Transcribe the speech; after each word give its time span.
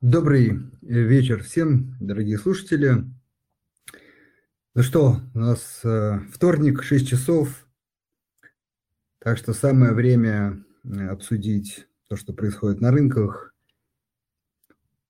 Добрый 0.00 0.50
э, 0.50 0.54
вечер 0.82 1.42
всем, 1.42 1.96
дорогие 1.98 2.38
слушатели. 2.38 3.04
Ну 4.76 4.82
что, 4.84 5.16
у 5.34 5.38
нас 5.40 5.80
э, 5.82 6.20
вторник, 6.32 6.84
6 6.84 7.08
часов, 7.08 7.66
так 9.18 9.38
что 9.38 9.52
самое 9.52 9.92
время 9.94 10.64
э, 10.84 11.08
обсудить 11.08 11.88
то, 12.06 12.14
что 12.14 12.32
происходит 12.32 12.80
на 12.80 12.92
рынках, 12.92 13.52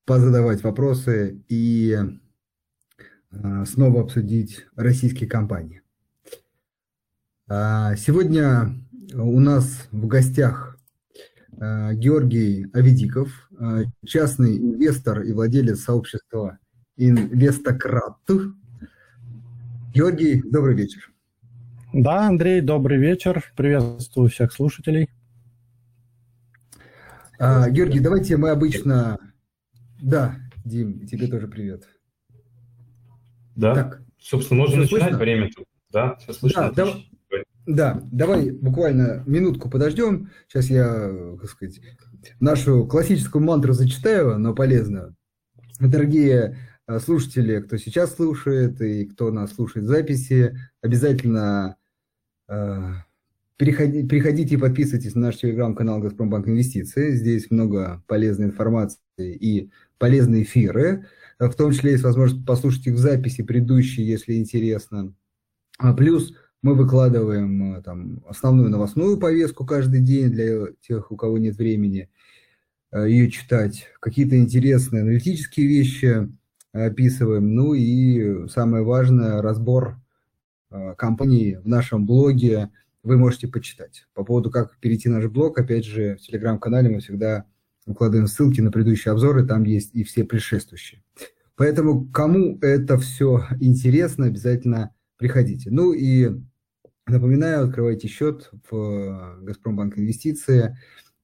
позадавать 0.07 0.63
вопросы 0.63 1.45
и 1.49 1.95
снова 3.67 4.01
обсудить 4.01 4.65
российские 4.75 5.29
компании. 5.29 5.83
А 7.47 7.95
сегодня 7.97 8.75
у 9.13 9.39
нас 9.39 9.87
в 9.93 10.07
гостях 10.07 10.78
Георгий 11.61 12.67
Авидиков, 12.73 13.51
э, 13.59 13.85
частный 14.07 14.59
инвестор 14.59 15.23
и 15.23 15.33
владелец 15.33 15.81
сообщества 15.81 16.59
Инвестократ. 16.97 18.19
Георгий, 19.95 20.43
добрый 20.43 20.77
вечер. 20.77 21.13
Да, 21.93 22.27
Андрей, 22.27 22.61
добрый 22.61 22.99
вечер. 22.99 23.45
Приветствую 23.57 24.29
всех 24.29 24.53
слушателей. 24.53 25.09
А, 27.39 27.71
Георгий, 27.71 28.01
давайте 28.01 28.37
мы 28.37 28.51
обычно... 28.51 29.19
Да, 30.01 30.37
Дим, 30.65 31.07
тебе 31.07 31.29
тоже 31.29 31.49
привет. 31.49 31.89
Да, 33.57 33.75
так. 33.75 34.03
собственно, 34.19 34.61
можно 34.61 34.83
начинать, 34.83 35.03
слышно? 35.03 35.19
время 35.19 35.51
тут. 35.55 35.67
Да, 35.91 36.17
все 36.17 36.33
слышно. 36.33 36.73
Да, 36.73 36.87
да, 37.69 38.03
давай 38.11 38.51
буквально 38.51 39.23
минутку 39.27 39.69
подождем. 39.69 40.31
Сейчас 40.49 40.71
я, 40.71 41.37
так 41.39 41.51
сказать, 41.51 41.81
нашу 42.41 42.87
классическую 42.87 43.45
мантру 43.45 43.75
зачитаю, 43.75 44.39
но 44.39 44.55
полезную. 44.55 45.15
Дорогие 45.79 46.57
э, 46.87 46.99
слушатели, 46.99 47.61
кто 47.61 47.77
сейчас 47.77 48.15
слушает 48.15 48.81
и 48.81 49.05
кто 49.05 49.31
нас 49.31 49.53
слушает 49.53 49.85
в 49.85 49.89
записи, 49.89 50.59
обязательно 50.81 51.77
э, 52.49 52.93
переходи, 53.59 54.03
переходите 54.09 54.55
и 54.55 54.59
подписывайтесь 54.59 55.15
на 55.15 55.27
наш 55.27 55.37
телеграм-канал 55.37 56.01
«Газпромбанк 56.01 56.49
Инвестиции». 56.49 57.11
Здесь 57.11 57.51
много 57.51 58.03
полезной 58.07 58.47
информации 58.47 58.99
и 59.19 59.71
полезные 59.99 60.45
эфиры. 60.45 61.07
В 61.39 61.53
том 61.53 61.73
числе 61.73 61.93
есть 61.93 62.03
возможность 62.03 62.47
послушать 62.47 62.87
их 62.87 62.95
в 62.95 62.99
записи 62.99 63.43
предыдущие, 63.43 64.09
если 64.09 64.37
интересно. 64.37 65.15
А 65.77 65.93
плюс– 65.93 66.33
мы 66.63 66.75
выкладываем 66.75 67.77
э, 67.77 67.83
там, 67.83 68.23
основную 68.27 68.71
новостную 68.71 69.19
повестку 69.19 69.65
каждый 69.65 70.01
день 70.01 70.31
для 70.31 70.67
тех, 70.81 71.11
у 71.11 71.17
кого 71.17 71.39
нет 71.39 71.57
времени 71.57 72.11
э, 72.91 73.09
ее 73.09 73.31
читать. 73.31 73.87
Какие-то 74.01 74.37
интересные 74.39 75.03
аналитические 75.03 75.67
вещи 75.67 76.29
описываем. 76.73 77.55
Ну 77.55 77.75
и 77.75 78.49
самое 78.49 78.85
важное, 78.85 79.41
разбор 79.41 80.01
э, 80.71 80.95
компании 80.97 81.57
в 81.57 81.69
нашем 81.69 82.07
блоге 82.07 82.71
вы 83.03 83.17
можете 83.17 83.49
почитать. 83.49 84.07
По 84.15 84.25
поводу, 84.25 84.51
как 84.51 84.79
перейти 84.79 85.09
на 85.09 85.17
наш 85.17 85.31
блог, 85.31 85.59
опять 85.59 85.85
же, 85.85 86.17
в 86.17 86.21
телеграм-канале 86.21 86.91
мы 86.91 87.01
всегда 87.01 87.45
укладываем 87.87 88.27
ссылки 88.27 88.61
на 88.61 88.71
предыдущие 88.71 89.13
обзоры, 89.13 89.47
там 89.47 89.63
есть 89.63 89.95
и 89.95 90.05
все 90.05 90.25
предшествующие. 90.25 91.03
Поэтому, 91.57 92.07
кому 92.09 92.59
это 92.61 92.99
все 92.99 93.47
интересно, 93.61 94.27
обязательно 94.27 94.93
приходите. 95.19 95.71
Ну 95.71 95.93
и 95.93 96.31
напоминаю, 97.07 97.65
открывайте 97.65 98.09
счет 98.09 98.51
в 98.71 98.75
э, 98.75 99.45
Газпромбанк 99.45 99.99
Инвестиции 99.99 100.79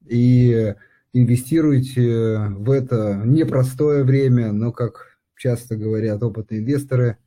и 0.07 0.75
инвестируйте 1.13 2.39
в 2.51 2.71
это 2.71 3.23
непростое 3.25 4.05
время, 4.05 4.53
но, 4.53 4.73
как 4.73 5.19
часто 5.37 5.77
говорят 5.77 6.23
опытные 6.23 6.61
инвесторы, 6.61 7.19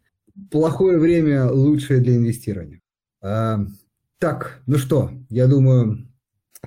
плохое 0.51 0.97
время 0.99 1.49
лучшее 1.49 1.99
для 2.01 2.17
инвестирования. 2.17 2.81
А, 3.22 3.66
так, 4.19 4.61
ну 4.66 4.77
что, 4.77 5.11
я 5.29 5.47
думаю, 5.47 6.07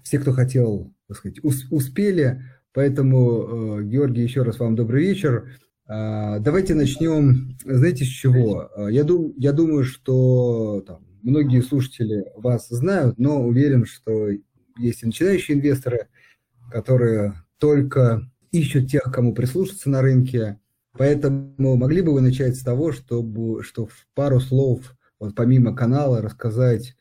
все, 0.02 0.18
кто 0.18 0.32
хотел, 0.32 0.92
так 1.08 1.18
сказать, 1.18 1.40
успели, 1.42 2.42
поэтому, 2.72 3.78
э, 3.80 3.84
Георгий, 3.84 4.22
еще 4.22 4.42
раз 4.42 4.58
вам 4.58 4.74
добрый 4.76 5.02
вечер. 5.02 5.50
А, 5.92 6.38
давайте 6.38 6.76
начнем, 6.76 7.58
знаете, 7.64 8.04
с 8.04 8.08
чего? 8.08 8.70
А, 8.76 8.88
я, 8.88 9.02
дум, 9.02 9.34
я 9.36 9.52
думаю, 9.52 9.82
что 9.82 10.84
там, 10.86 11.04
многие 11.20 11.62
слушатели 11.62 12.26
вас 12.36 12.68
знают, 12.68 13.18
но 13.18 13.42
уверен, 13.42 13.84
что 13.84 14.28
есть 14.78 15.02
и 15.02 15.06
начинающие 15.06 15.56
инвесторы, 15.56 16.06
которые 16.70 17.42
только 17.58 18.30
ищут 18.52 18.88
тех, 18.88 19.02
кому 19.02 19.34
прислушаться 19.34 19.90
на 19.90 20.00
рынке. 20.00 20.60
Поэтому 20.96 21.74
могли 21.74 22.02
бы 22.02 22.12
вы 22.12 22.20
начать 22.20 22.54
с 22.54 22.62
того, 22.62 22.92
чтобы, 22.92 23.64
что 23.64 23.86
в 23.86 24.06
пару 24.14 24.38
слов, 24.38 24.94
вот 25.18 25.34
помимо 25.34 25.74
канала, 25.74 26.22
рассказать 26.22 26.94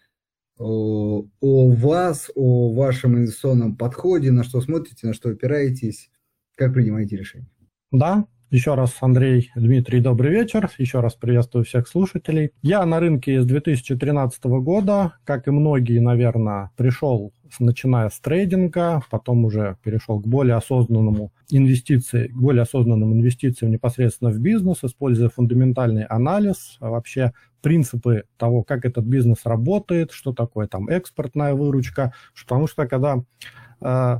о, 0.57 1.27
о 1.39 1.69
вас, 1.69 2.31
о 2.33 2.73
вашем 2.73 3.19
инвестиционном 3.19 3.77
подходе, 3.77 4.31
на 4.31 4.44
что 4.44 4.61
смотрите, 4.61 5.06
на 5.06 5.13
что 5.13 5.29
опираетесь, 5.29 6.09
как 6.56 6.73
принимаете 6.73 7.17
решения. 7.17 7.51
Да, 7.91 8.27
еще 8.51 8.73
раз, 8.73 8.97
Андрей, 9.01 9.51
Дмитрий, 9.55 10.01
добрый 10.01 10.31
вечер. 10.31 10.71
Еще 10.79 11.01
раз 11.01 11.13
приветствую 11.13 11.65
всех 11.65 11.87
слушателей. 11.87 12.51
Я 12.63 12.83
на 12.83 12.99
рынке 12.99 13.41
с 13.41 13.45
2013 13.45 14.43
года, 14.45 15.13
как 15.23 15.47
и 15.47 15.51
многие, 15.51 15.99
наверное, 15.99 16.71
пришел, 16.75 17.31
начиная 17.59 18.09
с 18.09 18.19
трейдинга, 18.19 19.03
потом 19.11 19.45
уже 19.45 19.77
перешел 19.83 20.19
к 20.19 20.27
более 20.27 20.55
осознанному 20.55 21.31
инвестиции, 21.51 22.27
к 22.27 22.35
более 22.35 22.63
осознанным 22.63 23.13
инвестициям 23.13 23.71
непосредственно 23.71 24.31
в 24.31 24.39
бизнес, 24.39 24.83
используя 24.83 25.29
фундаментальный 25.29 26.05
анализ, 26.05 26.77
а 26.79 26.89
вообще 26.89 27.33
принципы 27.61 28.23
того, 28.38 28.63
как 28.63 28.83
этот 28.83 29.05
бизнес 29.05 29.45
работает, 29.45 30.11
что 30.11 30.33
такое 30.33 30.67
там 30.67 30.89
экспортная 30.89 31.53
выручка, 31.53 32.13
потому 32.47 32.65
что 32.65 32.88
когда 32.88 33.23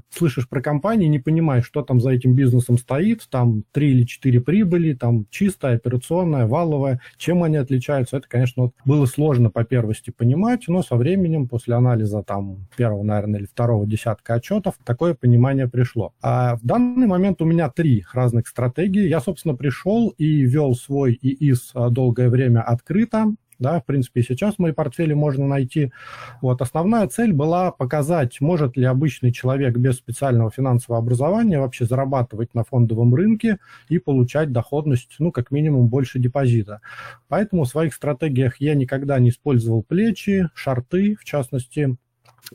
слышишь 0.10 0.48
про 0.48 0.62
компании, 0.62 1.08
не 1.08 1.20
понимаешь, 1.20 1.66
что 1.66 1.82
там 1.82 2.00
за 2.00 2.12
этим 2.12 2.34
бизнесом 2.34 2.78
стоит, 2.78 3.28
там 3.30 3.64
три 3.72 3.92
или 3.92 4.04
четыре 4.04 4.42
прибыли, 4.42 4.94
там 4.94 5.26
чистая, 5.30 5.76
операционная, 5.76 6.48
валовая, 6.48 7.02
чем 7.18 7.44
они 7.44 7.58
отличаются, 7.58 8.18
это, 8.18 8.28
конечно, 8.28 8.64
вот 8.64 8.74
было 8.86 9.06
сложно 9.06 9.50
по 9.50 9.64
первости 9.64 10.12
понимать, 10.12 10.68
но 10.68 10.84
со 10.84 10.96
временем, 10.96 11.48
после 11.48 11.76
анализа 11.76 12.24
там 12.24 12.68
первого, 12.76 13.04
наверное, 13.04 13.40
или 13.40 13.48
второго 13.48 13.86
десятка 13.86 14.36
отчетов, 14.36 14.76
такое 14.84 15.14
понимание 15.14 15.68
пришло. 15.68 16.14
А 16.22 16.56
в 16.56 16.66
данный 16.66 17.08
момент 17.08 17.42
у 17.42 17.46
меня 17.46 17.70
три 17.70 18.06
разных 18.14 18.48
стратегии. 18.48 19.08
Я, 19.08 19.20
собственно, 19.20 19.56
пришел 19.56 20.10
и 20.18 20.42
вел 20.42 20.76
свой 20.76 21.18
ИИС 21.22 21.72
а, 21.74 21.90
долгое 21.90 22.30
время 22.30 22.62
открыто, 22.62 23.34
да, 23.60 23.82
в 23.82 23.86
принципе, 23.86 24.24
сейчас 24.24 24.58
мои 24.58 24.72
портфели 24.72 25.14
можно 25.14 25.46
найти. 25.46 25.92
Вот, 26.42 26.62
основная 26.62 27.08
цель 27.08 27.34
была 27.34 27.72
показать, 27.72 28.40
может 28.40 28.78
ли 28.78 28.86
обычный 28.86 29.32
человек 29.32 29.76
без 29.78 29.98
специального 29.98 30.50
финансового 30.50 31.00
образования 31.00 31.60
вообще 31.60 31.86
зарабатывать 31.86 32.54
на 32.54 32.64
фондовом 32.64 33.14
рынке 33.14 33.60
и 33.90 34.00
получать 34.00 34.52
доходность, 34.52 35.16
ну, 35.20 35.32
как 35.32 35.52
минимум, 35.52 35.90
больше 35.90 36.20
депозита. 36.20 36.80
Поэтому 37.28 37.66
в 37.66 37.68
своих 37.70 37.94
стратегиях 37.94 38.58
я 38.62 38.76
никогда 38.76 39.20
не 39.20 39.30
использовал 39.30 39.84
плечи, 39.84 40.50
шарты, 40.56 41.18
в 41.20 41.26
частности, 41.26 41.98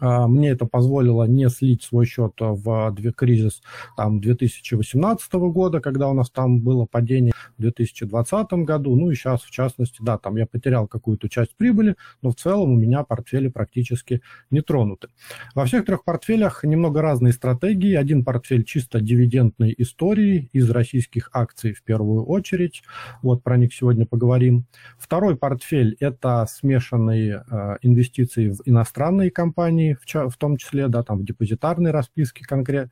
а, 0.01 0.27
мне 0.27 0.51
это 0.51 0.67
позволило 0.67 1.25
не 1.25 1.49
слить 1.51 1.83
свой 1.83 2.07
счет 2.07 2.33
в 2.39 2.97
кризис 3.15 3.63
там, 3.97 4.21
2018 4.21 5.33
года, 5.35 5.81
когда 5.81 6.09
у 6.09 6.15
нас 6.15 6.31
там 6.31 6.61
было 6.61 6.87
падение 6.87 7.34
в 7.57 7.63
2020 7.63 8.53
году. 8.65 8.95
Ну 8.97 9.11
и 9.11 9.15
сейчас, 9.15 9.43
в 9.43 9.51
частности, 9.51 9.99
да, 10.01 10.19
там 10.19 10.37
я 10.37 10.47
потерял 10.47 10.87
какую-то 10.87 11.29
часть 11.29 11.57
прибыли, 11.57 11.97
но 12.23 12.31
в 12.31 12.37
целом 12.37 12.73
у 12.73 12.77
меня 12.77 13.05
портфели 13.05 13.49
практически 13.49 14.23
не 14.51 14.61
тронуты. 14.61 15.09
Во 15.55 15.65
всех 15.65 15.87
трех 15.87 16.05
портфелях 16.05 16.65
немного 16.65 17.03
разные 17.03 17.33
стратегии. 17.33 17.95
Один 17.95 18.25
портфель 18.25 18.65
чисто 18.65 19.01
дивидендной 19.01 19.75
истории 19.79 20.51
из 20.53 20.71
российских 20.71 21.31
акций 21.33 21.73
в 21.73 21.83
первую 21.83 22.25
очередь. 22.25 22.83
Вот 23.23 23.43
про 23.43 23.57
них 23.57 23.75
сегодня 23.75 24.07
поговорим. 24.07 24.67
Второй 24.99 25.37
портфель– 25.37 25.97
это 26.01 26.47
смешанные 26.49 27.45
э, 27.51 27.77
инвестиции 27.83 28.51
в 28.51 28.63
иностранные 28.65 29.31
компании, 29.31 29.97
в, 30.05 30.31
в 30.31 30.37
том 30.37 30.57
числе, 30.57 30.89
да, 30.89 31.03
там 31.03 31.19
в 31.19 31.25
депозитарной 31.25 31.91
расписке 31.91 32.45
конкретно 32.45 32.91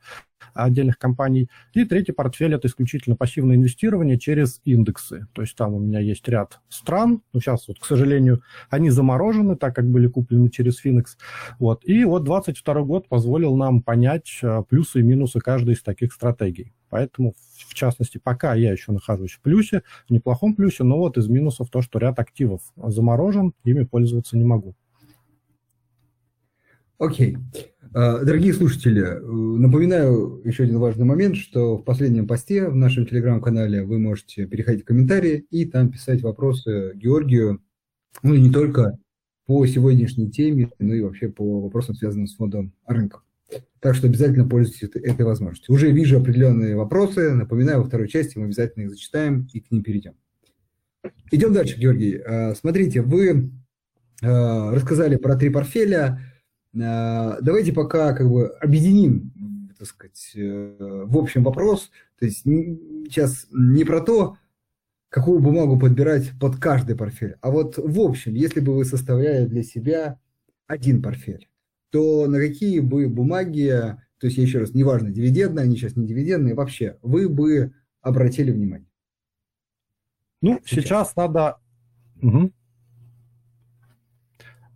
отдельных 0.53 0.97
компаний. 0.97 1.49
И 1.73 1.85
третий 1.85 2.11
портфель– 2.11 2.53
это 2.55 2.67
исключительно 2.67 3.15
пассивное 3.15 3.55
инвестирование 3.55 4.19
через 4.19 4.61
индексы. 4.65 5.27
То 5.33 5.41
есть 5.41 5.55
там 5.55 5.73
у 5.73 5.79
меня 5.79 5.99
есть 5.99 6.27
ряд 6.27 6.59
стран, 6.69 7.21
но 7.33 7.39
сейчас 7.39 7.67
вот, 7.67 7.79
к 7.79 7.85
сожалению, 7.85 8.41
они 8.69 8.89
заморожены, 8.89 9.55
так 9.55 9.75
как 9.75 9.89
были 9.89 10.07
куплены 10.07 10.49
через 10.49 10.83
Finex. 10.83 11.05
Вот. 11.59 11.81
И 11.85 12.03
вот 12.05 12.23
22 12.23 12.81
год 12.83 13.07
позволил 13.07 13.55
нам 13.55 13.81
понять 13.81 14.39
э, 14.41 14.63
плюсы 14.67 14.99
и 14.99 15.03
минусы 15.03 15.39
каждой 15.39 15.75
из 15.75 15.83
таких 15.83 16.13
стратегий. 16.13 16.73
Поэтому, 16.89 17.33
в 17.67 17.73
частности, 17.73 18.19
пока 18.19 18.53
я 18.53 18.71
еще 18.71 18.91
нахожусь 18.91 19.31
в 19.31 19.41
плюсе, 19.41 19.81
в 20.07 20.11
неплохом 20.11 20.53
плюсе, 20.53 20.83
но 20.83 20.99
вот 20.99 21.17
из 21.17 21.27
минусов 21.27 21.71
то, 21.71 21.81
что 21.81 21.97
ряд 21.97 22.19
активов 22.19 22.61
заморожен, 22.75 23.53
ими 23.63 23.83
пользоваться 23.83 24.37
не 24.37 24.43
могу. 24.43 24.75
Окей. 26.97 27.37
А, 27.93 28.23
дорогие 28.23 28.53
слушатели, 28.53 29.01
э, 29.01 29.19
напоминаю 29.21 30.41
еще 30.43 30.63
один 30.63 30.79
важный 30.79 31.05
момент, 31.05 31.35
что 31.35 31.77
в 31.77 31.83
последнем 31.83 32.27
посте 32.27 32.67
в 32.67 32.75
нашем 32.75 33.05
телеграм-канале 33.05 33.83
вы 33.83 33.99
можете 33.99 34.45
переходить 34.47 34.83
в 34.83 34.85
комментарии 34.85 35.45
и 35.51 35.65
там 35.65 35.91
писать 35.91 36.21
вопросы 36.21 36.93
Георгию, 36.95 37.61
ну 38.23 38.33
и 38.33 38.41
не 38.41 38.51
только 38.51 38.97
по 39.45 39.65
сегодняшней 39.65 40.31
теме, 40.31 40.71
но 40.79 40.93
и 40.93 41.01
вообще 41.01 41.29
по 41.29 41.61
вопросам, 41.61 41.95
связанным 41.95 42.27
с 42.27 42.35
фондом 42.35 42.73
рынка. 42.87 43.21
Так 43.79 43.95
что 43.95 44.07
обязательно 44.07 44.47
пользуйтесь 44.47 44.89
этой 44.95 45.25
возможностью. 45.25 45.75
Уже 45.75 45.91
вижу 45.91 46.17
определенные 46.17 46.75
вопросы. 46.75 47.31
Напоминаю, 47.31 47.79
во 47.79 47.85
второй 47.85 48.07
части 48.07 48.37
мы 48.37 48.45
обязательно 48.45 48.83
их 48.83 48.91
зачитаем 48.91 49.47
и 49.53 49.59
к 49.59 49.69
ним 49.69 49.83
перейдем. 49.83 50.13
Идем 51.31 51.53
дальше, 51.53 51.77
Георгий. 51.77 52.17
А, 52.17 52.55
смотрите, 52.55 53.01
вы 53.01 53.51
а, 54.23 54.71
рассказали 54.71 55.17
про 55.17 55.35
три 55.35 55.49
портфеля. 55.49 56.32
А, 56.81 57.37
давайте 57.41 57.73
пока 57.73 58.13
как 58.13 58.29
бы 58.29 58.47
объединим, 58.61 59.31
так 59.77 59.87
сказать, 59.87 60.31
э, 60.35 61.05
в 61.05 61.17
общем 61.17 61.43
вопрос. 61.43 61.91
То 62.19 62.25
есть 62.25 62.43
сейчас 62.43 63.47
не 63.51 63.83
про 63.83 64.01
то, 64.01 64.37
какую 65.09 65.39
бумагу 65.39 65.77
подбирать 65.77 66.31
под 66.39 66.57
каждый 66.57 66.95
портфель, 66.95 67.35
а 67.41 67.51
вот 67.51 67.77
в 67.77 67.99
общем, 67.99 68.33
если 68.33 68.59
бы 68.59 68.75
вы 68.75 68.85
составляли 68.85 69.45
для 69.45 69.63
себя 69.63 70.19
один 70.67 71.01
портфель, 71.01 71.49
то 71.91 72.25
на 72.27 72.39
какие 72.39 72.79
бы 72.79 73.07
бумаги, 73.07 73.69
то 74.17 74.27
есть, 74.27 74.37
еще 74.37 74.59
раз, 74.59 74.73
неважно, 74.73 75.11
дивидендные, 75.11 75.63
они 75.63 75.75
сейчас 75.75 75.95
не 75.95 76.07
дивидендные, 76.07 76.55
вообще, 76.55 76.97
вы 77.03 77.29
бы 77.29 77.73
обратили 78.01 78.51
внимание? 78.51 78.89
Ну, 80.41 80.59
сейчас, 80.65 80.83
сейчас 80.83 81.15
надо... 81.15 81.57
Угу. 82.21 82.51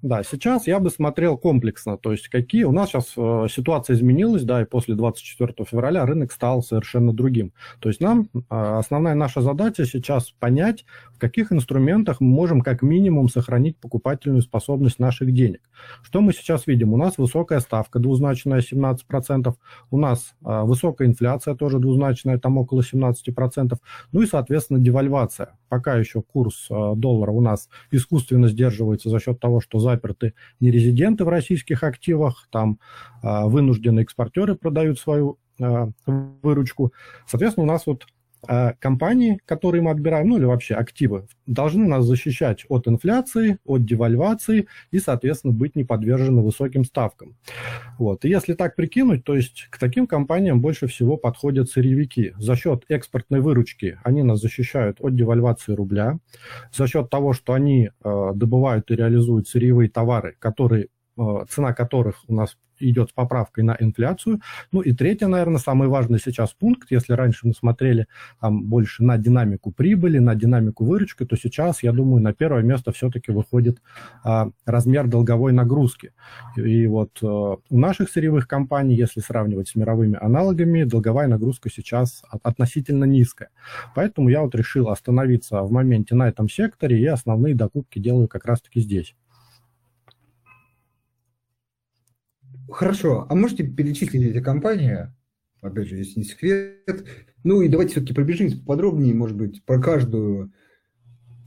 Да, 0.07 0.23
сейчас 0.23 0.67
я 0.67 0.79
бы 0.79 0.89
смотрел 0.89 1.37
комплексно, 1.37 1.97
то 1.97 2.13
есть 2.13 2.29
какие 2.29 2.63
у 2.63 2.71
нас 2.71 2.87
сейчас 2.89 3.11
э, 3.17 3.47
ситуация 3.51 3.93
изменилась, 3.93 4.43
да, 4.43 4.61
и 4.61 4.65
после 4.65 4.95
24 4.95 5.53
февраля 5.69 6.05
рынок 6.05 6.31
стал 6.31 6.63
совершенно 6.63 7.11
другим. 7.11 7.51
То 7.81 7.89
есть 7.89 7.99
нам 7.99 8.29
э, 8.33 8.39
основная 8.49 9.15
наша 9.15 9.41
задача 9.41 9.85
сейчас 9.85 10.31
понять, 10.31 10.85
в 11.17 11.19
каких 11.19 11.51
инструментах 11.51 12.21
мы 12.21 12.27
можем 12.27 12.61
как 12.61 12.83
минимум 12.83 13.27
сохранить 13.27 13.77
покупательную 13.77 14.43
способность 14.43 14.99
наших 14.99 15.33
денег. 15.33 15.61
Что 16.03 16.21
мы 16.21 16.31
сейчас 16.31 16.67
видим? 16.67 16.93
У 16.93 16.97
нас 16.97 17.17
высокая 17.17 17.59
ставка 17.59 17.97
двузначная 17.97 18.61
17%, 18.61 19.55
у 19.89 19.97
нас 19.97 20.35
э, 20.45 20.61
высокая 20.61 21.07
инфляция 21.07 21.55
тоже 21.55 21.79
двузначная, 21.79 22.37
там 22.37 22.59
около 22.59 22.81
17%, 22.81 23.77
ну 24.11 24.21
и, 24.21 24.27
соответственно, 24.27 24.79
девальвация. 24.79 25.57
Пока 25.69 25.95
еще 25.95 26.21
курс 26.21 26.67
э, 26.69 26.93
доллара 26.95 27.31
у 27.31 27.41
нас 27.41 27.67
искусственно 27.89 28.47
сдерживается 28.47 29.09
за 29.09 29.19
счет 29.19 29.39
того, 29.39 29.59
что 29.59 29.79
заперты 29.79 30.35
нерезиденты 30.59 31.25
в 31.25 31.29
российских 31.29 31.83
активах, 31.83 32.47
там 32.51 32.77
а, 33.23 33.47
вынужденные 33.47 34.03
экспортеры 34.03 34.55
продают 34.55 34.99
свою 34.99 35.39
выручку. 36.05 36.93
Соответственно, 37.25 37.63
у 37.63 37.67
нас 37.67 37.87
вот 37.87 38.05
а, 38.47 38.73
компании, 38.79 39.39
которые 39.45 39.81
мы 39.81 39.91
отбираем, 39.91 40.29
ну 40.29 40.37
или 40.37 40.45
вообще 40.45 40.75
активы, 40.75 41.27
должны 41.45 41.87
нас 41.87 42.05
защищать 42.05 42.65
от 42.69 42.87
инфляции, 42.87 43.57
от 43.65 43.85
девальвации 43.85 44.67
и, 44.91 44.99
соответственно, 44.99 45.53
быть 45.53 45.75
не 45.75 45.83
подвержены 45.83 46.41
высоким 46.41 46.85
ставкам. 46.85 47.35
Вот. 47.99 48.25
И 48.25 48.29
если 48.29 48.53
так 48.53 48.75
прикинуть, 48.75 49.23
то 49.23 49.35
есть 49.35 49.67
к 49.69 49.77
таким 49.77 50.07
компаниям 50.07 50.61
больше 50.61 50.87
всего 50.87 51.17
подходят 51.17 51.69
сырьевики. 51.69 52.33
За 52.37 52.55
счет 52.55 52.85
экспортной 52.89 53.41
выручки 53.41 53.99
они 54.03 54.23
нас 54.23 54.39
защищают 54.39 54.97
от 55.01 55.15
девальвации 55.15 55.73
рубля, 55.73 56.19
за 56.71 56.87
счет 56.87 57.09
того, 57.09 57.33
что 57.33 57.53
они 57.53 57.89
э, 57.89 58.31
добывают 58.33 58.89
и 58.91 58.95
реализуют 58.95 59.47
сырьевые 59.47 59.89
товары, 59.89 60.35
которые 60.39 60.87
э, 61.17 61.45
цена 61.49 61.73
которых 61.73 62.23
у 62.27 62.33
нас 62.33 62.57
идет 62.79 63.09
с 63.09 63.13
поправкой 63.13 63.63
на 63.63 63.75
инфляцию. 63.79 64.41
Ну 64.71 64.81
и 64.81 64.93
третий, 64.93 65.25
наверное, 65.25 65.59
самый 65.59 65.87
важный 65.87 66.19
сейчас 66.19 66.51
пункт, 66.51 66.91
если 66.91 67.13
раньше 67.13 67.47
мы 67.47 67.53
смотрели 67.53 68.07
там, 68.39 68.63
больше 68.63 69.03
на 69.03 69.17
динамику 69.17 69.71
прибыли, 69.71 70.19
на 70.19 70.35
динамику 70.35 70.85
выручки, 70.85 71.25
то 71.25 71.35
сейчас, 71.35 71.83
я 71.83 71.91
думаю, 71.91 72.21
на 72.21 72.33
первое 72.33 72.63
место 72.63 72.91
все-таки 72.91 73.31
выходит 73.31 73.81
а, 74.23 74.49
размер 74.65 75.07
долговой 75.07 75.53
нагрузки. 75.53 76.13
И, 76.55 76.77
и 76.77 76.87
вот 76.87 77.19
а, 77.21 77.57
у 77.69 77.77
наших 77.77 78.09
сырьевых 78.09 78.47
компаний, 78.47 78.95
если 78.95 79.19
сравнивать 79.19 79.69
с 79.69 79.75
мировыми 79.75 80.17
аналогами, 80.21 80.83
долговая 80.83 81.27
нагрузка 81.27 81.69
сейчас 81.69 82.23
относительно 82.43 83.05
низкая. 83.05 83.49
Поэтому 83.95 84.29
я 84.29 84.41
вот 84.41 84.55
решил 84.55 84.89
остановиться 84.89 85.61
в 85.61 85.71
моменте 85.71 86.15
на 86.15 86.27
этом 86.27 86.49
секторе 86.49 86.99
и 86.99 87.05
основные 87.05 87.55
докупки 87.55 87.99
делаю 87.99 88.27
как 88.27 88.45
раз-таки 88.45 88.81
здесь. 88.81 89.15
Хорошо, 92.69 93.25
а 93.29 93.35
можете 93.35 93.63
перечислить 93.63 94.23
эти 94.23 94.41
компании? 94.41 95.11
Опять 95.61 95.87
же, 95.87 95.97
если 95.97 96.19
не 96.19 96.25
секрет. 96.25 97.05
Ну 97.43 97.61
и 97.61 97.69
давайте 97.69 97.93
все-таки 97.93 98.13
пробежимся 98.13 98.57
поподробнее, 98.57 99.13
может 99.13 99.37
быть, 99.37 99.63
про 99.63 99.79
каждую. 99.79 100.51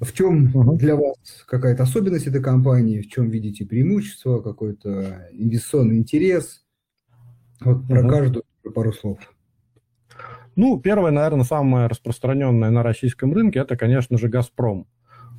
В 0.01 0.13
чем 0.15 0.77
для 0.79 0.97
вас 0.97 1.45
какая-то 1.47 1.83
особенность 1.83 2.27
этой 2.27 2.43
компании, 2.43 3.03
в 3.03 3.09
чем 3.09 3.29
видите 3.29 3.67
преимущество, 3.67 4.41
какой-то 4.41 5.29
инвестиционный 5.33 5.99
интерес? 5.99 6.65
Вот 7.61 7.87
про 7.87 8.03
uh-huh. 8.03 8.09
каждую 8.09 8.45
пару 8.75 8.93
слов. 8.95 9.19
Ну, 10.57 10.81
первое, 10.81 11.11
наверное, 11.11 11.45
самое 11.45 11.87
распространенное 11.87 12.71
на 12.71 12.83
российском 12.83 13.35
рынке, 13.35 13.61
это, 13.61 13.77
конечно 13.77 14.17
же, 14.17 14.29
«Газпром» 14.29 14.87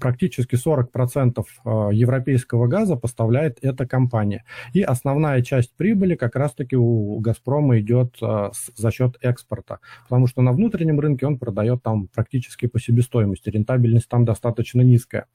практически 0.02 0.56
40% 0.56 1.46
а, 1.64 1.90
европейского 1.92 2.68
газа 2.68 2.98
поставляет 2.98 3.60
эта 3.62 3.88
компания. 3.88 4.44
И 4.74 4.82
основная 4.82 5.42
часть 5.42 5.74
прибыли 5.78 6.16
как 6.16 6.36
раз-таки 6.36 6.76
у 6.76 7.20
«Газпрома» 7.20 7.80
идет 7.80 8.18
а, 8.22 8.52
за 8.76 8.92
счет 8.92 9.18
экспорта, 9.22 9.80
потому 10.10 10.28
что 10.28 10.42
на 10.42 10.52
внутреннем 10.52 11.00
рынке 11.00 11.26
он 11.26 11.38
продает 11.38 11.84
там 11.84 12.08
практически 12.08 12.66
по 12.66 12.80
себестоимости, 12.80 13.50
рентабельность 13.50 14.10
там 14.10 14.26
достаточно 14.26 14.82
низкая. 14.82 15.28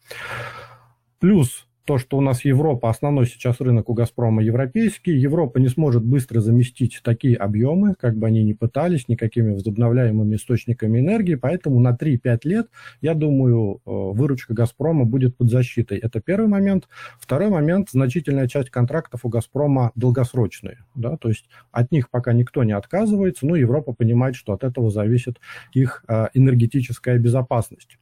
Плюс 1.20 1.65
то, 1.86 1.98
что 1.98 2.18
у 2.18 2.20
нас 2.20 2.44
Европа, 2.44 2.90
основной 2.90 3.26
сейчас 3.26 3.60
рынок 3.60 3.88
у 3.88 3.94
«Газпрома» 3.94 4.42
европейский, 4.42 5.12
Европа 5.12 5.58
не 5.58 5.68
сможет 5.68 6.04
быстро 6.04 6.40
заместить 6.40 7.00
такие 7.02 7.36
объемы, 7.36 7.94
как 7.98 8.16
бы 8.16 8.26
они 8.26 8.42
ни 8.42 8.52
пытались, 8.52 9.08
никакими 9.08 9.52
возобновляемыми 9.52 10.34
источниками 10.34 10.98
энергии, 10.98 11.36
поэтому 11.36 11.78
на 11.78 11.92
3-5 11.94 12.40
лет, 12.42 12.66
я 13.00 13.14
думаю, 13.14 13.76
э, 13.76 13.90
выручка 13.90 14.52
«Газпрома» 14.52 15.04
будет 15.04 15.36
под 15.36 15.48
защитой. 15.48 15.98
Это 15.98 16.20
первый 16.20 16.48
момент. 16.48 16.88
Второй 17.20 17.50
момент, 17.50 17.90
значительная 17.90 18.48
часть 18.48 18.70
контрактов 18.70 19.20
у 19.24 19.28
«Газпрома» 19.28 19.92
долгосрочные, 19.94 20.78
да, 20.96 21.16
то 21.16 21.28
есть 21.28 21.48
от 21.70 21.92
них 21.92 22.10
пока 22.10 22.32
никто 22.32 22.64
не 22.64 22.72
отказывается, 22.72 23.46
но 23.46 23.54
Европа 23.54 23.92
понимает, 23.92 24.34
что 24.34 24.52
от 24.52 24.64
этого 24.64 24.90
зависит 24.90 25.40
их 25.72 26.04
э, 26.08 26.26
энергетическая 26.34 27.18
безопасность. 27.18 27.96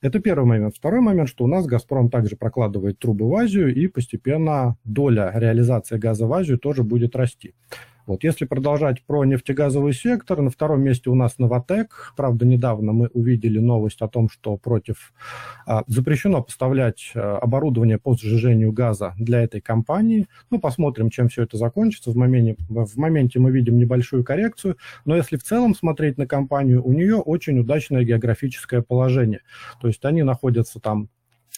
Это 0.00 0.20
первый 0.20 0.44
момент. 0.44 0.76
Второй 0.76 1.00
момент, 1.00 1.28
что 1.28 1.44
у 1.44 1.48
нас 1.48 1.66
«Газпром» 1.66 2.08
также 2.08 2.36
прокладывает 2.36 3.00
трубы 3.00 3.28
в 3.28 3.34
Азию, 3.34 3.74
и 3.74 3.88
постепенно 3.88 4.76
доля 4.84 5.32
реализации 5.34 5.98
газа 5.98 6.26
в 6.26 6.32
Азию 6.32 6.58
тоже 6.58 6.84
будет 6.84 7.16
расти. 7.16 7.54
Вот, 8.08 8.24
если 8.24 8.46
продолжать 8.46 9.02
про 9.02 9.26
нефтегазовый 9.26 9.92
сектор, 9.92 10.40
на 10.40 10.48
втором 10.48 10.80
месте 10.80 11.10
у 11.10 11.14
нас 11.14 11.38
Новотек. 11.38 12.14
Правда, 12.16 12.46
недавно 12.46 12.92
мы 12.94 13.08
увидели 13.08 13.58
новость 13.58 14.00
о 14.00 14.08
том, 14.08 14.30
что 14.30 14.56
против 14.56 15.12
а, 15.66 15.84
запрещено 15.88 16.42
поставлять 16.42 17.12
а, 17.14 17.36
оборудование 17.36 17.98
по 17.98 18.14
сжижению 18.16 18.72
газа 18.72 19.12
для 19.18 19.42
этой 19.42 19.60
компании. 19.60 20.26
Ну, 20.48 20.58
посмотрим, 20.58 21.10
чем 21.10 21.28
все 21.28 21.42
это 21.42 21.58
закончится. 21.58 22.10
В 22.10 22.16
моменте, 22.16 22.56
в 22.70 22.96
моменте 22.96 23.40
мы 23.40 23.50
видим 23.50 23.76
небольшую 23.76 24.24
коррекцию, 24.24 24.78
но 25.04 25.14
если 25.14 25.36
в 25.36 25.42
целом 25.42 25.74
смотреть 25.74 26.16
на 26.16 26.26
компанию, 26.26 26.82
у 26.82 26.94
нее 26.94 27.16
очень 27.16 27.58
удачное 27.58 28.04
географическое 28.04 28.80
положение. 28.80 29.42
То 29.82 29.88
есть 29.88 30.02
они 30.06 30.22
находятся 30.22 30.80
там 30.80 31.10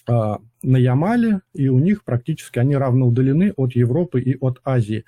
а, 0.09 0.41
на 0.65 0.77
Ямале, 0.79 1.43
и 1.55 1.69
у 1.69 1.79
них 1.79 2.03
практически 2.03 2.59
они 2.59 2.77
равно 2.77 3.07
удалены 3.07 3.53
от 3.57 3.77
Европы 3.77 4.21
и 4.21 4.37
от 4.41 4.61
Азии. 4.65 5.05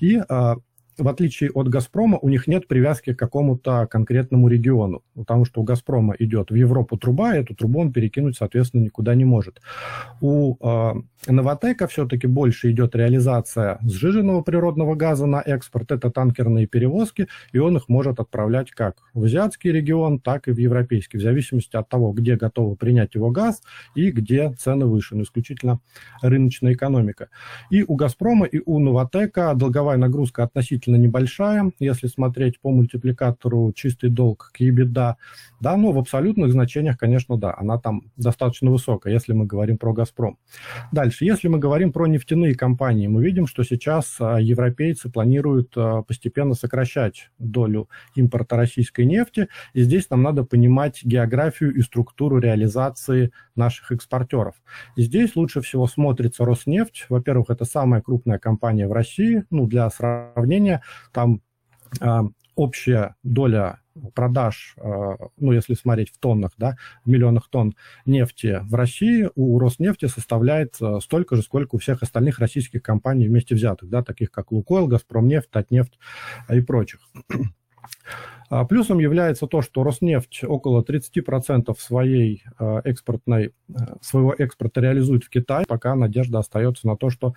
И 0.00 0.20
а, 0.28 0.56
в 0.98 1.08
отличие 1.08 1.50
от 1.50 1.68
«Газпрома», 1.68 2.18
у 2.20 2.28
них 2.28 2.46
нет 2.46 2.68
привязки 2.68 3.14
к 3.14 3.18
какому-то 3.18 3.86
конкретному 3.90 4.48
региону, 4.48 5.02
потому 5.14 5.44
что 5.44 5.60
у 5.60 5.64
«Газпрома» 5.64 6.14
идет 6.18 6.50
в 6.50 6.54
Европу 6.54 6.96
труба, 6.96 7.34
и 7.34 7.40
эту 7.40 7.54
трубу 7.54 7.80
он 7.80 7.92
перекинуть, 7.92 8.36
соответственно, 8.36 8.82
никуда 8.82 9.14
не 9.14 9.24
может. 9.24 9.60
У 10.20 10.56
э, 10.60 10.94
«Новотека» 11.26 11.88
все-таки 11.88 12.26
больше 12.26 12.70
идет 12.70 12.94
реализация 12.94 13.78
сжиженного 13.82 14.42
природного 14.42 14.94
газа 14.94 15.26
на 15.26 15.40
экспорт, 15.40 15.90
это 15.90 16.10
танкерные 16.10 16.66
перевозки, 16.66 17.28
и 17.52 17.58
он 17.58 17.76
их 17.76 17.88
может 17.88 18.20
отправлять 18.20 18.70
как 18.70 18.96
в 19.14 19.24
азиатский 19.24 19.72
регион, 19.72 20.20
так 20.20 20.48
и 20.48 20.52
в 20.52 20.58
европейский, 20.58 21.18
в 21.18 21.22
зависимости 21.22 21.76
от 21.76 21.88
того, 21.88 22.12
где 22.12 22.36
готовы 22.36 22.76
принять 22.76 23.14
его 23.14 23.30
газ 23.30 23.62
и 23.94 24.10
где 24.10 24.52
цены 24.52 24.86
выше, 24.86 25.16
ну, 25.16 25.22
исключительно 25.22 25.80
рыночная 26.22 26.74
экономика. 26.74 27.28
И 27.70 27.82
у 27.82 27.96
«Газпрома», 27.96 28.46
и 28.46 28.60
у 28.64 28.78
«Новотека» 28.78 29.54
долговая 29.54 29.96
нагрузка 29.96 30.44
относительно 30.44 30.83
относительно 30.84 30.96
небольшая, 30.96 31.72
если 31.78 32.06
смотреть 32.06 32.60
по 32.60 32.70
мультипликатору 32.70 33.72
чистый 33.74 34.10
долг 34.10 34.50
к 34.52 34.60
EBITDA, 34.60 35.14
да, 35.60 35.76
но 35.76 35.92
в 35.92 35.98
абсолютных 35.98 36.52
значениях, 36.52 36.98
конечно, 36.98 37.36
да, 37.36 37.54
она 37.56 37.78
там 37.78 38.02
достаточно 38.16 38.70
высокая, 38.70 39.12
если 39.12 39.32
мы 39.32 39.46
говорим 39.46 39.78
про 39.78 39.92
«Газпром». 39.92 40.38
Дальше, 40.92 41.24
если 41.24 41.48
мы 41.48 41.58
говорим 41.58 41.92
про 41.92 42.06
нефтяные 42.06 42.54
компании, 42.54 43.06
мы 43.06 43.24
видим, 43.24 43.46
что 43.46 43.64
сейчас 43.64 44.16
а, 44.20 44.38
европейцы 44.40 45.10
планируют 45.10 45.72
а, 45.76 46.02
постепенно 46.02 46.54
сокращать 46.54 47.30
долю 47.38 47.88
импорта 48.14 48.56
российской 48.56 49.06
нефти, 49.06 49.48
и 49.72 49.82
здесь 49.82 50.10
нам 50.10 50.22
надо 50.22 50.44
понимать 50.44 51.00
географию 51.04 51.74
и 51.74 51.80
структуру 51.80 52.38
реализации 52.38 53.30
наших 53.56 53.92
экспортеров. 53.92 54.54
И 54.96 55.02
здесь 55.02 55.36
лучше 55.36 55.60
всего 55.60 55.86
смотрится 55.86 56.44
Роснефть. 56.44 57.06
Во-первых, 57.08 57.50
это 57.50 57.64
самая 57.64 58.00
крупная 58.00 58.38
компания 58.38 58.88
в 58.88 58.92
России. 58.92 59.44
Ну, 59.50 59.66
для 59.66 59.88
сравнения, 59.90 60.73
там 61.12 61.40
э, 62.00 62.20
общая 62.56 63.16
доля 63.22 63.80
продаж, 64.14 64.74
э, 64.76 65.16
ну, 65.36 65.52
если 65.52 65.74
смотреть 65.74 66.10
в 66.10 66.18
тоннах, 66.18 66.52
да, 66.56 66.76
в 67.04 67.08
миллионах 67.08 67.48
тонн 67.48 67.74
нефти 68.06 68.60
в 68.62 68.74
России 68.74 69.28
у 69.34 69.58
Роснефти 69.58 70.06
составляет 70.06 70.76
э, 70.80 70.98
столько 71.00 71.36
же, 71.36 71.42
сколько 71.42 71.76
у 71.76 71.78
всех 71.78 72.02
остальных 72.02 72.38
российских 72.38 72.82
компаний 72.82 73.28
вместе 73.28 73.54
взятых, 73.54 73.88
да, 73.88 74.02
таких 74.02 74.30
как 74.30 74.52
Лукойл, 74.52 74.86
Газпромнефть, 74.86 75.50
Татнефть 75.50 75.98
и 76.50 76.60
прочих. 76.60 77.00
А, 78.54 78.64
плюсом 78.64 79.00
является 79.00 79.48
то, 79.48 79.62
что 79.62 79.82
Роснефть 79.82 80.44
около 80.44 80.84
30% 80.84 81.74
своей 81.76 82.44
а, 82.56 82.82
экспортной, 82.84 83.52
а, 83.74 83.96
своего 84.00 84.32
экспорта 84.32 84.80
реализует 84.80 85.24
в 85.24 85.28
Китай, 85.28 85.64
пока 85.66 85.96
надежда 85.96 86.38
остается 86.38 86.86
на 86.86 86.96
то, 86.96 87.10
что 87.10 87.34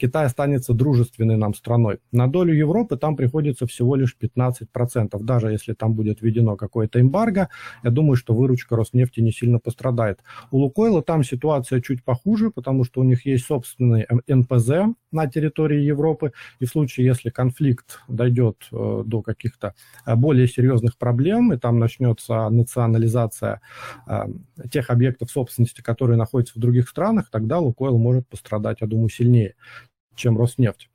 Китай 0.00 0.24
останется 0.24 0.72
дружественной 0.72 1.36
нам 1.36 1.52
страной. 1.52 1.98
На 2.10 2.26
долю 2.26 2.54
Европы 2.54 2.96
там 2.96 3.16
приходится 3.16 3.66
всего 3.66 3.96
лишь 3.96 4.16
15%. 4.18 5.22
Даже 5.22 5.50
если 5.50 5.74
там 5.74 5.92
будет 5.92 6.22
введено 6.22 6.56
какое-то 6.56 7.02
эмбарго, 7.02 7.50
я 7.84 7.90
думаю, 7.90 8.16
что 8.16 8.32
выручка 8.32 8.76
Роснефти 8.76 9.20
не 9.20 9.32
сильно 9.32 9.58
пострадает. 9.58 10.20
У 10.50 10.56
Лукойла 10.56 11.02
там 11.02 11.22
ситуация 11.22 11.82
чуть 11.82 12.02
похуже, 12.02 12.50
потому 12.50 12.84
что 12.84 13.02
у 13.02 13.04
них 13.04 13.26
есть 13.26 13.44
собственный 13.44 14.06
НПЗ 14.26 14.96
на 15.16 15.26
территории 15.26 15.80
Европы, 15.80 16.32
и 16.60 16.66
в 16.66 16.68
случае, 16.68 17.06
если 17.06 17.30
конфликт 17.30 18.00
дойдет 18.06 18.68
э, 18.70 19.02
до 19.04 19.22
каких-то 19.22 19.74
более 20.06 20.36
более 20.36 20.48
серьезных 20.48 20.98
проблем, 20.98 21.52
и 21.52 21.56
там 21.56 21.78
начнется 21.78 22.48
национализация 22.50 23.60
э, 24.06 24.24
тех 24.70 24.90
объектов 24.90 25.30
собственности, 25.30 25.80
которые 25.80 26.18
находятся 26.18 26.58
в 26.58 26.60
других 26.60 26.88
странах, 26.88 27.30
тогда 27.30 27.58
Лукойл 27.58 27.96
может 27.98 28.28
пострадать, 28.28 28.78
я 28.80 28.86
думаю, 28.86 29.08
сильнее, 29.08 29.54
чем 30.14 30.36
Роснефть. 30.36 30.90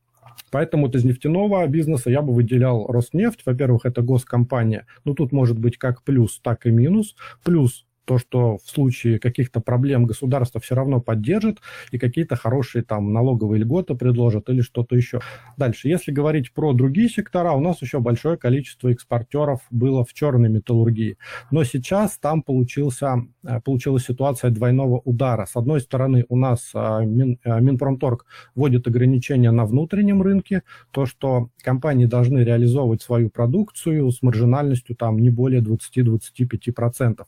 Поэтому 0.51 0.85
вот 0.85 0.95
из 0.95 1.05
нефтяного 1.05 1.65
бизнеса 1.67 2.09
я 2.09 2.21
бы 2.21 2.33
выделял 2.33 2.85
Роснефть. 2.87 3.45
Во-первых, 3.45 3.85
это 3.85 4.01
госкомпания. 4.01 4.85
Ну, 5.05 5.13
тут 5.13 5.31
может 5.31 5.57
быть 5.57 5.77
как 5.77 6.03
плюс, 6.03 6.39
так 6.43 6.65
и 6.65 6.71
минус. 6.71 7.15
Плюс 7.43 7.85
то, 8.05 8.17
что 8.17 8.57
в 8.57 8.69
случае 8.69 9.19
каких-то 9.19 9.61
проблем 9.61 10.05
государство 10.05 10.59
все 10.59 10.75
равно 10.75 10.99
поддержит 11.01 11.59
и 11.91 11.99
какие-то 11.99 12.35
хорошие 12.35 12.83
там 12.83 13.13
налоговые 13.13 13.61
льготы 13.61 13.95
предложат 13.95 14.49
или 14.49 14.61
что-то 14.61 14.95
еще. 14.95 15.21
Дальше, 15.57 15.87
если 15.87 16.11
говорить 16.11 16.53
про 16.53 16.73
другие 16.73 17.09
сектора, 17.09 17.51
у 17.51 17.61
нас 17.61 17.81
еще 17.81 17.99
большое 17.99 18.37
количество 18.37 18.89
экспортеров 18.89 19.61
было 19.69 20.03
в 20.03 20.13
черной 20.13 20.49
металлургии. 20.49 21.17
Но 21.51 21.63
сейчас 21.63 22.17
там 22.17 22.41
получился, 22.41 23.23
э, 23.43 23.61
получилась 23.61 24.05
ситуация 24.05 24.49
двойного 24.49 24.99
удара. 24.99 25.45
С 25.45 25.55
одной 25.55 25.81
стороны, 25.81 26.25
у 26.29 26.35
нас 26.35 26.71
э, 26.73 27.05
Мин, 27.05 27.39
э, 27.43 27.61
Минпромторг 27.61 28.25
вводит 28.55 28.87
ограничения 28.87 29.51
на 29.51 29.65
внутреннем 29.65 30.21
рынке, 30.21 30.63
то, 30.91 31.05
что 31.05 31.49
компании 31.63 32.05
должны 32.05 32.39
реализовывать 32.39 33.01
свою 33.01 33.29
продукцию 33.29 34.11
с 34.11 34.21
маржинальностью 34.21 34.95
там 34.95 35.19
не 35.19 35.29
более 35.29 35.61
20-25%. 35.61 37.25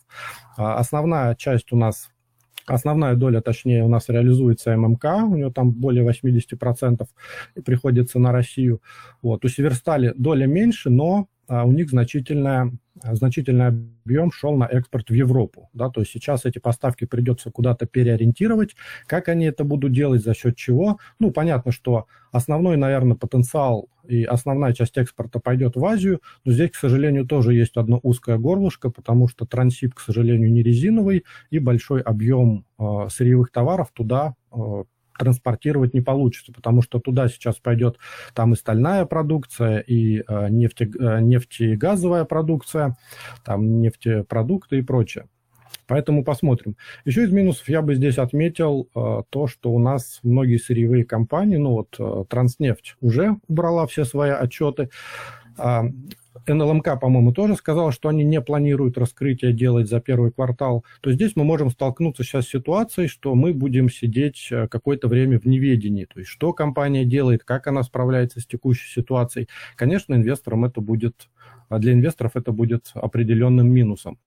А 0.64 0.78
основная 0.78 1.36
часть 1.36 1.72
у 1.72 1.78
нас 1.78 2.10
Основная 2.66 3.16
доля, 3.16 3.42
точнее, 3.42 3.84
у 3.84 3.90
нас 3.90 4.08
реализуется 4.08 4.76
ММК, 4.78 5.06
у 5.24 5.36
нее 5.36 5.52
там 5.52 5.72
более 5.72 6.06
80% 6.06 7.06
приходится 7.66 8.20
на 8.20 8.32
Россию. 8.32 8.82
Вот. 9.22 9.44
У 9.44 9.50
Северстали 9.50 10.14
доля 10.16 10.46
меньше, 10.46 10.90
но 10.90 11.28
у 11.48 11.72
них 11.72 11.90
значительная 11.90 12.72
значительный 13.02 13.68
объем 13.68 14.32
шел 14.32 14.56
на 14.56 14.66
экспорт 14.66 15.10
в 15.10 15.14
Европу. 15.14 15.70
Да, 15.74 15.90
то 15.90 16.02
есть 16.02 16.12
сейчас 16.12 16.46
эти 16.46 16.60
поставки 16.60 17.06
придется 17.06 17.52
куда-то 17.52 17.86
переориентировать. 17.86 18.76
Как 19.08 19.30
они 19.30 19.46
это 19.46 19.64
будут 19.64 19.92
делать, 19.92 20.24
за 20.24 20.34
счет 20.34 20.56
чего? 20.56 21.00
Ну, 21.20 21.32
понятно, 21.32 21.72
что 21.72 22.06
основной, 22.32 22.78
наверное, 22.78 23.18
потенциал 23.18 23.90
и 24.08 24.24
основная 24.24 24.74
часть 24.74 24.98
экспорта 24.98 25.40
пойдет 25.40 25.76
в 25.76 25.86
Азию, 25.86 26.22
но 26.44 26.52
здесь, 26.52 26.72
к 26.72 26.76
сожалению, 26.76 27.26
тоже 27.26 27.54
есть 27.54 27.78
одно 27.78 28.00
узкое 28.04 28.38
горлышко, 28.38 28.90
потому 28.90 29.28
что 29.28 29.46
трансип, 29.46 29.94
к 29.96 30.00
сожалению, 30.00 30.52
не 30.52 30.62
резиновый, 30.62 31.24
и 31.52 31.60
большой 31.60 32.02
объем 32.02 32.66
э, 32.78 33.08
сырьевых 33.10 33.52
товаров 33.52 33.92
туда 33.94 34.36
э, 34.52 34.84
транспортировать 35.24 35.94
не 35.94 36.02
получится, 36.02 36.52
потому 36.52 36.82
что 36.82 37.00
туда 37.00 37.30
сейчас 37.30 37.56
пойдет 37.56 37.98
там 38.34 38.54
и 38.54 38.56
стальная 38.56 39.06
продукция, 39.06 39.80
и 39.80 40.24
э, 40.28 40.50
нефте, 40.50 40.86
э, 41.00 41.20
нефтегазовая 41.22 42.26
продукция, 42.26 42.98
там 43.46 43.82
нефтепродукты 43.82 44.80
и 44.80 44.82
прочее. 44.82 45.26
Поэтому 45.88 46.24
посмотрим. 46.24 46.76
Еще 47.06 47.24
из 47.24 47.32
минусов 47.32 47.68
я 47.70 47.82
бы 47.82 47.96
здесь 47.96 48.18
отметил 48.18 48.90
э, 48.96 49.24
то, 49.30 49.48
что 49.48 49.72
у 49.72 49.80
нас 49.80 50.20
многие 50.24 50.58
сырьевые 50.58 51.06
компании, 51.06 51.58
ну 51.58 51.72
вот 51.72 51.96
э, 52.00 52.26
Транснефть 52.30 52.96
уже 53.02 53.38
убрала 53.48 53.88
все 53.88 54.06
свои 54.06 54.32
отчеты, 54.32 54.90
э, 55.58 55.82
НЛМК, 56.48 57.00
по-моему, 57.00 57.32
тоже 57.34 57.56
сказал, 57.56 57.92
что 57.92 58.10
они 58.10 58.24
не 58.24 58.42
планируют 58.42 58.98
раскрытие 58.98 59.54
делать 59.54 59.88
за 59.88 60.00
первый 60.00 60.32
квартал, 60.32 60.84
то 61.02 61.12
здесь 61.12 61.36
мы 61.36 61.44
можем 61.44 61.70
столкнуться 61.70 62.24
сейчас 62.24 62.46
с 62.46 62.50
ситуацией, 62.50 63.08
что 63.08 63.36
мы 63.36 63.54
будем 63.54 63.90
сидеть 63.90 64.48
э, 64.52 64.68
какое-то 64.68 65.08
время 65.08 65.40
в 65.40 65.46
неведении, 65.46 66.06
то 66.06 66.20
есть 66.20 66.30
что 66.30 66.54
компания 66.54 67.06
делает, 67.06 67.44
как 67.44 67.68
она 67.68 67.84
справляется 67.84 68.40
с 68.40 68.46
текущей 68.46 68.90
ситуацией. 68.90 69.48
Конечно, 69.76 70.14
инвесторам 70.14 70.66
это 70.66 70.82
будет, 70.82 71.30
а 71.70 71.80
для 71.80 71.94
инвесторов 71.94 72.36
это 72.36 72.52
будет 72.52 72.92
определенным 72.94 73.72
минусом. 73.72 74.20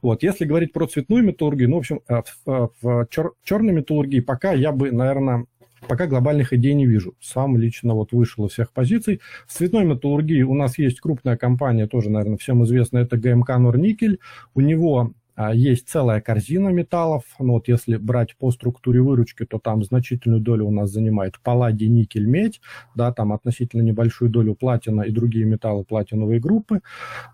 Вот. 0.00 0.22
Если 0.22 0.44
говорить 0.44 0.72
про 0.72 0.86
цветную 0.86 1.24
металлургию, 1.24 1.70
ну, 1.70 1.76
в 1.76 1.78
общем, 1.78 2.00
э, 2.08 2.22
в, 2.44 2.72
в 2.80 3.06
чер, 3.10 3.32
черной 3.42 3.72
металлургии 3.72 4.20
пока 4.20 4.52
я 4.52 4.72
бы, 4.72 4.90
наверное, 4.90 5.46
Пока 5.88 6.06
глобальных 6.06 6.52
идей 6.52 6.74
не 6.74 6.86
вижу. 6.86 7.14
Сам 7.20 7.56
лично 7.56 7.94
вот 7.94 8.12
вышел 8.12 8.46
из 8.46 8.52
всех 8.52 8.72
позиций. 8.72 9.20
В 9.46 9.52
цветной 9.52 9.84
металлургии 9.84 10.42
у 10.42 10.54
нас 10.54 10.78
есть 10.78 11.00
крупная 11.00 11.36
компания, 11.36 11.86
тоже, 11.86 12.10
наверное, 12.10 12.38
всем 12.38 12.64
известная, 12.64 13.02
это 13.02 13.16
ГМК 13.16 13.58
Норникель. 13.58 14.20
У 14.54 14.60
него 14.60 15.12
есть 15.50 15.88
целая 15.88 16.20
корзина 16.20 16.68
металлов. 16.68 17.24
Ну, 17.38 17.54
вот 17.54 17.68
если 17.68 17.96
брать 17.96 18.36
по 18.36 18.50
структуре 18.50 19.00
выручки, 19.00 19.44
то 19.44 19.58
там 19.58 19.82
значительную 19.82 20.40
долю 20.40 20.66
у 20.66 20.70
нас 20.70 20.90
занимает 20.90 21.38
палладий, 21.42 21.88
никель, 21.88 22.26
медь. 22.26 22.60
Да, 22.94 23.12
там 23.12 23.32
относительно 23.32 23.82
небольшую 23.82 24.30
долю 24.30 24.54
платина 24.54 25.02
и 25.02 25.10
другие 25.10 25.44
металлы 25.44 25.84
платиновой 25.84 26.38
группы. 26.38 26.80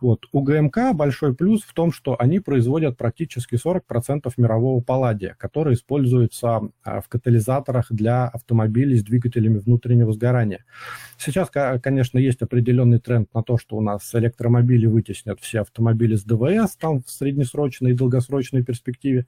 Вот. 0.00 0.26
У 0.32 0.42
ГМК 0.42 0.94
большой 0.94 1.34
плюс 1.34 1.62
в 1.62 1.74
том, 1.74 1.92
что 1.92 2.16
они 2.18 2.40
производят 2.40 2.96
практически 2.96 3.56
40% 3.56 4.32
мирового 4.36 4.80
палладия, 4.80 5.34
который 5.38 5.74
используется 5.74 6.60
а, 6.82 7.00
в 7.00 7.08
катализаторах 7.08 7.86
для 7.90 8.28
автомобилей 8.28 8.96
с 8.96 9.04
двигателями 9.04 9.58
внутреннего 9.58 10.12
сгорания. 10.12 10.64
Сейчас, 11.18 11.50
конечно, 11.82 12.18
есть 12.18 12.42
определенный 12.42 13.00
тренд 13.00 13.32
на 13.34 13.42
то, 13.42 13.58
что 13.58 13.76
у 13.76 13.80
нас 13.80 14.14
электромобили 14.14 14.86
вытеснят 14.86 15.40
все 15.40 15.60
автомобили 15.60 16.14
с 16.14 16.24
ДВС 16.24 16.76
там 16.76 17.02
в 17.02 17.10
среднесрочной 17.10 17.92
долгосрочной 17.98 18.64
перспективе. 18.64 19.26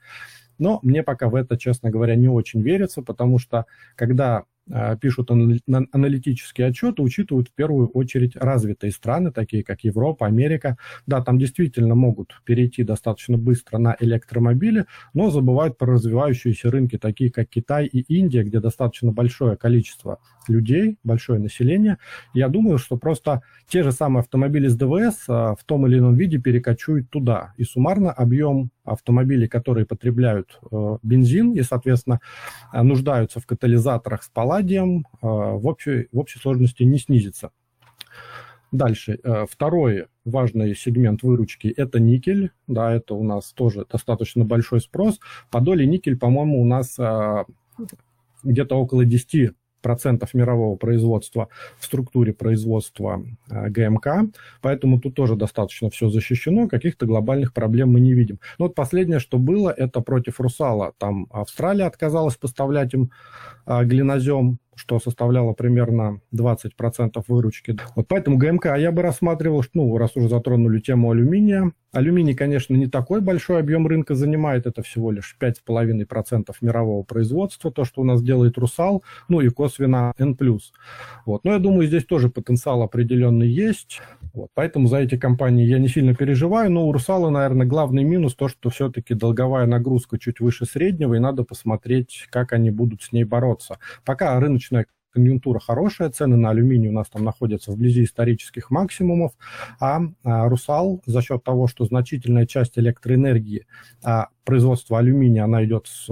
Но 0.58 0.78
мне 0.82 1.02
пока 1.02 1.28
в 1.28 1.34
это, 1.34 1.56
честно 1.56 1.90
говоря, 1.90 2.14
не 2.14 2.28
очень 2.28 2.62
верится, 2.62 3.02
потому 3.02 3.38
что 3.38 3.66
когда 3.96 4.44
пишут 5.00 5.30
аналитические 5.30 6.68
отчеты, 6.68 7.02
учитывают 7.02 7.48
в 7.48 7.54
первую 7.54 7.88
очередь 7.88 8.36
развитые 8.36 8.92
страны, 8.92 9.32
такие 9.32 9.64
как 9.64 9.80
Европа, 9.82 10.26
Америка. 10.26 10.76
Да, 11.06 11.22
там 11.22 11.38
действительно 11.38 11.94
могут 11.94 12.40
перейти 12.44 12.82
достаточно 12.82 13.38
быстро 13.38 13.78
на 13.78 13.96
электромобили, 14.00 14.86
но 15.14 15.30
забывают 15.30 15.78
про 15.78 15.94
развивающиеся 15.94 16.70
рынки, 16.70 16.98
такие 16.98 17.30
как 17.30 17.48
Китай 17.48 17.86
и 17.86 18.00
Индия, 18.00 18.42
где 18.42 18.60
достаточно 18.60 19.12
большое 19.12 19.56
количество 19.56 20.18
людей, 20.48 20.98
большое 21.04 21.38
население. 21.38 21.98
Я 22.34 22.48
думаю, 22.48 22.78
что 22.78 22.96
просто 22.96 23.42
те 23.68 23.82
же 23.82 23.92
самые 23.92 24.20
автомобили 24.20 24.68
с 24.68 24.76
ДВС 24.76 25.24
а, 25.28 25.54
в 25.54 25.64
том 25.64 25.86
или 25.86 25.98
ином 25.98 26.14
виде 26.14 26.38
перекочуют 26.38 27.10
туда. 27.10 27.52
И 27.56 27.64
суммарно 27.64 28.10
объем 28.12 28.70
автомобилей, 28.90 29.48
которые 29.48 29.86
потребляют 29.86 30.58
э, 30.70 30.98
бензин 31.02 31.52
и, 31.52 31.62
соответственно, 31.62 32.20
нуждаются 32.72 33.40
в 33.40 33.46
катализаторах 33.46 34.22
с 34.22 34.28
палладием 34.28 35.06
а, 35.22 35.26
в 35.26 35.66
общей, 35.66 36.08
в 36.12 36.18
общей 36.18 36.38
сложности 36.38 36.82
не 36.82 36.98
снизится. 36.98 37.50
Дальше. 38.72 39.18
Э, 39.22 39.46
второй 39.50 40.06
важный 40.24 40.74
сегмент 40.76 41.22
выручки– 41.22 41.68
это 41.76 41.98
никель. 42.00 42.50
Да, 42.66 42.92
это 42.92 43.14
у 43.14 43.24
нас 43.24 43.52
тоже 43.52 43.86
достаточно 43.90 44.44
большой 44.44 44.80
спрос. 44.80 45.20
По 45.50 45.60
доле 45.60 45.86
никель, 45.86 46.16
по-моему, 46.16 46.60
у 46.60 46.64
нас 46.64 46.98
где-то 48.42 48.76
около 48.76 49.04
10 49.04 49.54
процентов 49.80 50.34
мирового 50.34 50.76
производства 50.76 51.48
в 51.78 51.84
структуре 51.84 52.32
производства 52.32 53.22
э, 53.50 53.68
ГМК, 53.68 54.32
поэтому 54.60 55.00
тут 55.00 55.14
тоже 55.14 55.36
достаточно 55.36 55.90
все 55.90 56.08
защищено, 56.08 56.68
каких-то 56.68 57.06
глобальных 57.06 57.52
проблем 57.52 57.92
мы 57.92 58.00
не 58.00 58.14
видим. 58.14 58.38
Но 58.58 58.66
вот 58.66 58.74
последнее, 58.74 59.18
что 59.18 59.38
было, 59.38 59.70
это 59.70 60.00
против 60.00 60.40
Русала. 60.40 60.92
Там 60.98 61.26
Австралия 61.30 61.84
отказалась 61.84 62.36
поставлять 62.36 62.94
им 62.94 63.10
э, 63.66 63.84
глинозем, 63.84 64.58
что 64.80 64.98
составляло 64.98 65.52
примерно 65.52 66.20
20% 66.34 67.22
выручки. 67.28 67.76
Вот 67.94 68.08
поэтому 68.08 68.38
ГМК 68.38 68.76
я 68.78 68.92
бы 68.92 69.02
рассматривал, 69.02 69.62
ну, 69.74 69.96
раз 69.98 70.16
уже 70.16 70.28
затронули 70.28 70.80
тему 70.80 71.10
алюминия. 71.10 71.72
Алюминий, 71.92 72.34
конечно, 72.34 72.74
не 72.74 72.86
такой 72.86 73.20
большой 73.20 73.58
объем 73.58 73.86
рынка 73.86 74.14
занимает, 74.14 74.66
это 74.66 74.82
всего 74.82 75.10
лишь 75.10 75.36
5,5% 75.40 76.54
мирового 76.60 77.02
производства, 77.02 77.72
то, 77.72 77.84
что 77.84 78.02
у 78.02 78.04
нас 78.04 78.22
делает 78.22 78.56
Русал, 78.58 79.02
ну 79.28 79.40
и 79.40 79.48
косвенно 79.48 80.14
N+. 80.16 80.36
Вот. 81.26 81.44
Но 81.44 81.52
я 81.52 81.58
думаю, 81.58 81.88
здесь 81.88 82.04
тоже 82.04 82.30
потенциал 82.30 82.82
определенный 82.82 83.48
есть, 83.48 84.00
вот. 84.32 84.50
поэтому 84.54 84.86
за 84.86 84.98
эти 84.98 85.18
компании 85.18 85.66
я 85.66 85.80
не 85.80 85.88
сильно 85.88 86.14
переживаю, 86.14 86.70
но 86.70 86.86
у 86.86 86.92
Русала, 86.92 87.28
наверное, 87.28 87.66
главный 87.66 88.04
минус 88.04 88.36
то, 88.36 88.46
что 88.46 88.70
все-таки 88.70 89.14
долговая 89.14 89.66
нагрузка 89.66 90.16
чуть 90.16 90.38
выше 90.38 90.66
среднего, 90.66 91.14
и 91.14 91.18
надо 91.18 91.42
посмотреть, 91.42 92.28
как 92.30 92.52
они 92.52 92.70
будут 92.70 93.02
с 93.02 93.10
ней 93.10 93.24
бороться. 93.24 93.80
Пока 94.04 94.38
рыночная 94.38 94.69
рыночная 94.70 94.86
конъюнктура 95.12 95.58
хорошая, 95.58 96.10
цены 96.10 96.36
на 96.36 96.50
алюминий 96.50 96.88
у 96.88 96.92
нас 96.92 97.08
там 97.08 97.24
находятся 97.24 97.72
вблизи 97.72 98.04
исторических 98.04 98.70
максимумов, 98.70 99.32
а, 99.80 100.00
а 100.22 100.48
Русал 100.48 101.02
за 101.04 101.20
счет 101.20 101.42
того, 101.42 101.66
что 101.66 101.84
значительная 101.84 102.46
часть 102.46 102.78
электроэнергии, 102.78 103.66
а 104.04 104.28
производство 104.44 104.98
алюминия, 104.98 105.44
она 105.44 105.64
идет 105.64 105.88
с, 105.88 106.08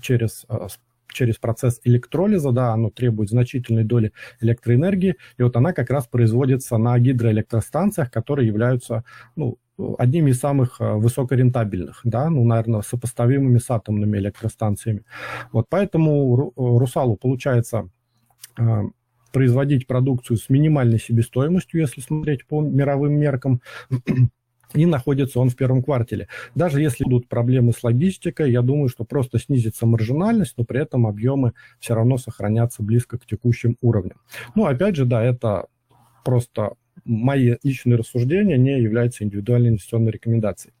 через 0.00 0.46
а, 0.48 0.68
через 1.10 1.36
процесс 1.36 1.80
электролиза, 1.84 2.52
да, 2.52 2.72
оно 2.72 2.90
требует 2.90 3.30
значительной 3.30 3.84
доли 3.84 4.12
электроэнергии, 4.40 5.16
и 5.38 5.42
вот 5.42 5.56
она 5.56 5.72
как 5.72 5.90
раз 5.90 6.06
производится 6.06 6.76
на 6.78 6.98
гидроэлектростанциях, 6.98 8.10
которые 8.10 8.46
являются, 8.46 9.04
ну, 9.34 9.58
одними 9.98 10.30
из 10.30 10.40
самых 10.40 10.80
а, 10.80 10.94
высокорентабельных, 10.94 12.00
да, 12.04 12.30
ну, 12.30 12.44
наверное, 12.44 12.82
сопоставимыми 12.82 13.58
с 13.58 13.70
атомными 13.70 14.18
электростанциями. 14.18 15.04
Вот 15.52 15.66
поэтому 15.68 16.52
Русалу 16.56 17.16
получается 17.16 17.90
производить 19.32 19.86
продукцию 19.86 20.36
с 20.38 20.48
минимальной 20.48 20.98
себестоимостью, 20.98 21.80
если 21.80 22.00
смотреть 22.00 22.46
по 22.46 22.60
мировым 22.60 23.12
меркам, 23.18 23.60
и 24.74 24.84
находится 24.84 25.40
он 25.40 25.48
в 25.48 25.56
первом 25.56 25.82
квартале. 25.82 26.28
Даже 26.54 26.80
если 26.80 27.04
будут 27.04 27.28
проблемы 27.28 27.72
с 27.72 27.82
логистикой, 27.82 28.52
я 28.52 28.62
думаю, 28.62 28.88
что 28.88 29.04
просто 29.04 29.38
снизится 29.38 29.86
маржинальность, 29.86 30.54
но 30.58 30.64
при 30.64 30.80
этом 30.80 31.06
объемы 31.06 31.52
все 31.78 31.94
равно 31.94 32.18
сохранятся 32.18 32.82
близко 32.82 33.18
к 33.18 33.26
текущим 33.26 33.76
уровням. 33.80 34.18
Ну, 34.54 34.66
опять 34.66 34.96
же, 34.96 35.06
да, 35.06 35.22
это 35.22 35.66
просто 36.24 36.72
мои 37.04 37.56
личные 37.62 37.96
рассуждения, 37.96 38.58
не 38.58 38.78
являются 38.80 39.24
индивидуальной 39.24 39.70
инвестиционной 39.70 40.10
рекомендацией. 40.10 40.74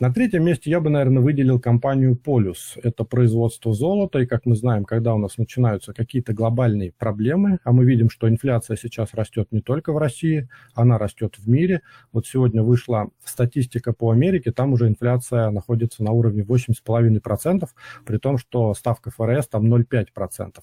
На 0.00 0.12
третьем 0.12 0.44
месте 0.44 0.70
я 0.70 0.80
бы, 0.80 0.88
наверное, 0.88 1.22
выделил 1.22 1.60
компанию 1.60 2.16
Полюс. 2.16 2.76
Это 2.82 3.04
производство 3.04 3.74
золота, 3.74 4.20
и, 4.20 4.26
как 4.26 4.46
мы 4.46 4.56
знаем, 4.56 4.84
когда 4.84 5.14
у 5.14 5.18
нас 5.18 5.36
начинаются 5.36 5.92
какие-то 5.92 6.32
глобальные 6.32 6.92
проблемы, 6.92 7.58
а 7.62 7.72
мы 7.72 7.84
видим, 7.84 8.08
что 8.08 8.28
инфляция 8.28 8.76
сейчас 8.76 9.12
растет 9.12 9.48
не 9.52 9.60
только 9.60 9.92
в 9.92 9.98
России, 9.98 10.48
она 10.74 10.98
растет 10.98 11.36
в 11.38 11.48
мире. 11.48 11.82
Вот 12.10 12.26
сегодня 12.26 12.62
вышла 12.62 13.10
статистика 13.22 13.92
по 13.92 14.10
Америке, 14.10 14.50
там 14.50 14.72
уже 14.72 14.88
инфляция 14.88 15.50
находится 15.50 16.02
на 16.02 16.12
уровне 16.12 16.42
8,5%, 16.42 17.68
при 18.06 18.16
том, 18.16 18.38
что 18.38 18.74
ставка 18.74 19.10
ФРС 19.10 19.46
там 19.48 19.72
0,5%. 19.72 20.56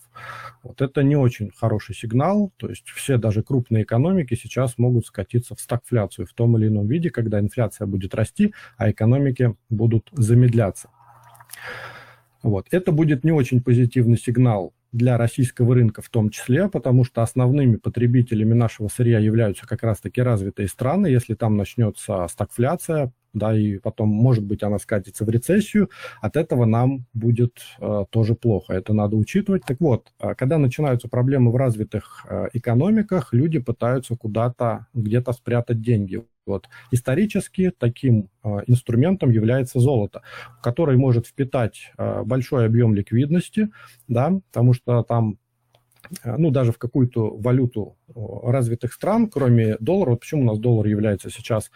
Вот 0.63 0.81
это 0.81 1.03
не 1.03 1.15
очень 1.15 1.51
хороший 1.55 1.93
сигнал, 1.95 2.51
то 2.57 2.67
есть 2.67 2.89
все 2.89 3.17
даже 3.17 3.43
крупные 3.43 3.83
экономики 3.83 4.33
сейчас 4.33 4.77
могут 4.77 5.05
скатиться 5.05 5.55
в 5.55 5.62
стагфляцию 5.62 6.25
в 6.25 6.33
том 6.33 6.57
или 6.57 6.67
ином 6.67 6.88
виде, 6.88 7.12
когда 7.12 7.39
инфляция 7.39 7.86
будет 7.86 8.15
расти, 8.15 8.53
а 8.75 8.89
экономика 8.89 9.18
экономики 9.19 9.55
будут 9.69 10.09
замедляться. 10.11 10.89
Вот. 12.41 12.67
Это 12.71 12.91
будет 12.91 13.23
не 13.23 13.31
очень 13.31 13.61
позитивный 13.61 14.17
сигнал 14.17 14.73
для 14.91 15.17
российского 15.17 15.75
рынка 15.75 16.01
в 16.01 16.09
том 16.09 16.29
числе, 16.29 16.67
потому 16.67 17.03
что 17.03 17.21
основными 17.21 17.75
потребителями 17.75 18.53
нашего 18.53 18.88
сырья 18.88 19.19
являются 19.19 19.67
как 19.67 19.83
раз-таки 19.83 20.21
развитые 20.21 20.67
страны. 20.67 21.07
Если 21.07 21.35
там 21.35 21.57
начнется 21.57 22.27
стагфляция, 22.27 23.11
да, 23.33 23.55
и 23.55 23.77
потом, 23.77 24.09
может 24.09 24.44
быть, 24.44 24.63
она 24.63 24.79
скатится 24.79 25.25
в 25.25 25.29
рецессию, 25.29 25.89
от 26.22 26.35
этого 26.35 26.65
нам 26.65 27.05
будет 27.13 27.59
э, 27.79 28.05
тоже 28.09 28.33
плохо. 28.33 28.74
Это 28.74 28.94
надо 28.94 29.17
учитывать. 29.17 29.63
Так 29.67 29.79
вот, 29.79 30.11
э, 30.20 30.33
когда 30.35 30.57
начинаются 30.57 31.07
проблемы 31.07 31.51
в 31.51 31.55
развитых 31.55 32.25
э, 32.27 32.48
экономиках, 32.53 33.31
люди 33.31 33.59
пытаются 33.59 34.15
куда-то, 34.15 34.87
где-то 34.96 35.33
спрятать 35.33 35.81
деньги. 35.81 36.24
Вот. 36.50 36.68
Исторически 36.90 37.72
таким 37.77 38.29
э, 38.44 38.50
инструментом 38.66 39.29
является 39.29 39.79
золото, 39.79 40.24
который 40.64 40.98
может 40.98 41.27
впитать 41.27 41.92
э, 41.98 42.24
большой 42.24 42.66
объем 42.66 42.96
ликвидности, 42.96 43.70
да, 44.07 44.33
потому 44.51 44.74
что 44.74 45.03
там 45.03 45.38
ну, 46.24 46.51
даже 46.51 46.72
в 46.72 46.77
какую-то 46.77 47.35
валюту 47.38 47.96
развитых 48.16 48.94
стран, 48.94 49.29
кроме 49.29 49.77
доллара. 49.79 50.12
Вот 50.12 50.22
почему 50.22 50.42
у 50.42 50.46
нас 50.46 50.59
доллар 50.59 50.88
является 50.88 51.29
сейчас 51.29 51.72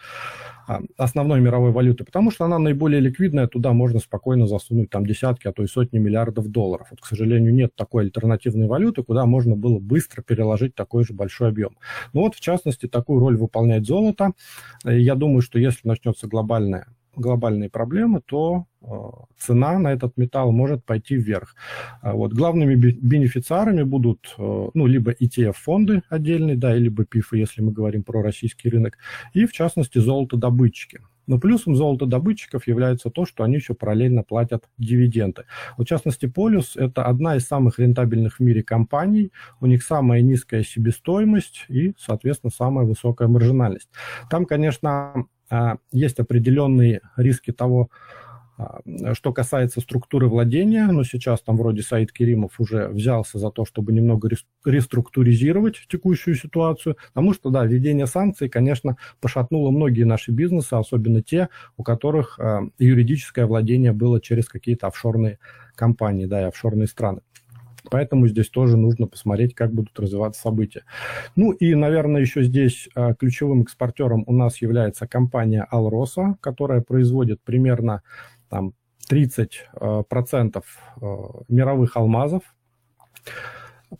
а, 0.66 0.80
основной 0.96 1.40
мировой 1.40 1.70
валютой? 1.70 2.04
Потому 2.06 2.30
что 2.30 2.44
она 2.44 2.58
наиболее 2.58 3.00
ликвидная, 3.00 3.46
туда 3.46 3.72
можно 3.72 4.00
спокойно 4.00 4.46
засунуть 4.46 4.90
там 4.90 5.06
десятки, 5.06 5.46
а 5.46 5.52
то 5.52 5.62
и 5.62 5.66
сотни 5.66 5.98
миллиардов 5.98 6.48
долларов. 6.48 6.88
Вот, 6.90 7.00
к 7.00 7.06
сожалению, 7.06 7.54
нет 7.54 7.74
такой 7.76 8.04
альтернативной 8.04 8.66
валюты, 8.66 9.02
куда 9.02 9.26
можно 9.26 9.56
было 9.56 9.78
быстро 9.78 10.22
переложить 10.22 10.74
такой 10.74 11.04
же 11.04 11.12
большой 11.12 11.48
объем. 11.48 11.76
Ну 12.12 12.22
вот, 12.22 12.34
в 12.34 12.40
частности, 12.40 12.86
такую 12.86 13.20
роль 13.20 13.36
выполняет 13.36 13.86
золото. 13.86 14.32
Я 14.84 15.14
думаю, 15.14 15.42
что 15.42 15.58
если 15.58 15.86
начнется 15.86 16.26
глобальная 16.26 16.86
глобальные 17.16 17.70
проблемы, 17.70 18.20
то 18.24 18.66
э, 18.82 18.86
цена 19.38 19.78
на 19.78 19.92
этот 19.92 20.16
металл 20.16 20.52
может 20.52 20.84
пойти 20.84 21.16
вверх. 21.16 21.54
А 22.02 22.14
вот 22.14 22.32
главными 22.32 22.74
бенефициарами 22.74 23.82
будут 23.82 24.34
э, 24.38 24.68
ну, 24.74 24.86
либо 24.86 25.12
ETF-фонды 25.12 26.02
отдельные, 26.08 26.56
да, 26.56 26.74
либо 26.74 27.04
ПИФы, 27.04 27.38
если 27.38 27.62
мы 27.62 27.72
говорим 27.72 28.02
про 28.02 28.22
российский 28.22 28.68
рынок, 28.68 28.98
и 29.32 29.46
в 29.46 29.52
частности 29.52 29.98
золотодобытчики. 29.98 31.00
Но 31.26 31.38
плюсом 31.38 31.74
золотодобытчиков 31.74 32.66
является 32.66 33.10
то, 33.10 33.24
что 33.24 33.44
они 33.44 33.56
еще 33.56 33.74
параллельно 33.74 34.22
платят 34.22 34.64
дивиденды. 34.78 35.44
В 35.78 35.84
частности, 35.84 36.26
Полюс– 36.26 36.76
это 36.76 37.04
одна 37.04 37.36
из 37.36 37.46
самых 37.46 37.78
рентабельных 37.78 38.38
в 38.38 38.40
мире 38.40 38.62
компаний. 38.62 39.32
У 39.60 39.66
них 39.66 39.82
самая 39.82 40.20
низкая 40.20 40.62
себестоимость 40.62 41.64
и, 41.68 41.94
соответственно, 41.98 42.50
самая 42.50 42.86
высокая 42.86 43.28
маржинальность. 43.28 43.88
Там, 44.28 44.44
конечно, 44.44 45.26
есть 45.92 46.18
определенные 46.18 47.00
риски 47.16 47.52
того, 47.52 47.90
а, 48.56 48.80
что 49.14 49.32
касается 49.32 49.80
структуры 49.80 50.28
владения, 50.28 50.86
но 50.86 51.02
сейчас 51.02 51.40
там 51.42 51.56
вроде 51.56 51.82
Саид 51.82 52.12
Керимов 52.12 52.60
уже 52.60 52.88
взялся 52.88 53.38
за 53.38 53.50
то, 53.50 53.64
чтобы 53.64 53.92
немного 53.92 54.28
реструктуризировать 54.64 55.76
текущую 55.88 56.36
ситуацию, 56.36 56.96
потому 57.12 57.34
что, 57.34 57.50
да, 57.50 57.64
введение 57.64 58.06
санкций, 58.06 58.48
конечно, 58.48 58.96
пошатнуло 59.20 59.70
многие 59.70 60.04
наши 60.04 60.30
бизнесы, 60.30 60.74
особенно 60.74 61.20
те, 61.20 61.48
у 61.76 61.82
которых 61.82 62.38
а, 62.38 62.62
юридическое 62.78 63.46
владение 63.46 63.92
было 63.92 64.20
через 64.20 64.46
какие-то 64.46 64.86
офшорные 64.86 65.40
компании, 65.74 66.26
да, 66.26 66.42
и 66.42 66.44
офшорные 66.44 66.86
страны. 66.86 67.22
Поэтому 67.90 68.26
здесь 68.28 68.48
тоже 68.48 68.76
нужно 68.76 69.06
посмотреть, 69.06 69.54
как 69.54 69.72
будут 69.72 69.98
развиваться 69.98 70.40
события. 70.40 70.84
Ну 71.36 71.52
и, 71.52 71.74
наверное, 71.74 72.20
еще 72.20 72.42
здесь 72.42 72.88
а, 72.94 73.14
ключевым 73.14 73.62
экспортером 73.62 74.24
у 74.26 74.32
нас 74.32 74.62
является 74.62 75.06
компания 75.06 75.66
Alrosa, 75.70 76.36
которая 76.40 76.80
производит 76.80 77.40
примерно 77.42 78.02
там, 78.48 78.72
30% 79.10 79.62
а, 79.74 80.02
а, 81.00 81.42
мировых 81.48 81.96
алмазов. 81.96 82.42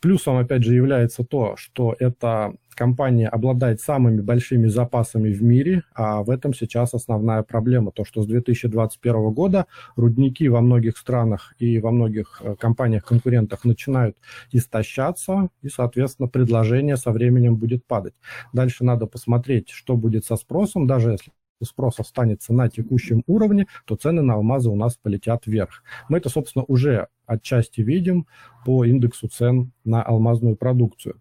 Плюсом, 0.01 0.38
опять 0.38 0.64
же, 0.64 0.75
является 0.75 1.25
то, 1.25 1.57
что 1.57 1.94
это 1.99 2.55
компания 2.75 3.29
обладает 3.29 3.81
самыми 3.81 4.21
большими 4.21 4.69
запасами 4.69 5.31
в 5.31 5.43
мире, 5.43 5.83
а 5.95 6.23
в 6.23 6.31
этом 6.31 6.55
сейчас 6.55 6.95
основная 6.95 7.43
проблема. 7.43 7.93
То, 7.93 8.05
что 8.05 8.23
с 8.23 8.27
2021 8.27 9.33
года 9.33 9.67
рудники 9.97 10.49
во 10.49 10.61
многих 10.61 10.97
странах 10.99 11.55
и 11.59 11.79
во 11.79 11.91
многих 11.91 12.41
э, 12.43 12.57
компаниях-конкурентах 12.57 13.65
начинают 13.65 14.17
истощаться, 14.53 15.49
и, 15.63 15.69
соответственно, 15.69 16.29
предложение 16.29 16.97
со 16.97 17.11
временем 17.11 17.57
будет 17.57 17.87
падать. 17.87 18.15
Дальше 18.53 18.85
надо 18.85 19.07
посмотреть, 19.07 19.71
что 19.71 19.97
будет 19.97 20.25
со 20.25 20.37
спросом, 20.37 20.87
даже 20.87 21.13
если 21.13 21.33
спрос 21.63 22.01
останется 22.01 22.53
на 22.53 22.69
текущем 22.69 23.23
уровне, 23.27 23.67
то 23.87 23.97
цены 23.97 24.23
на 24.23 24.35
алмазы 24.35 24.71
у 24.71 24.77
нас 24.77 24.97
полетят 24.97 25.47
вверх. 25.47 25.83
Мы 26.09 26.19
это, 26.19 26.29
собственно, 26.29 26.65
уже 26.67 27.09
отчасти 27.27 27.81
видим 27.81 28.27
по 28.65 28.85
индексу 28.85 29.29
цен 29.29 29.73
на 29.85 30.03
алмазную 30.03 30.57
продукцию. 30.57 31.21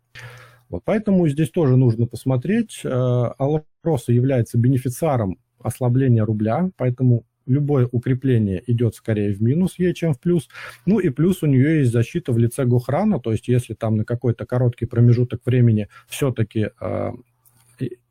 Вот 0.73 0.81
поэтому 0.85 1.27
здесь 1.27 1.51
тоже 1.51 1.77
нужно 1.77 2.07
посмотреть. 2.07 2.81
Алроса 2.83 4.11
является 4.11 4.57
бенефициаром 4.57 5.37
ослабления 5.59 6.25
рубля, 6.25 6.71
поэтому 6.77 7.25
любое 7.45 7.87
укрепление 7.91 8.63
идет 8.65 8.95
скорее 8.95 9.33
в 9.33 9.41
минус 9.41 9.75
ей, 9.77 9.93
чем 9.93 10.13
в 10.13 10.19
плюс. 10.19 10.49
Ну 10.87 10.97
и 10.97 11.09
плюс 11.09 11.43
у 11.43 11.45
нее 11.45 11.81
есть 11.81 11.91
защита 11.91 12.31
в 12.31 12.39
лице 12.39 12.65
Гухрана, 12.65 13.19
то 13.19 13.31
есть 13.31 13.47
если 13.47 13.75
там 13.75 13.97
на 13.97 14.03
какой-то 14.03 14.47
короткий 14.47 14.87
промежуток 14.87 15.41
времени 15.45 15.89
все-таки 16.07 16.69
э, 16.81 17.11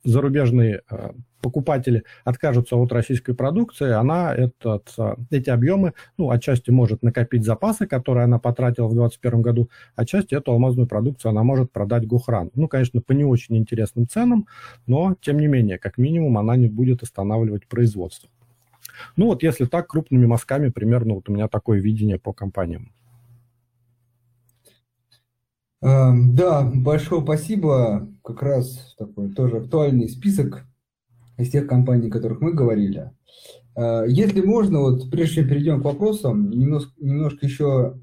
зарубежные 0.05 0.83
э, 0.91 1.11
покупатели 1.41 2.05
откажутся 2.25 2.77
от 2.77 2.93
российской 2.93 3.35
продукции, 3.35 3.91
она 3.91 4.35
этот, 4.35 4.93
э, 4.97 5.17
эти 5.31 5.51
объемы, 5.51 5.93
ну, 6.17 6.31
отчасти 6.31 6.71
может 6.71 7.03
накопить 7.03 7.45
запасы, 7.45 7.87
которые 7.87 8.25
она 8.25 8.39
потратила 8.39 8.87
в 8.87 8.95
2021 8.95 9.43
году, 9.43 9.71
отчасти 9.97 10.35
эту 10.35 10.53
алмазную 10.53 10.87
продукцию 10.87 11.31
она 11.31 11.43
может 11.43 11.71
продать 11.73 12.07
Гухран. 12.07 12.51
Ну, 12.55 12.69
конечно, 12.69 13.01
по 13.01 13.13
не 13.13 13.25
очень 13.25 13.57
интересным 13.57 14.09
ценам, 14.09 14.47
но, 14.87 15.17
тем 15.21 15.39
не 15.39 15.49
менее, 15.49 15.79
как 15.79 15.99
минимум, 15.99 16.39
она 16.39 16.57
не 16.57 16.69
будет 16.69 17.03
останавливать 17.03 17.67
производство. 17.67 18.31
Ну, 19.17 19.27
вот 19.27 19.43
если 19.43 19.65
так, 19.65 19.89
крупными 19.89 20.27
мазками 20.27 20.69
примерно 20.69 21.15
вот 21.15 21.29
у 21.29 21.33
меня 21.33 21.49
такое 21.49 21.81
видение 21.81 22.19
по 22.19 22.33
компаниям. 22.33 22.93
Эм, 25.83 26.37
да, 26.37 26.63
большое 26.63 27.23
спасибо. 27.23 28.09
Как 28.23 28.41
раз 28.43 28.95
такой 28.97 29.33
тоже 29.33 29.57
актуальный 29.57 30.09
список 30.09 30.65
из 31.39 31.51
тех 31.51 31.67
компаний, 31.67 32.09
о 32.09 32.13
которых 32.13 32.41
мы 32.41 32.53
говорили. 32.53 33.11
Э, 33.75 34.05
если 34.07 34.43
можно, 34.43 34.79
вот 34.79 35.11
прежде 35.11 35.37
чем 35.37 35.49
перейдем 35.49 35.83
к 35.83 35.85
вопросам, 35.85 36.51
немножко, 36.51 36.93
немножко 37.01 37.45
еще 37.45 37.95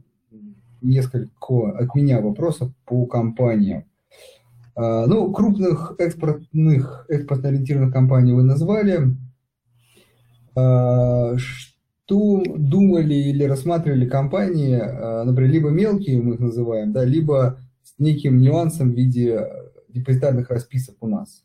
несколько 0.81 1.69
от 1.77 1.95
меня 1.95 2.19
вопросов 2.19 2.69
по 2.85 3.05
компаниям. 3.05 3.85
Э, 4.75 5.05
ну, 5.07 5.31
крупных 5.31 5.95
экспортных, 5.99 7.05
экспортно-ориентированных 7.07 7.93
компаний 7.93 8.33
вы 8.33 8.43
назвали. 8.43 9.15
Э, 10.57 11.37
что 11.37 12.43
думали 12.57 13.13
или 13.13 13.43
рассматривали 13.43 14.09
компании, 14.09 14.75
например, 15.23 15.51
либо 15.51 15.69
мелкие 15.69 16.19
мы 16.19 16.33
их 16.33 16.39
называем, 16.39 16.91
да, 16.91 17.05
либо 17.05 17.59
с 17.89 17.99
неким 17.99 18.39
нюансом 18.39 18.91
в 18.91 18.95
виде 18.95 19.47
депозитарных 19.89 20.49
расписок 20.49 20.97
у 21.01 21.07
нас? 21.07 21.43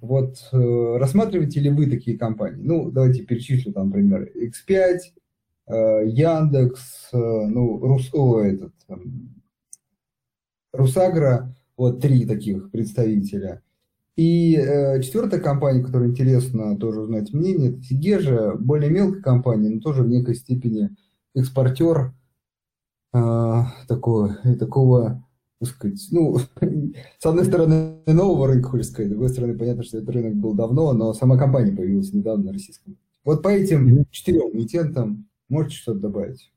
Вот 0.00 0.36
э, 0.52 0.96
рассматриваете 0.98 1.60
ли 1.60 1.70
вы 1.70 1.88
такие 1.88 2.18
компании? 2.18 2.60
Ну, 2.62 2.90
давайте 2.90 3.22
перечислю 3.22 3.72
там, 3.72 3.88
например, 3.88 4.28
X5, 4.34 4.98
э, 5.68 6.08
Яндекс, 6.08 7.10
э, 7.12 7.16
ну, 7.16 7.78
Рус, 7.78 8.10
о, 8.12 8.40
этот, 8.40 8.74
э, 8.88 8.94
Русагра, 10.72 11.54
вот 11.76 12.00
три 12.00 12.26
таких 12.26 12.70
представителя. 12.72 13.62
И 14.16 14.56
э, 14.56 15.00
четвертая 15.02 15.40
компания, 15.40 15.82
которая 15.84 16.08
интересно 16.08 16.76
тоже 16.76 17.02
узнать 17.02 17.32
мнение, 17.32 17.70
это 17.70 17.82
Сигежа, 17.82 18.56
более 18.56 18.90
мелкая 18.90 19.22
компания, 19.22 19.70
но 19.70 19.80
тоже 19.80 20.02
в 20.02 20.08
некой 20.08 20.34
степени 20.34 20.90
экспортер 21.34 22.12
э, 23.14 23.62
такого, 23.86 24.36
такого 24.58 25.10
так 25.10 25.22
сказать, 25.66 26.00
ну, 26.10 26.38
с 27.18 27.26
одной 27.26 27.44
стороны, 27.44 27.96
нового 28.06 28.48
рынка, 28.48 28.70
хочется 28.70 28.92
сказать, 28.92 29.08
с 29.08 29.12
другой 29.12 29.28
стороны, 29.28 29.58
понятно, 29.58 29.82
что 29.82 29.98
этот 29.98 30.10
рынок 30.10 30.34
был 30.34 30.54
давно, 30.54 30.92
но 30.92 31.12
сама 31.14 31.38
компания 31.38 31.72
появилась 31.72 32.12
недавно 32.12 32.46
на 32.46 32.52
российском. 32.52 32.96
Вот 33.24 33.42
по 33.42 33.48
этим 33.48 34.04
четырем 34.10 34.56
эмитентам 34.56 35.26
можете 35.48 35.76
что-то 35.76 36.00
добавить? 36.00 36.52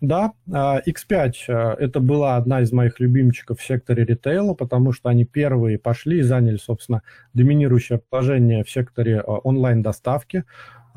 Да, 0.00 0.32
X5 0.48 1.32
а,– 1.48 1.74
это 1.78 2.00
была 2.00 2.36
одна 2.36 2.60
из 2.60 2.70
моих 2.70 3.00
любимчиков 3.00 3.60
в 3.60 3.64
секторе 3.64 4.04
ритейла, 4.04 4.52
потому 4.54 4.92
что 4.92 5.08
они 5.08 5.24
первые 5.24 5.78
пошли 5.78 6.18
и 6.18 6.22
заняли, 6.22 6.56
собственно, 6.56 7.02
доминирующее 7.32 8.00
положение 8.10 8.62
в 8.62 8.70
секторе 8.70 9.20
а, 9.20 9.38
онлайн-доставки. 9.38 10.44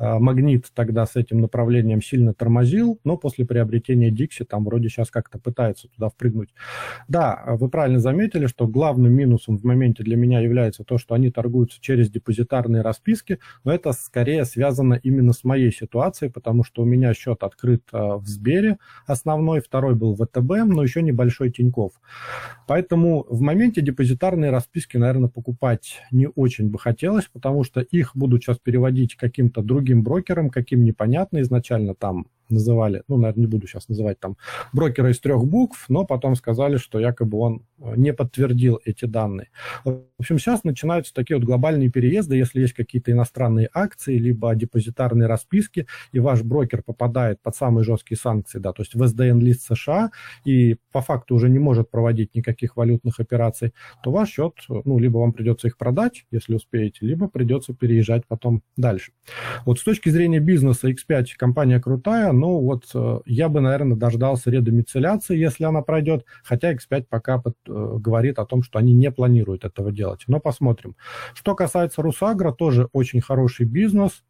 А, 0.00 0.18
Магнит 0.18 0.66
тогда 0.74 1.04
с 1.04 1.14
этим 1.14 1.40
направлением 1.42 2.00
сильно 2.00 2.32
тормозил, 2.32 2.98
но 3.04 3.18
после 3.18 3.44
приобретения 3.44 4.10
Dixie 4.10 4.46
там 4.46 4.64
вроде 4.64 4.88
сейчас 4.88 5.10
как-то 5.10 5.38
пытается 5.38 5.88
туда 5.88 6.08
впрыгнуть. 6.08 6.54
Да, 7.06 7.44
вы 7.46 7.68
правильно 7.68 8.00
заметили, 8.00 8.46
что 8.46 8.66
главным 8.66 9.12
минусом 9.12 9.58
в 9.58 9.64
моменте 9.64 10.02
для 10.02 10.16
меня 10.16 10.40
является 10.40 10.84
то, 10.84 10.96
что 10.96 11.14
они 11.14 11.30
торгуются 11.30 11.78
через 11.82 12.10
депозитарные 12.10 12.80
расписки, 12.80 13.40
но 13.62 13.74
это 13.74 13.92
скорее 13.92 14.46
связано 14.46 14.94
именно 14.94 15.34
с 15.34 15.44
моей 15.44 15.70
ситуацией, 15.70 16.30
потому 16.30 16.64
что 16.64 16.80
у 16.80 16.86
меня 16.86 17.12
счет 17.12 17.42
открыт 17.42 17.82
а, 17.92 18.16
в 18.16 18.26
Сбере 18.26 18.78
основной, 19.06 19.60
второй 19.60 19.94
был 19.94 20.14
в 20.14 20.24
ВТБ, 20.24 20.66
но 20.66 20.82
еще 20.82 21.02
небольшой 21.02 21.50
Тиньков. 21.50 21.92
Поэтому 22.66 23.26
в 23.28 23.42
моменте 23.42 23.82
депозитарные 23.82 24.50
расписки, 24.50 24.96
наверное, 24.96 25.28
покупать 25.28 26.00
не 26.10 26.26
очень 26.26 26.70
бы 26.70 26.78
хотелось, 26.78 27.26
потому 27.26 27.64
что 27.64 27.80
их 27.80 28.12
буду 28.14 28.38
сейчас 28.38 28.58
переводить 28.58 29.16
каким-то 29.16 29.60
другим 29.60 29.89
другим 29.90 30.02
брокером, 30.04 30.50
каким 30.50 30.84
непонятно 30.84 31.40
изначально 31.40 31.94
там 31.94 32.26
называли, 32.50 33.02
ну, 33.08 33.16
наверное, 33.16 33.42
не 33.42 33.46
буду 33.46 33.66
сейчас 33.66 33.88
называть 33.88 34.20
там 34.20 34.36
брокера 34.72 35.10
из 35.10 35.20
трех 35.20 35.44
букв, 35.44 35.86
но 35.88 36.04
потом 36.04 36.34
сказали, 36.36 36.76
что 36.76 36.98
якобы 36.98 37.38
он 37.38 37.66
э, 37.78 37.94
не 37.96 38.12
подтвердил 38.12 38.80
эти 38.84 39.04
данные. 39.04 39.48
В 39.84 40.02
общем, 40.18 40.38
сейчас 40.38 40.64
начинаются 40.64 41.14
такие 41.14 41.36
вот 41.36 41.44
глобальные 41.44 41.90
переезды, 41.90 42.36
если 42.36 42.60
есть 42.60 42.74
какие-то 42.74 43.12
иностранные 43.12 43.68
акции, 43.72 44.16
либо 44.18 44.54
депозитарные 44.54 45.26
расписки, 45.26 45.86
и 46.12 46.18
ваш 46.18 46.42
брокер 46.42 46.82
попадает 46.82 47.40
под 47.42 47.56
самые 47.56 47.84
жесткие 47.84 48.18
санкции, 48.18 48.58
да, 48.58 48.72
то 48.72 48.82
есть 48.82 48.94
в 48.94 49.02
SDN-лист 49.02 49.62
США, 49.62 50.10
и 50.44 50.76
по 50.92 51.00
факту 51.00 51.34
уже 51.34 51.48
не 51.48 51.58
может 51.58 51.90
проводить 51.90 52.34
никаких 52.34 52.76
валютных 52.76 53.20
операций, 53.20 53.72
то 54.02 54.10
ваш 54.10 54.30
счет, 54.30 54.54
ну, 54.68 54.98
либо 54.98 55.18
вам 55.18 55.32
придется 55.32 55.68
их 55.68 55.76
продать, 55.76 56.24
если 56.30 56.54
успеете, 56.54 57.06
либо 57.06 57.28
придется 57.28 57.74
переезжать 57.74 58.26
потом 58.26 58.62
дальше. 58.76 59.12
Вот 59.64 59.78
с 59.78 59.82
точки 59.84 60.08
зрения 60.08 60.40
бизнеса 60.40 60.88
X5 60.90 61.26
компания 61.36 61.80
крутая, 61.80 62.32
ну 62.40 62.58
вот 62.60 62.86
э, 62.94 63.20
я 63.26 63.50
бы, 63.50 63.60
наверное, 63.60 63.96
дождался 63.96 64.50
редомицеляции, 64.50 65.36
если 65.36 65.64
она 65.64 65.82
пройдет, 65.82 66.24
хотя 66.42 66.72
X5 66.72 67.06
пока 67.08 67.38
под, 67.38 67.54
э, 67.68 67.96
говорит 67.98 68.38
о 68.38 68.46
том, 68.46 68.62
что 68.62 68.78
они 68.78 68.94
не 68.94 69.10
планируют 69.10 69.66
этого 69.66 69.92
делать. 69.92 70.24
Но 70.26 70.40
посмотрим. 70.40 70.96
Что 71.34 71.54
касается 71.54 72.00
Русагра, 72.00 72.52
тоже 72.52 72.88
очень 72.92 73.20
хороший 73.20 73.66
бизнес. 73.66 74.24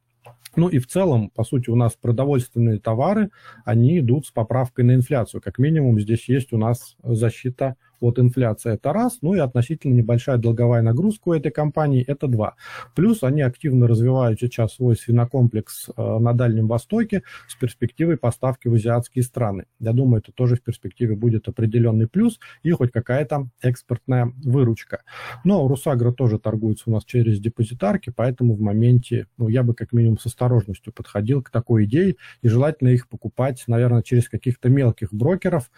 Ну 0.57 0.69
и 0.69 0.79
в 0.79 0.89
целом, 0.89 1.31
по 1.31 1.45
сути, 1.45 1.71
у 1.71 1.77
нас 1.77 1.93
продовольственные 1.93 2.81
товары, 2.81 3.31
они 3.65 4.01
идут 4.01 4.27
с 4.27 4.33
поправкой 4.33 4.85
на 4.85 4.95
инфляцию. 4.97 5.41
Как 5.41 5.59
минимум 5.59 6.01
здесь 6.01 6.29
есть 6.29 6.53
у 6.53 6.59
нас 6.59 6.97
защита 7.05 7.77
от 8.01 8.19
инфляции, 8.19 8.75
это 8.75 8.93
раз, 8.93 9.19
ну 9.23 9.35
и 9.35 9.39
относительно 9.39 9.95
небольшая 9.95 10.39
долговая 10.39 10.83
нагрузка 10.83 11.29
у 11.29 11.33
этой 11.33 11.51
компании, 11.51 12.05
это 12.07 12.27
два. 12.27 12.55
Плюс 12.95 13.23
они 13.23 13.43
активно 13.43 13.87
развивают 13.87 14.41
сейчас 14.41 14.75
свой 14.75 14.97
свинокомплекс 14.97 15.91
э, 15.97 16.19
на 16.19 16.33
Дальнем 16.33 16.69
Востоке 16.69 17.23
с 17.49 17.55
перспективой 17.55 18.17
поставки 18.17 18.69
в 18.69 18.75
азиатские 18.75 19.23
страны. 19.23 19.67
Я 19.79 19.93
думаю, 19.93 20.23
это 20.23 20.33
тоже 20.33 20.57
в 20.57 20.63
перспективе 20.63 21.15
будет 21.15 21.49
определенный 21.49 22.09
плюс 22.09 22.39
и 22.63 22.71
хоть 22.71 22.93
какая-то 22.93 23.49
экспортная 23.63 24.33
выручка. 24.45 25.03
Но 25.45 25.67
Русагра 25.69 26.13
тоже 26.13 26.39
торгуется 26.39 26.85
у 26.87 26.93
нас 26.93 27.05
через 27.05 27.41
депозитарки, 27.41 28.13
поэтому 28.15 28.55
в 28.55 28.61
моменте, 28.61 29.27
ну, 29.37 29.49
я 29.49 29.63
бы 29.63 29.75
как 29.75 29.93
минимум 29.93 30.19
с 30.19 30.27
осторожностью 30.27 30.93
подходил 30.93 31.43
к 31.43 31.51
такой 31.51 31.85
идее 31.85 32.17
и 32.43 32.49
желательно 32.49 32.89
их 32.89 33.09
покупать, 33.09 33.65
наверное, 33.67 34.03
через 34.03 34.29
каких-то 34.29 34.69
мелких 34.69 35.13
брокеров. 35.13 35.71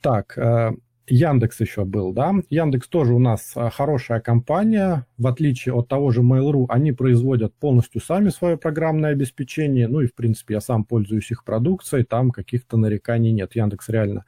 Так, 0.00 0.38
э, 0.38 0.72
Яндекс 1.06 1.60
еще 1.60 1.84
был, 1.84 2.12
да. 2.12 2.34
Яндекс 2.50 2.88
тоже 2.88 3.14
у 3.14 3.18
нас 3.18 3.52
э, 3.56 3.70
хорошая 3.70 4.20
компания. 4.20 5.06
В 5.18 5.26
отличие 5.26 5.74
от 5.74 5.88
того 5.88 6.10
же 6.10 6.22
Mail.ru, 6.22 6.66
они 6.68 6.92
производят 6.92 7.54
полностью 7.54 8.00
сами 8.00 8.28
свое 8.28 8.56
программное 8.56 9.10
обеспечение. 9.10 9.88
Ну 9.88 10.00
и, 10.00 10.06
в 10.06 10.14
принципе, 10.14 10.54
я 10.54 10.60
сам 10.60 10.84
пользуюсь 10.84 11.30
их 11.30 11.44
продукцией. 11.44 12.04
Там 12.04 12.30
каких-то 12.30 12.76
нареканий 12.76 13.32
нет. 13.32 13.56
Яндекс 13.56 13.88
реально 13.88 14.24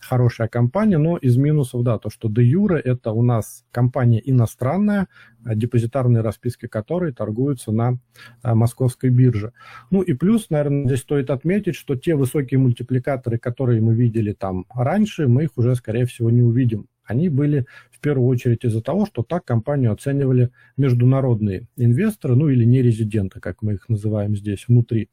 хорошая 0.00 0.48
компания. 0.48 0.98
Но 0.98 1.16
из 1.16 1.36
минусов, 1.36 1.82
да, 1.82 1.98
то, 1.98 2.10
что 2.10 2.28
де 2.28 2.46
это 2.84 3.12
у 3.12 3.22
нас 3.22 3.64
компания 3.70 4.20
иностранная, 4.24 5.08
Э, 5.46 5.54
депозитарные 5.54 6.22
расписки 6.22 6.66
которой 6.66 7.12
торгуются 7.12 7.72
на 7.72 7.98
э, 8.42 8.54
московской 8.54 9.10
бирже. 9.10 9.52
Ну 9.90 10.02
и 10.02 10.12
плюс, 10.12 10.50
наверное, 10.50 10.86
здесь 10.86 11.00
стоит 11.00 11.30
отметить, 11.30 11.76
что 11.76 11.94
те 11.94 12.14
высокие 12.14 12.58
мультипликаторы, 12.58 13.38
которые 13.38 13.80
мы 13.80 13.94
видели 13.94 14.32
там 14.32 14.66
раньше, 14.74 15.28
мы 15.28 15.44
их 15.44 15.50
уже, 15.56 15.74
скорее 15.76 16.06
всего, 16.06 16.25
не 16.30 16.42
увидим 16.42 16.88
они 17.06 17.28
были 17.28 17.66
в 17.90 18.00
первую 18.00 18.28
очередь 18.28 18.64
из-за 18.64 18.82
того, 18.82 19.06
что 19.06 19.22
так 19.22 19.44
компанию 19.44 19.92
оценивали 19.92 20.50
международные 20.76 21.66
инвесторы, 21.76 22.36
ну 22.36 22.48
или 22.48 22.64
нерезиденты, 22.64 23.40
как 23.40 23.62
мы 23.62 23.74
их 23.74 23.88
называем 23.88 24.36
здесь 24.36 24.66
внутри. 24.68 25.08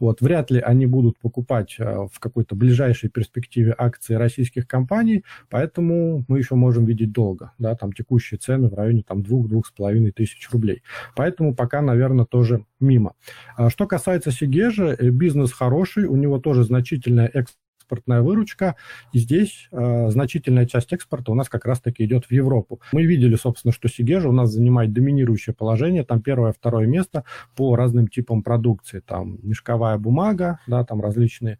Вот, 0.00 0.20
вряд 0.20 0.50
ли 0.50 0.60
они 0.60 0.86
будут 0.86 1.18
покупать 1.18 1.76
а, 1.78 2.06
в 2.06 2.18
какой-то 2.20 2.54
ближайшей 2.54 3.10
перспективе 3.10 3.74
акции 3.76 4.14
российских 4.14 4.66
компаний, 4.66 5.24
поэтому 5.50 6.24
мы 6.28 6.38
еще 6.38 6.54
можем 6.54 6.86
видеть 6.86 7.12
долго, 7.12 7.52
да, 7.58 7.74
там 7.74 7.92
текущие 7.92 8.38
цены 8.38 8.68
в 8.68 8.74
районе 8.74 9.02
там 9.06 9.20
2-2,5 9.20 10.12
тысяч 10.12 10.48
рублей. 10.50 10.82
Поэтому 11.14 11.54
пока, 11.54 11.82
наверное, 11.82 12.24
тоже 12.24 12.64
мимо. 12.80 13.14
А 13.56 13.68
что 13.68 13.86
касается 13.86 14.30
Сигежа, 14.30 14.96
э, 14.98 15.10
бизнес 15.10 15.52
хороший, 15.52 16.06
у 16.06 16.16
него 16.16 16.38
тоже 16.38 16.64
значительная 16.64 17.26
экспортная 17.26 17.61
экспортная 17.92 18.22
выручка, 18.22 18.76
и 19.12 19.18
здесь 19.18 19.68
э, 19.70 20.08
значительная 20.10 20.66
часть 20.66 20.92
экспорта 20.92 21.32
у 21.32 21.34
нас 21.34 21.48
как 21.48 21.66
раз-таки 21.66 22.04
идет 22.04 22.24
в 22.24 22.32
Европу. 22.32 22.80
Мы 22.92 23.04
видели, 23.04 23.36
собственно, 23.36 23.72
что 23.72 23.88
Сигежа 23.88 24.28
у 24.28 24.32
нас 24.32 24.50
занимает 24.50 24.92
доминирующее 24.92 25.54
положение, 25.54 26.02
там 26.04 26.22
первое, 26.22 26.52
второе 26.52 26.86
место 26.86 27.24
по 27.54 27.76
разным 27.76 28.08
типам 28.08 28.42
продукции, 28.42 29.00
там 29.00 29.38
мешковая 29.42 29.98
бумага, 29.98 30.58
да, 30.66 30.84
там 30.84 31.00
различные 31.02 31.58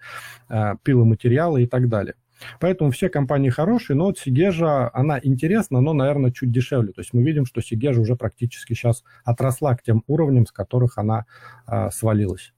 э, 0.49 0.75
пиломатериалы 0.83 1.65
и 1.65 1.67
так 1.67 1.89
далее. 1.89 2.15
Поэтому 2.59 2.91
все 2.91 3.09
компании 3.09 3.51
хорошие, 3.51 3.97
но 3.97 4.07
вот 4.07 4.19
Сигежа, 4.19 4.91
она 4.93 5.21
интересна, 5.23 5.81
но, 5.81 5.93
наверное, 5.93 6.33
чуть 6.33 6.51
дешевле. 6.51 6.93
То 6.93 7.03
есть 7.03 7.13
мы 7.13 7.23
видим, 7.23 7.47
что 7.47 7.61
Сигежа 7.61 8.01
уже 8.01 8.17
практически 8.17 8.73
сейчас 8.73 9.05
отросла 9.25 9.77
к 9.77 9.83
тем 9.83 10.03
уровням, 10.09 10.47
с 10.47 10.51
которых 10.51 10.99
она 10.99 11.27
а, 11.67 11.91
свалилась. 11.91 12.53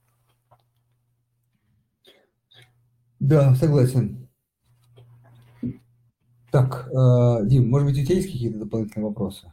Да, 3.19 3.55
согласен. 3.55 4.27
Так, 6.51 6.87
э, 6.87 7.45
Дим, 7.47 7.69
может 7.69 7.87
быть, 7.87 7.99
у 7.99 8.05
тебя 8.05 8.15
есть 8.15 8.31
какие-то 8.31 8.59
дополнительные 8.59 9.07
вопросы? 9.07 9.51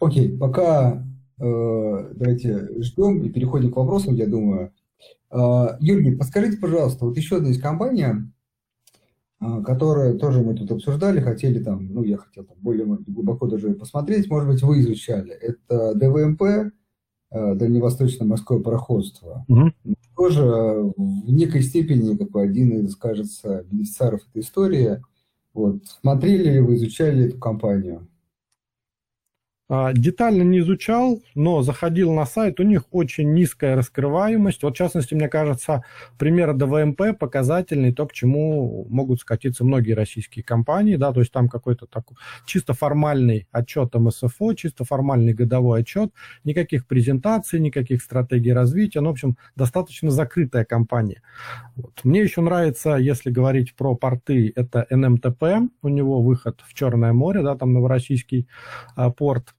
Окей, 0.00 0.36
пока 0.38 1.04
Э, 1.40 2.12
давайте 2.14 2.82
ждем 2.82 3.22
и 3.22 3.30
переходим 3.30 3.72
к 3.72 3.76
вопросам, 3.76 4.14
я 4.14 4.26
думаю. 4.26 4.72
Э, 5.30 5.76
Юрий, 5.80 6.14
подскажите, 6.14 6.58
пожалуйста, 6.58 7.06
вот 7.06 7.16
еще 7.16 7.36
одна 7.36 7.48
есть 7.48 7.62
компания, 7.62 8.30
э, 9.40 9.62
которая 9.64 10.14
тоже 10.14 10.42
мы 10.42 10.54
тут 10.54 10.70
обсуждали, 10.70 11.20
хотели 11.20 11.62
там, 11.62 11.92
ну, 11.92 12.02
я 12.02 12.16
хотел 12.16 12.44
там 12.44 12.56
более 12.60 12.86
глубоко 13.06 13.46
даже 13.46 13.74
посмотреть, 13.74 14.30
может 14.30 14.48
быть, 14.48 14.62
вы 14.62 14.80
изучали. 14.80 15.32
Это 15.32 15.94
ДВМП, 15.94 16.72
Дальневосточное 17.32 18.26
морское 18.26 18.58
пароходство. 18.58 19.44
Угу. 19.46 19.72
Тоже 20.16 20.42
в 20.42 21.30
некой 21.30 21.62
степени 21.62 22.16
такой 22.16 22.44
один 22.44 22.84
из, 22.84 22.96
кажется, 22.96 23.64
бенефициаров 23.70 24.22
этой 24.28 24.42
истории. 24.42 25.00
Вот. 25.54 25.84
Смотрели 26.00 26.50
ли 26.50 26.60
вы, 26.60 26.74
изучали 26.74 27.26
эту 27.26 27.38
компанию? 27.38 28.08
А, 29.72 29.92
детально 29.92 30.42
не 30.42 30.58
изучал, 30.58 31.22
но 31.36 31.62
заходил 31.62 32.12
на 32.12 32.26
сайт, 32.26 32.58
у 32.58 32.64
них 32.64 32.82
очень 32.90 33.32
низкая 33.32 33.76
раскрываемость. 33.76 34.64
Вот, 34.64 34.74
в 34.74 34.76
частности, 34.76 35.14
мне 35.14 35.28
кажется, 35.28 35.84
пример 36.18 36.54
ДВМП 36.54 37.16
показательный, 37.16 37.94
то, 37.94 38.04
к 38.08 38.12
чему 38.12 38.84
могут 38.90 39.20
скатиться 39.20 39.64
многие 39.64 39.92
российские 39.92 40.42
компании, 40.42 40.96
да, 40.96 41.12
то 41.12 41.20
есть 41.20 41.30
там 41.30 41.48
какой-то 41.48 41.86
такой 41.86 42.16
чисто 42.46 42.74
формальный 42.74 43.46
отчет 43.52 43.94
МСФО, 43.94 44.54
чисто 44.54 44.84
формальный 44.84 45.34
годовой 45.34 45.82
отчет, 45.82 46.10
никаких 46.42 46.88
презентаций, 46.88 47.60
никаких 47.60 48.02
стратегий 48.02 48.52
развития, 48.52 49.00
ну, 49.02 49.10
в 49.10 49.12
общем, 49.12 49.36
достаточно 49.54 50.10
закрытая 50.10 50.64
компания. 50.64 51.22
Вот. 51.76 52.00
Мне 52.02 52.22
еще 52.22 52.40
нравится, 52.40 52.96
если 52.96 53.30
говорить 53.30 53.76
про 53.76 53.94
порты, 53.94 54.52
это 54.56 54.84
НМТП, 54.90 55.44
у 55.82 55.88
него 55.88 56.22
выход 56.22 56.60
в 56.66 56.74
Черное 56.74 57.12
море, 57.12 57.42
да, 57.42 57.54
там 57.54 57.72
Новороссийский 57.72 58.48
а, 58.96 59.10
порт, 59.10 59.54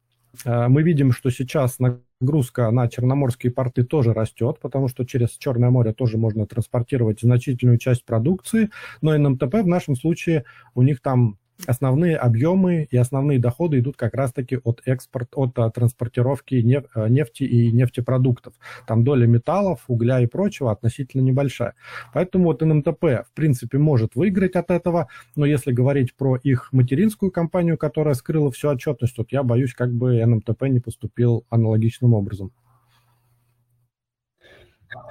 мы 0.45 0.83
видим, 0.83 1.11
что 1.11 1.29
сейчас 1.29 1.77
нагрузка 1.79 2.71
на 2.71 2.87
черноморские 2.87 3.51
порты 3.51 3.83
тоже 3.83 4.13
растет, 4.13 4.59
потому 4.61 4.87
что 4.87 5.05
через 5.05 5.31
Черное 5.31 5.69
море 5.69 5.93
тоже 5.93 6.17
можно 6.17 6.45
транспортировать 6.45 7.21
значительную 7.21 7.77
часть 7.77 8.05
продукции, 8.05 8.69
но 9.01 9.17
НМТП 9.17 9.55
в 9.55 9.67
нашем 9.67 9.95
случае 9.95 10.45
у 10.73 10.81
них 10.81 11.01
там 11.01 11.37
основные 11.67 12.17
объемы 12.17 12.87
и 12.89 12.97
основные 12.97 13.39
доходы 13.39 13.79
идут 13.79 13.97
как 13.97 14.13
раз-таки 14.13 14.59
от 14.63 14.81
экспорта, 14.85 15.39
от 15.39 15.59
а, 15.59 15.69
транспортировки 15.69 16.83
а, 16.93 17.07
нефти 17.07 17.43
и 17.43 17.71
нефтепродуктов. 17.71 18.53
Там 18.87 19.03
доля 19.03 19.27
металлов, 19.27 19.83
угля 19.87 20.19
и 20.21 20.27
прочего 20.27 20.71
относительно 20.71 21.21
небольшая. 21.21 21.73
Поэтому 22.13 22.45
вот 22.45 22.61
НМТП, 22.61 23.03
в 23.03 23.33
принципе, 23.33 23.77
может 23.77 24.15
выиграть 24.15 24.55
от 24.55 24.71
этого, 24.71 25.07
но 25.35 25.45
если 25.45 25.71
говорить 25.71 26.15
про 26.15 26.37
их 26.37 26.69
материнскую 26.71 27.31
компанию, 27.31 27.77
которая 27.77 28.13
скрыла 28.13 28.51
всю 28.51 28.69
отчетность, 28.69 29.17
вот 29.17 29.31
я 29.31 29.43
боюсь, 29.43 29.73
как 29.73 29.93
бы 29.93 30.25
НМТП 30.25 30.63
не 30.63 30.79
поступил 30.79 31.45
аналогичным 31.49 32.13
образом. 32.13 32.51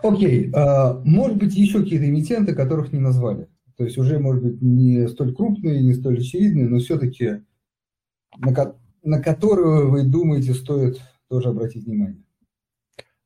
Окей, 0.02 0.48
okay. 0.48 0.52
uh, 0.52 1.00
может 1.04 1.38
быть, 1.38 1.54
еще 1.54 1.80
какие-то 1.82 2.08
эмитенты, 2.08 2.54
которых 2.54 2.92
не 2.92 3.00
назвали? 3.00 3.48
То 3.81 3.85
есть 3.85 3.97
уже, 3.97 4.19
может 4.19 4.43
быть, 4.43 4.61
не 4.61 5.09
столь 5.09 5.35
крупные, 5.35 5.83
не 5.83 5.95
столь 5.95 6.19
очевидные, 6.19 6.69
но 6.69 6.81
все-таки 6.81 7.40
на, 8.37 8.75
на 9.03 9.23
которую 9.23 9.88
вы 9.90 10.03
думаете 10.03 10.53
стоит 10.53 11.01
тоже 11.31 11.49
обратить 11.49 11.87
внимание. 11.87 12.23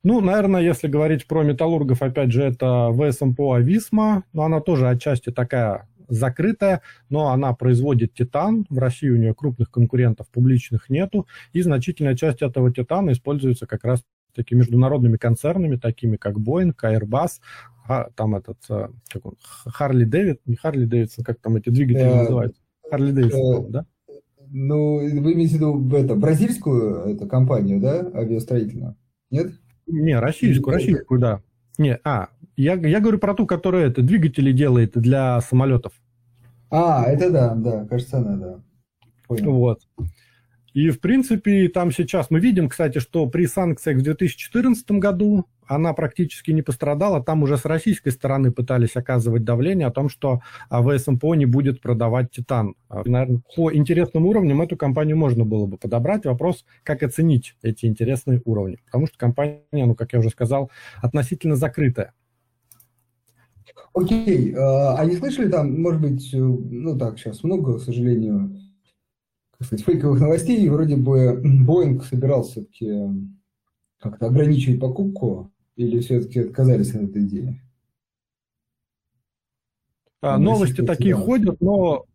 Ну, 0.01 0.21
наверное, 0.21 0.61
если 0.61 0.87
говорить 0.87 1.27
про 1.27 1.43
металлургов, 1.43 2.01
опять 2.01 2.31
же, 2.31 2.41
это 2.41 2.89
ВСМПО 2.93 3.55
Ависма, 3.55 4.23
но 4.31 4.43
она 4.43 4.61
тоже 4.61 4.87
отчасти 4.87 5.29
такая 5.29 5.89
закрытая, 6.07 6.81
но 7.09 7.31
она 7.31 7.53
производит 7.53 8.13
титан. 8.13 8.65
В 8.69 8.77
России 8.77 9.09
у 9.09 9.17
нее 9.17 9.35
крупных 9.35 9.69
конкурентов 9.69 10.29
публичных 10.29 10.89
нету, 10.89 11.27
и 11.51 11.61
значительная 11.61 12.15
часть 12.15 12.41
этого 12.41 12.71
титана 12.71 13.11
используется 13.11 13.67
как 13.67 13.83
раз 13.83 14.05
таки 14.35 14.55
международными 14.55 15.17
концернами, 15.17 15.77
такими 15.77 16.17
как 16.17 16.37
Boeing, 16.37 16.73
Airbus, 16.81 17.39
а, 17.87 18.09
там 18.15 18.35
этот, 18.35 18.57
а, 18.69 18.89
как 19.11 19.25
он, 19.25 19.35
Харли 19.65 20.05
Дэвид, 20.05 20.41
не 20.45 20.55
Харли 20.55 20.85
Дэвидсон, 20.85 21.23
как 21.23 21.39
там 21.39 21.55
эти 21.55 21.69
двигатели 21.69 22.09
э, 22.09 22.15
называются? 22.15 22.61
Харли 22.89 23.11
Дэвидсон, 23.11 23.65
э, 23.65 23.69
да? 23.69 23.85
Ну, 24.47 24.97
вы 24.97 25.33
имеете 25.33 25.55
в 25.55 25.57
виду 25.57 25.95
это, 25.95 26.15
бразильскую 26.15 27.15
эту 27.15 27.27
компанию, 27.27 27.79
да, 27.79 27.99
авиастроительную? 28.13 28.95
Нет? 29.31 29.51
Не, 29.87 30.19
российскую, 30.19 30.73
российскую, 30.73 31.19
да. 31.19 31.41
Не, 31.77 31.99
а, 32.03 32.29
я, 32.55 32.73
я 32.73 32.99
говорю 32.99 33.19
про 33.19 33.33
ту, 33.33 33.45
которая 33.45 33.87
это, 33.87 34.01
двигатели 34.01 34.51
делает 34.51 34.93
для 34.93 35.41
самолетов. 35.41 35.93
А, 36.69 37.05
это 37.05 37.31
да, 37.31 37.55
да, 37.55 37.85
кажется, 37.85 38.17
она, 38.17 38.35
да. 38.37 38.59
Понял. 39.27 39.51
Вот. 39.51 39.81
И, 40.75 40.89
в 40.89 40.99
принципе, 40.99 41.69
там 41.69 41.89
сейчас 41.89 42.29
мы 42.29 42.41
видим, 42.41 42.67
кстати, 42.67 42.99
что 42.99 43.27
при 43.27 43.45
санкциях 43.45 43.99
в 43.99 44.01
2014 44.01 44.91
году 44.91 45.45
она 45.65 45.93
практически 45.93 46.51
не 46.51 46.63
пострадала. 46.63 47.23
Там 47.23 47.43
уже 47.43 47.57
с 47.57 47.63
российской 47.63 48.09
стороны 48.09 48.51
пытались 48.51 48.97
оказывать 48.97 49.45
давление 49.45 49.87
о 49.87 49.91
том, 49.91 50.09
что 50.09 50.41
ВСМПО 50.69 51.35
не 51.35 51.45
будет 51.45 51.79
продавать 51.79 52.31
«Титан». 52.31 52.75
А, 52.89 53.03
Наверное, 53.05 53.41
по 53.55 53.73
интересным 53.73 54.25
уровням 54.25 54.61
эту 54.61 54.75
компанию 54.75 55.15
можно 55.15 55.45
было 55.45 55.65
бы 55.65 55.77
подобрать. 55.77 56.25
Вопрос, 56.25 56.65
как 56.83 57.03
оценить 57.03 57.55
эти 57.61 57.85
интересные 57.85 58.41
уровни. 58.43 58.77
Потому 58.85 59.07
что 59.07 59.17
компания, 59.17 59.63
ну, 59.71 59.95
как 59.95 60.11
я 60.11 60.19
уже 60.19 60.29
сказал, 60.29 60.69
относительно 61.01 61.55
закрытая. 61.55 62.11
Окей, 63.93 64.51
okay. 64.51 64.55
а 64.57 65.05
не 65.05 65.15
слышали 65.15 65.49
там, 65.49 65.81
может 65.81 66.01
быть, 66.01 66.33
э, 66.33 66.37
ну 66.37 66.97
так, 66.97 67.17
сейчас 67.17 67.45
много, 67.45 67.77
к 67.77 67.81
сожалению, 67.81 68.51
как 69.57 69.67
сказать, 69.67 69.85
фейковых 69.85 70.19
новостей, 70.19 70.63
и 70.63 70.69
вроде 70.69 70.95
бы 70.95 71.41
Боинг 71.43 72.03
собирался 72.05 72.51
все-таки 72.51 73.09
как-то 73.99 74.27
ограничивать 74.27 74.79
покупку, 74.79 75.51
или 75.75 75.99
все-таки 75.99 76.41
отказались 76.41 76.93
от 76.93 77.03
этой 77.03 77.23
идеи? 77.23 77.61
А, 80.21 80.37
новости 80.37 80.81
такие 80.81 81.13
ходят, 81.13 81.61
но 81.61 82.05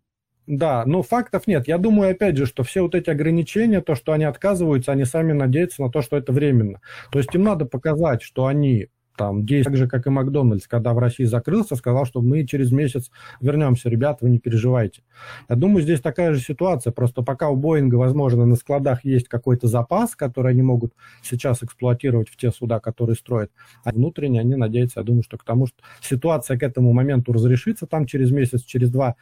да, 0.46 0.84
но 0.84 1.02
фактов 1.02 1.46
нет. 1.46 1.68
Я 1.68 1.78
думаю, 1.78 2.10
опять 2.10 2.36
же, 2.36 2.44
что 2.44 2.64
все 2.64 2.82
вот 2.82 2.96
эти 2.96 3.08
ограничения, 3.08 3.80
то, 3.80 3.94
что 3.94 4.12
они 4.12 4.24
отказываются, 4.24 4.90
они 4.90 5.04
сами 5.04 5.32
надеются 5.32 5.82
на 5.82 5.90
то, 5.90 6.02
что 6.02 6.16
это 6.16 6.32
временно. 6.32 6.80
То 7.12 7.20
есть 7.20 7.32
им 7.34 7.44
надо 7.44 7.66
показать, 7.66 8.22
что 8.22 8.46
они 8.46 8.88
там 9.20 9.46
так 9.46 9.76
же, 9.76 9.86
как 9.86 10.06
и 10.06 10.10
Макдональдс, 10.10 10.66
когда 10.66 10.94
в 10.94 10.98
России 10.98 11.24
закрылся, 11.24 11.76
сказал, 11.76 12.06
что 12.06 12.22
мы 12.22 12.46
через 12.46 12.72
месяц 12.72 13.10
вернемся, 13.42 13.90
ребят, 13.90 14.22
вы 14.22 14.30
не 14.30 14.38
переживайте. 14.38 15.02
Я 15.46 15.56
думаю, 15.56 15.82
здесь 15.82 16.00
такая 16.00 16.32
же 16.32 16.40
ситуация, 16.40 16.90
просто 16.90 17.20
пока 17.20 17.50
у 17.50 17.56
Боинга, 17.56 17.96
возможно, 17.96 18.46
на 18.46 18.56
складах 18.56 19.04
есть 19.04 19.28
какой-то 19.28 19.66
запас, 19.66 20.16
который 20.16 20.52
они 20.52 20.62
могут 20.62 20.94
сейчас 21.22 21.62
эксплуатировать 21.62 22.30
в 22.30 22.36
те 22.38 22.50
суда, 22.50 22.80
которые 22.80 23.14
строят, 23.14 23.50
а 23.84 23.92
внутренне 23.92 24.40
они 24.40 24.54
надеются, 24.54 25.00
я 25.00 25.04
думаю, 25.04 25.22
что 25.22 25.36
к 25.36 25.44
тому, 25.44 25.66
что 25.66 25.76
ситуация 26.00 26.56
к 26.56 26.62
этому 26.62 26.94
моменту 26.94 27.34
разрешится 27.34 27.86
там 27.86 28.06
через 28.06 28.30
месяц, 28.30 28.62
через 28.62 28.90
два. 28.90 29.16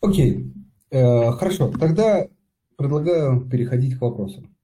Окей, 0.00 0.52
э, 0.92 1.32
хорошо, 1.32 1.72
тогда 1.80 2.28
предлагаю 2.76 3.40
переходить 3.40 3.98
к 3.98 4.02
вопросам. 4.02 4.55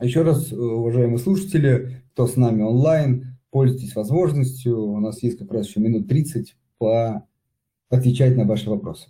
Еще 0.00 0.22
раз, 0.22 0.52
э, 0.52 0.56
уважаемые 0.56 1.18
слушатели, 1.18 2.02
кто 2.12 2.26
с 2.26 2.36
нами 2.36 2.62
онлайн, 2.62 3.38
пользуйтесь 3.50 3.94
возможностью. 3.94 4.78
У 4.78 5.00
нас 5.00 5.22
есть 5.22 5.38
как 5.38 5.50
раз 5.52 5.66
еще 5.66 5.80
минут 5.80 6.06
30 6.06 6.54
по 6.76 7.26
отвечать 7.88 8.36
на 8.36 8.44
ваши 8.44 8.68
вопросы. 8.68 9.08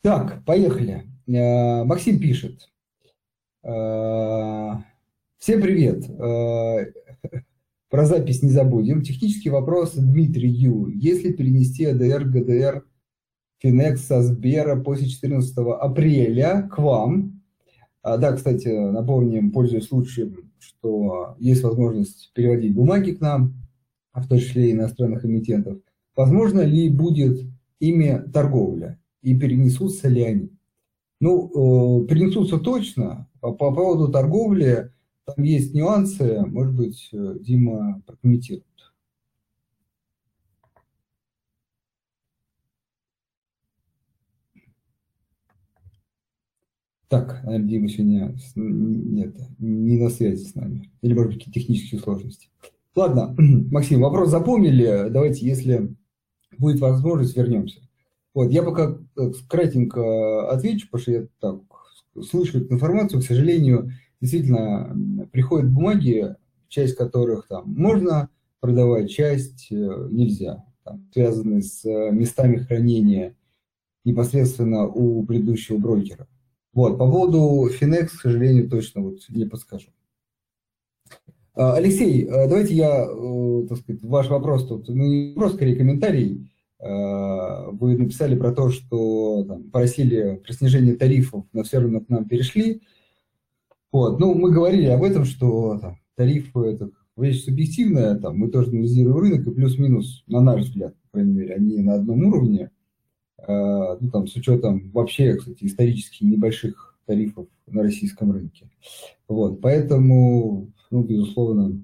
Так, 0.00 0.44
поехали. 0.44 1.04
Э, 1.26 1.82
Максим 1.82 2.20
пишет. 2.20 2.68
Э, 3.64 4.74
всем 5.38 5.60
привет. 5.60 6.06
Про 7.90 8.06
запись 8.06 8.42
не 8.42 8.50
забудем. 8.50 9.02
Технический 9.02 9.50
вопрос 9.50 9.94
Дмитрию. 9.94 10.86
Если 10.94 11.32
перенести 11.32 11.86
АДР, 11.86 12.24
ГДР, 12.24 12.86
Финекс, 13.58 14.06
Сбера 14.08 14.80
после 14.80 15.08
14 15.08 15.58
апреля 15.58 16.68
к 16.72 16.78
вам, 16.78 17.41
А, 18.02 18.16
да, 18.16 18.32
кстати, 18.32 18.68
напомним, 18.68 19.52
пользуясь 19.52 19.86
случаем, 19.86 20.50
что 20.58 21.36
есть 21.38 21.62
возможность 21.62 22.32
переводить 22.34 22.74
бумаги 22.74 23.12
к 23.12 23.20
нам, 23.20 23.54
в 24.12 24.28
том 24.28 24.38
числе 24.38 24.68
и 24.68 24.72
иностранных 24.72 25.24
эмитентов. 25.24 25.78
Возможно 26.16 26.60
ли 26.60 26.90
будет 26.90 27.40
ими 27.80 28.22
торговля 28.32 29.00
и 29.22 29.38
перенесутся 29.38 30.08
ли 30.08 30.22
они? 30.22 30.50
Ну, 31.20 32.02
э, 32.02 32.06
перенесутся 32.08 32.58
точно. 32.58 33.28
По, 33.40 33.52
по 33.52 33.72
поводу 33.72 34.10
торговли 34.10 34.92
там 35.24 35.44
есть 35.44 35.72
нюансы, 35.72 36.40
может 36.46 36.74
быть, 36.74 37.08
э, 37.12 37.36
Дима 37.40 38.02
прокомментирует. 38.06 38.66
Так, 47.12 47.42
Дима 47.44 47.90
сегодня 47.90 48.34
нет, 48.56 49.36
не 49.58 49.98
на 49.98 50.08
связи 50.08 50.46
с 50.46 50.54
нами. 50.54 50.90
Или, 51.02 51.12
может 51.12 51.34
быть, 51.34 51.44
технические 51.52 52.00
сложности. 52.00 52.48
Ладно, 52.96 53.36
Максим, 53.70 54.00
вопрос 54.00 54.30
запомнили. 54.30 55.10
Давайте, 55.10 55.44
если 55.44 55.94
будет 56.56 56.80
возможность, 56.80 57.36
вернемся. 57.36 57.82
Вот, 58.32 58.50
я 58.50 58.62
пока 58.62 58.96
э, 59.18 59.30
кратенько 59.46 60.50
отвечу, 60.50 60.86
потому 60.86 61.02
что 61.02 61.12
я 61.12 61.26
так 61.38 61.60
слышу 62.30 62.60
эту 62.60 62.72
информацию, 62.72 63.20
к 63.20 63.26
сожалению, 63.26 63.92
действительно 64.22 64.96
приходят 65.32 65.70
бумаги, 65.70 66.34
часть 66.68 66.96
которых 66.96 67.46
там 67.46 67.74
можно 67.76 68.30
продавать, 68.60 69.10
часть 69.10 69.70
э, 69.70 70.08
нельзя, 70.10 70.64
там, 70.82 71.06
связанные 71.12 71.60
с 71.60 71.84
э, 71.84 72.10
местами 72.10 72.56
хранения 72.56 73.36
непосредственно 74.02 74.86
у 74.86 75.26
предыдущего 75.26 75.76
брокера. 75.76 76.26
Вот, 76.74 76.96
по 76.98 77.10
поводу 77.10 77.68
Finex, 77.68 78.06
к 78.06 78.20
сожалению, 78.20 78.68
точно 78.68 79.02
вот 79.02 79.18
не 79.28 79.44
подскажу. 79.44 79.88
А, 81.54 81.74
Алексей, 81.74 82.24
а, 82.24 82.48
давайте 82.48 82.74
я, 82.74 83.04
э, 83.04 83.66
так 83.68 83.78
сказать, 83.78 84.02
ваш 84.02 84.28
вопрос 84.28 84.66
тут, 84.66 84.88
ну 84.88 85.04
не 85.04 85.34
вопрос, 85.34 85.54
скорее 85.54 85.76
комментарий. 85.76 86.50
А, 86.78 87.70
вы 87.72 87.98
написали 87.98 88.36
про 88.36 88.52
то, 88.52 88.70
что 88.70 89.44
там, 89.44 89.64
просили 89.70 90.40
про 90.44 90.52
снижение 90.54 90.94
тарифов, 90.96 91.44
но 91.52 91.62
все 91.62 91.78
равно 91.78 92.00
к 92.00 92.08
нам 92.08 92.26
перешли. 92.26 92.80
Вот, 93.92 94.18
ну, 94.18 94.34
мы 94.34 94.50
говорили 94.50 94.86
об 94.86 95.02
этом, 95.02 95.26
что 95.26 95.78
там, 95.78 95.98
тарифы– 96.16 96.58
это 96.60 96.90
вещь 97.18 97.44
субъективная, 97.44 98.14
там, 98.14 98.38
мы 98.38 98.50
тоже 98.50 98.70
анализируем 98.70 99.18
рынок, 99.18 99.46
и 99.46 99.50
плюс-минус, 99.50 100.24
на 100.26 100.40
наш 100.40 100.62
взгляд, 100.62 100.94
по 101.02 101.18
крайней 101.18 101.34
мере, 101.34 101.54
они 101.54 101.78
на 101.82 101.96
одном 101.96 102.24
уровне– 102.24 102.70
ну, 103.46 104.10
там, 104.10 104.26
с 104.26 104.36
учетом 104.36 104.90
вообще, 104.90 105.36
кстати, 105.36 105.64
исторически 105.64 106.24
небольших 106.24 106.96
тарифов 107.06 107.46
на 107.66 107.82
российском 107.82 108.32
рынке. 108.32 108.70
Вот, 109.28 109.60
поэтому, 109.60 110.70
ну, 110.90 111.02
безусловно, 111.02 111.82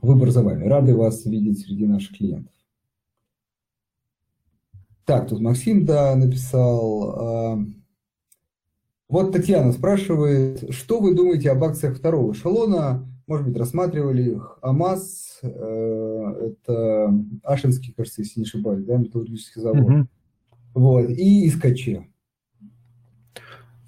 выбор 0.00 0.30
за 0.30 0.42
вами. 0.42 0.66
Рады 0.66 0.94
вас 0.94 1.24
видеть 1.24 1.60
среди 1.60 1.86
наших 1.86 2.16
клиентов. 2.16 2.52
Так, 5.04 5.28
тут 5.28 5.40
Максим, 5.40 5.84
да, 5.84 6.16
написал. 6.16 7.56
Э, 7.56 7.64
вот 9.08 9.32
Татьяна 9.32 9.72
спрашивает, 9.72 10.74
что 10.74 10.98
вы 10.98 11.14
думаете 11.14 11.50
об 11.50 11.62
акциях 11.62 11.96
второго 11.96 12.32
эшелона? 12.32 13.08
Может 13.28 13.46
быть, 13.46 13.56
рассматривали 13.56 14.32
их. 14.32 14.58
АМАЗ, 14.62 15.38
э, 15.42 15.48
это 16.40 17.14
Ашинский, 17.44 17.94
кажется, 17.96 18.22
если 18.22 18.40
не 18.40 18.46
ошибаюсь, 18.46 18.84
да, 18.84 18.96
металлургический 18.96 19.62
завод. 19.62 19.84
Угу. 19.84 20.06
Вот, 20.76 21.08
и 21.08 21.48
искачи. 21.48 22.06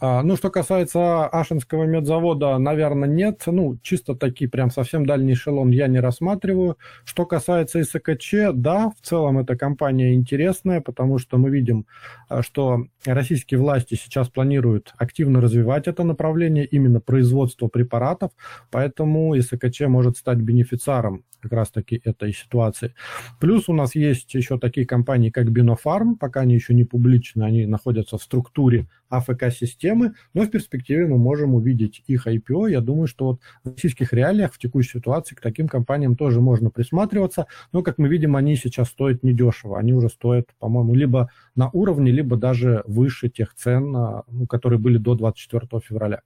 А, 0.01 0.23
ну, 0.23 0.37
что 0.37 0.51
касается 0.51 1.27
Ашинского 1.27 1.85
медзавода, 1.85 2.59
наверное, 2.59 3.09
нет. 3.09 3.43
Ну, 3.47 3.79
чисто 3.83 4.15
такие 4.15 4.49
прям 4.49 4.71
совсем 4.71 5.05
дальний 5.05 5.33
эшелон 5.33 5.71
я 5.71 5.89
не 5.89 5.99
рассматриваю. 5.99 6.79
Что 7.05 7.27
касается 7.27 7.81
ИСКЧ, 7.81 8.53
да, 8.55 8.91
в 8.91 9.07
целом 9.07 9.39
эта 9.39 9.57
компания 9.57 10.15
интересная, 10.15 10.81
потому 10.81 11.19
что 11.19 11.37
мы 11.37 11.51
видим, 11.51 11.87
а, 12.29 12.43
что 12.43 12.87
российские 13.05 13.59
власти 13.59 13.95
сейчас 13.95 14.29
планируют 14.29 14.93
активно 14.99 15.41
развивать 15.41 15.89
это 15.89 16.05
направление, 16.05 16.65
именно 16.65 17.01
производство 17.01 17.67
препаратов, 17.69 18.31
поэтому 18.71 19.37
ИСКЧ 19.37 19.83
может 19.83 20.17
стать 20.17 20.39
бенефициаром 20.39 21.25
как 21.41 21.53
раз-таки 21.53 22.01
этой 22.05 22.33
ситуации. 22.33 22.95
Плюс 23.41 23.69
у 23.69 23.73
нас 23.73 23.95
есть 23.95 24.35
еще 24.35 24.59
такие 24.59 24.87
компании, 24.87 25.31
как 25.31 25.51
Бинофарм, 25.51 26.17
пока 26.17 26.41
они 26.41 26.55
еще 26.55 26.75
не 26.75 26.85
публичны, 26.85 27.45
они 27.45 27.67
находятся 27.67 28.19
в 28.19 28.23
структуре 28.23 28.89
АФК-системы, 29.09 29.88
но 29.95 30.43
в 30.43 30.51
перспективе 30.51 31.07
мы 31.07 31.19
можем 31.19 31.55
увидеть 31.55 32.03
их 32.07 32.27
IPO. 32.27 32.71
Я 32.71 32.81
думаю, 32.81 33.07
что 33.07 33.27
вот 33.27 33.41
в 33.65 33.75
российских 33.75 34.13
реалиях 34.13 34.53
в 34.53 34.59
текущей 34.59 34.99
ситуации 34.99 35.35
к 35.35 35.41
таким 35.41 35.69
компаниям 35.69 36.17
тоже 36.17 36.41
можно 36.41 36.71
присматриваться, 36.71 37.47
но, 37.73 37.83
как 37.83 37.99
мы 37.99 38.09
видим, 38.09 38.37
они 38.37 38.57
сейчас 38.57 38.89
стоят 38.89 39.23
недешево. 39.23 39.79
Они 39.79 39.93
уже 39.93 40.09
стоят, 40.09 40.47
по-моему, 40.59 40.95
либо 40.95 41.31
на 41.55 41.71
уровне, 41.71 42.13
либо 42.13 42.37
даже 42.37 42.83
выше 42.87 43.29
тех 43.29 43.55
цен, 43.55 43.95
а, 43.97 44.25
ну, 44.29 44.47
которые 44.47 44.79
были 44.79 44.99
до 44.99 45.15
24 45.15 45.81
февраля. 45.81 46.23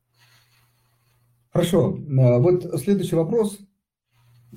Хорошо. 1.52 1.98
А, 2.18 2.38
вот 2.38 2.64
следующий 2.80 3.16
вопрос 3.16 3.58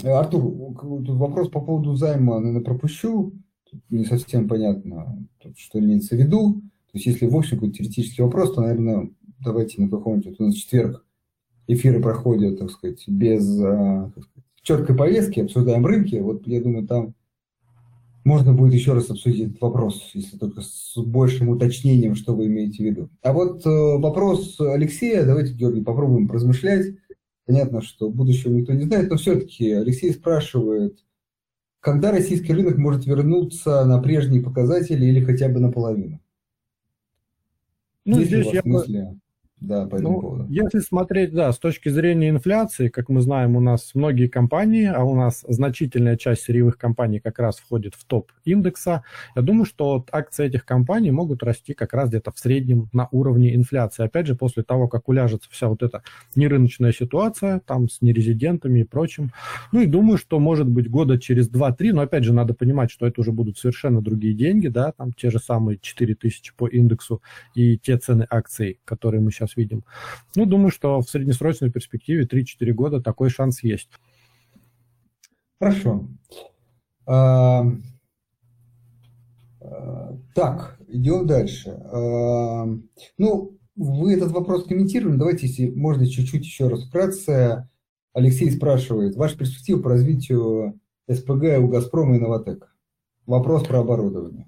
Артур, 0.03 0.43
вопрос 0.43 1.49
по 1.49 1.61
поводу 1.61 1.95
займа, 1.95 2.39
наверное, 2.39 2.63
пропущу. 2.63 3.33
Тут 3.69 3.81
не 3.89 4.05
совсем 4.05 4.47
понятно, 4.47 5.25
что 5.57 5.79
имеется 5.79 6.15
в 6.15 6.19
виду. 6.19 6.61
То 6.95 6.99
есть, 6.99 7.07
если 7.07 7.27
в 7.27 7.35
общем 7.35 7.57
какой-то 7.57 7.75
теоретический 7.75 8.23
вопрос, 8.23 8.53
то, 8.53 8.61
наверное, 8.61 9.09
давайте 9.43 9.81
на 9.81 9.89
каком-нибудь, 9.89 10.39
у 10.39 10.45
нас 10.45 10.55
четверг 10.55 11.03
эфиры 11.67 12.01
проходят, 12.01 12.57
так 12.57 12.71
сказать, 12.71 13.03
без 13.05 13.59
а, 13.61 14.13
четкой 14.61 14.95
повестки, 14.95 15.41
обсуждаем 15.41 15.85
рынки. 15.85 16.15
Вот 16.15 16.47
я 16.47 16.61
думаю, 16.61 16.87
там 16.87 17.13
можно 18.23 18.53
будет 18.53 18.73
еще 18.75 18.93
раз 18.93 19.09
обсудить 19.09 19.49
этот 19.49 19.61
вопрос, 19.61 20.09
если 20.13 20.37
только 20.37 20.61
с 20.61 20.93
большим 20.95 21.49
уточнением, 21.49 22.15
что 22.15 22.33
вы 22.33 22.45
имеете 22.45 22.81
в 22.81 22.85
виду. 22.85 23.09
А 23.21 23.33
вот 23.33 23.65
э, 23.65 23.69
вопрос 23.69 24.57
Алексея, 24.61 25.25
давайте, 25.25 25.51
Георгий, 25.51 25.83
попробуем 25.83 26.31
размышлять. 26.31 26.95
Понятно, 27.45 27.81
что 27.81 28.09
будущего 28.09 28.53
никто 28.53 28.71
не 28.71 28.85
знает, 28.85 29.09
но 29.09 29.17
все-таки 29.17 29.69
Алексей 29.73 30.13
спрашивает, 30.13 30.97
когда 31.81 32.11
российский 32.11 32.53
рынок 32.53 32.77
может 32.77 33.05
вернуться 33.05 33.83
на 33.83 34.01
прежние 34.01 34.41
показатели 34.41 35.05
или 35.05 35.19
хотя 35.19 35.49
бы 35.49 35.59
наполовину? 35.59 36.21
Ну, 38.05 38.21
здесь 38.21 38.47
я 38.53 38.61
мысли? 38.63 39.19
Да, 39.61 39.85
по 39.87 39.95
этому 39.95 40.11
ну, 40.11 40.21
поводу. 40.21 40.45
Если 40.49 40.79
смотреть, 40.79 41.33
да, 41.33 41.51
с 41.51 41.57
точки 41.57 41.87
зрения 41.89 42.29
инфляции, 42.29 42.89
как 42.89 43.07
мы 43.09 43.21
знаем, 43.21 43.55
у 43.55 43.61
нас 43.61 43.91
многие 43.93 44.27
компании, 44.27 44.85
а 44.85 45.03
у 45.03 45.15
нас 45.15 45.45
значительная 45.47 46.17
часть 46.17 46.43
сырьевых 46.43 46.77
компаний 46.77 47.19
как 47.19 47.39
раз 47.39 47.57
входит 47.57 47.95
в 47.95 48.03
топ 48.03 48.31
индекса, 48.43 49.03
я 49.35 49.41
думаю, 49.41 49.65
что 49.65 50.05
акции 50.11 50.45
этих 50.45 50.65
компаний 50.65 51.11
могут 51.11 51.41
расти 51.41 51.73
как 51.73 51.93
раз 51.93 52.09
где-то 52.09 52.31
в 52.31 52.39
среднем 52.39 52.89
на 52.91 53.07
уровне 53.11 53.55
инфляции. 53.55 54.03
Опять 54.03 54.27
же, 54.27 54.35
после 54.35 54.63
того, 54.63 54.87
как 54.87 55.07
уляжется 55.07 55.49
вся 55.49 55.67
вот 55.67 55.81
эта 55.83 56.03
нерыночная 56.35 56.91
ситуация, 56.91 57.61
там 57.65 57.89
с 57.89 58.01
нерезидентами 58.01 58.81
и 58.81 58.83
прочим. 58.83 59.31
Ну 59.71 59.81
и 59.81 59.85
думаю, 59.85 60.17
что 60.17 60.39
может 60.39 60.67
быть 60.67 60.89
года 60.89 61.17
через 61.17 61.49
2-3, 61.49 61.93
но 61.93 62.01
опять 62.01 62.25
же, 62.25 62.33
надо 62.33 62.53
понимать, 62.53 62.91
что 62.91 63.07
это 63.07 63.21
уже 63.21 63.31
будут 63.31 63.57
совершенно 63.57 64.01
другие 64.01 64.33
деньги, 64.33 64.67
да, 64.67 64.91
там 64.91 65.13
те 65.13 65.31
же 65.31 65.39
самые 65.39 65.79
4000 65.81 66.53
по 66.55 66.67
индексу 66.67 67.21
и 67.55 67.77
те 67.77 67.97
цены 67.97 68.27
акций, 68.29 68.79
которые 68.85 69.21
мы 69.21 69.31
сейчас 69.31 69.44
сейчас 69.45 69.57
видим. 69.57 69.83
Ну, 70.35 70.45
думаю, 70.45 70.71
что 70.71 71.01
в 71.01 71.09
среднесрочной 71.09 71.71
перспективе 71.71 72.25
3-4 72.25 72.71
года 72.73 73.01
такой 73.01 73.29
шанс 73.29 73.63
есть. 73.63 73.89
Хорошо. 75.59 76.07
А, 77.05 77.65
а, 79.61 80.17
так, 80.33 80.79
идем 80.87 81.27
дальше. 81.27 81.71
А, 81.91 82.65
ну, 83.17 83.57
вы 83.75 84.13
этот 84.13 84.31
вопрос 84.31 84.65
комментировали. 84.65 85.17
Давайте, 85.17 85.47
если 85.47 85.69
можно, 85.69 86.07
чуть-чуть 86.07 86.43
еще 86.43 86.67
раз 86.67 86.85
вкратце. 86.85 87.69
Алексей 88.13 88.49
спрашивает, 88.49 89.15
ваша 89.17 89.37
перспектива 89.37 89.81
по 89.81 89.89
развитию 89.89 90.79
СПГ 91.09 91.59
у 91.59 91.67
«Газпрома» 91.67 92.15
и 92.15 92.19
«Новотека». 92.19 92.69
Вопрос 93.25 93.67
про 93.67 93.79
оборудование 93.79 94.47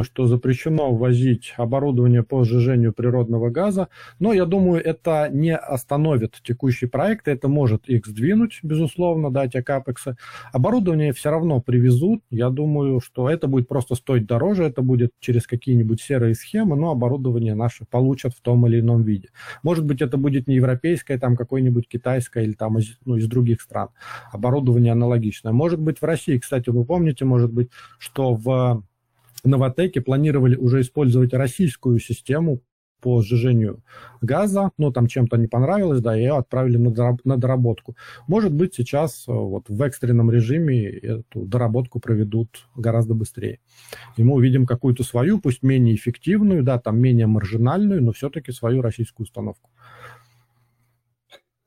что 0.00 0.26
запрещено 0.26 0.92
ввозить 0.92 1.52
оборудование 1.56 2.22
по 2.22 2.44
сжижению 2.44 2.92
природного 2.92 3.50
газа. 3.50 3.88
Но 4.18 4.32
я 4.32 4.46
думаю, 4.46 4.82
это 4.82 5.28
не 5.30 5.54
остановит 5.54 6.40
текущий 6.42 6.86
проект, 6.86 7.28
это 7.28 7.48
может 7.48 7.88
их 7.88 8.06
сдвинуть, 8.06 8.60
безусловно, 8.62 9.30
да, 9.30 9.46
те 9.48 9.62
капексы. 9.62 10.16
Оборудование 10.52 11.12
все 11.12 11.30
равно 11.30 11.60
привезут. 11.60 12.22
Я 12.30 12.48
думаю, 12.50 13.00
что 13.00 13.28
это 13.28 13.46
будет 13.48 13.68
просто 13.68 13.94
стоить 13.94 14.26
дороже, 14.26 14.64
это 14.64 14.82
будет 14.82 15.12
через 15.20 15.46
какие-нибудь 15.46 16.00
серые 16.00 16.34
схемы, 16.34 16.76
но 16.76 16.90
оборудование 16.90 17.54
наше 17.54 17.84
получат 17.84 18.34
в 18.34 18.40
том 18.40 18.66
или 18.66 18.80
ином 18.80 19.02
виде. 19.02 19.28
Может 19.62 19.84
быть, 19.84 20.00
это 20.00 20.16
будет 20.16 20.46
не 20.46 20.54
европейское, 20.54 21.18
там 21.18 21.36
какое-нибудь 21.36 21.88
китайское 21.88 22.44
или 22.44 22.52
там 22.52 22.78
из, 22.78 22.98
ну, 23.04 23.16
из 23.16 23.26
других 23.26 23.60
стран. 23.60 23.88
Оборудование 24.32 24.92
аналогичное. 24.92 25.52
Может 25.52 25.80
быть, 25.80 25.98
в 26.00 26.04
России, 26.04 26.38
кстати, 26.38 26.70
вы 26.70 26.84
помните, 26.84 27.24
может 27.24 27.52
быть, 27.52 27.70
что 27.98 28.34
в 28.34 28.82
Новотеке 29.48 30.00
планировали 30.00 30.56
уже 30.56 30.80
использовать 30.80 31.32
российскую 31.32 31.98
систему 31.98 32.60
по 33.02 33.20
сжижению 33.20 33.82
газа, 34.20 34.70
ну, 34.78 34.92
там 34.92 35.08
чем-то 35.08 35.36
не 35.36 35.48
понравилось, 35.48 36.00
да, 36.00 36.16
и 36.16 36.20
ее 36.20 36.36
отправили 36.36 36.76
на 36.76 37.36
доработку. 37.36 37.96
Может 38.28 38.54
быть, 38.54 38.74
сейчас 38.74 39.24
э, 39.26 39.32
вот 39.32 39.68
в 39.68 39.82
экстренном 39.82 40.30
режиме 40.30 40.84
эту 40.84 41.44
доработку 41.44 41.98
проведут 41.98 42.68
гораздо 42.76 43.14
быстрее. 43.14 43.58
И 44.16 44.22
мы 44.22 44.34
увидим 44.34 44.66
какую-то 44.66 45.02
свою, 45.02 45.40
пусть 45.40 45.64
менее 45.64 45.96
эффективную, 45.96 46.62
да, 46.62 46.78
там 46.78 47.00
менее 47.00 47.26
маржинальную, 47.26 48.02
но 48.02 48.12
все-таки 48.12 48.52
свою 48.52 48.80
российскую 48.82 49.24
установку. 49.24 49.68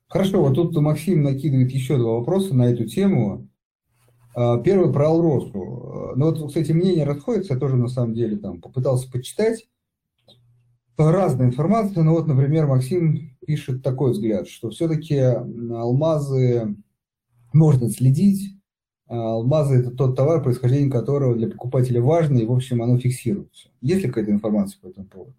Хорошо, 0.07 0.41
вот 0.41 0.55
тут 0.55 0.73
Максим 0.77 1.23
накидывает 1.23 1.71
еще 1.71 1.97
два 1.97 2.19
вопроса 2.19 2.55
на 2.55 2.63
эту 2.71 2.85
тему. 2.85 3.49
А, 4.35 4.57
первый 4.59 4.91
про 4.91 5.07
Алросу. 5.07 6.13
Ну 6.15 6.25
вот, 6.25 6.47
кстати, 6.47 6.71
мнения 6.73 7.05
расходятся, 7.05 7.53
я 7.53 7.59
тоже 7.59 7.77
на 7.77 7.87
самом 7.87 8.13
деле 8.13 8.37
там 8.37 8.59
попытался 8.61 9.09
почитать. 9.09 9.67
Разная 10.97 11.47
информация, 11.47 12.03
но 12.03 12.11
вот, 12.11 12.27
например, 12.27 12.67
Максим 12.67 13.37
пишет 13.45 13.83
такой 13.83 14.11
взгляд, 14.11 14.47
что 14.47 14.69
все-таки 14.69 15.17
алмазы 15.17 16.75
можно 17.53 17.89
следить. 17.89 18.51
А 19.07 19.33
алмазы– 19.33 19.75
это 19.79 19.91
тот 19.91 20.15
товар, 20.15 20.41
происхождение 20.41 20.89
которого 20.89 21.35
для 21.35 21.47
покупателя 21.47 22.01
важно, 22.01 22.39
и, 22.39 22.45
в 22.45 22.51
общем, 22.51 22.81
оно 22.81 22.97
фиксируется. 22.97 23.69
Есть 23.81 24.03
ли 24.03 24.07
какая-то 24.07 24.31
информация 24.31 24.79
по 24.81 24.87
этому 24.87 25.05
поводу? 25.05 25.35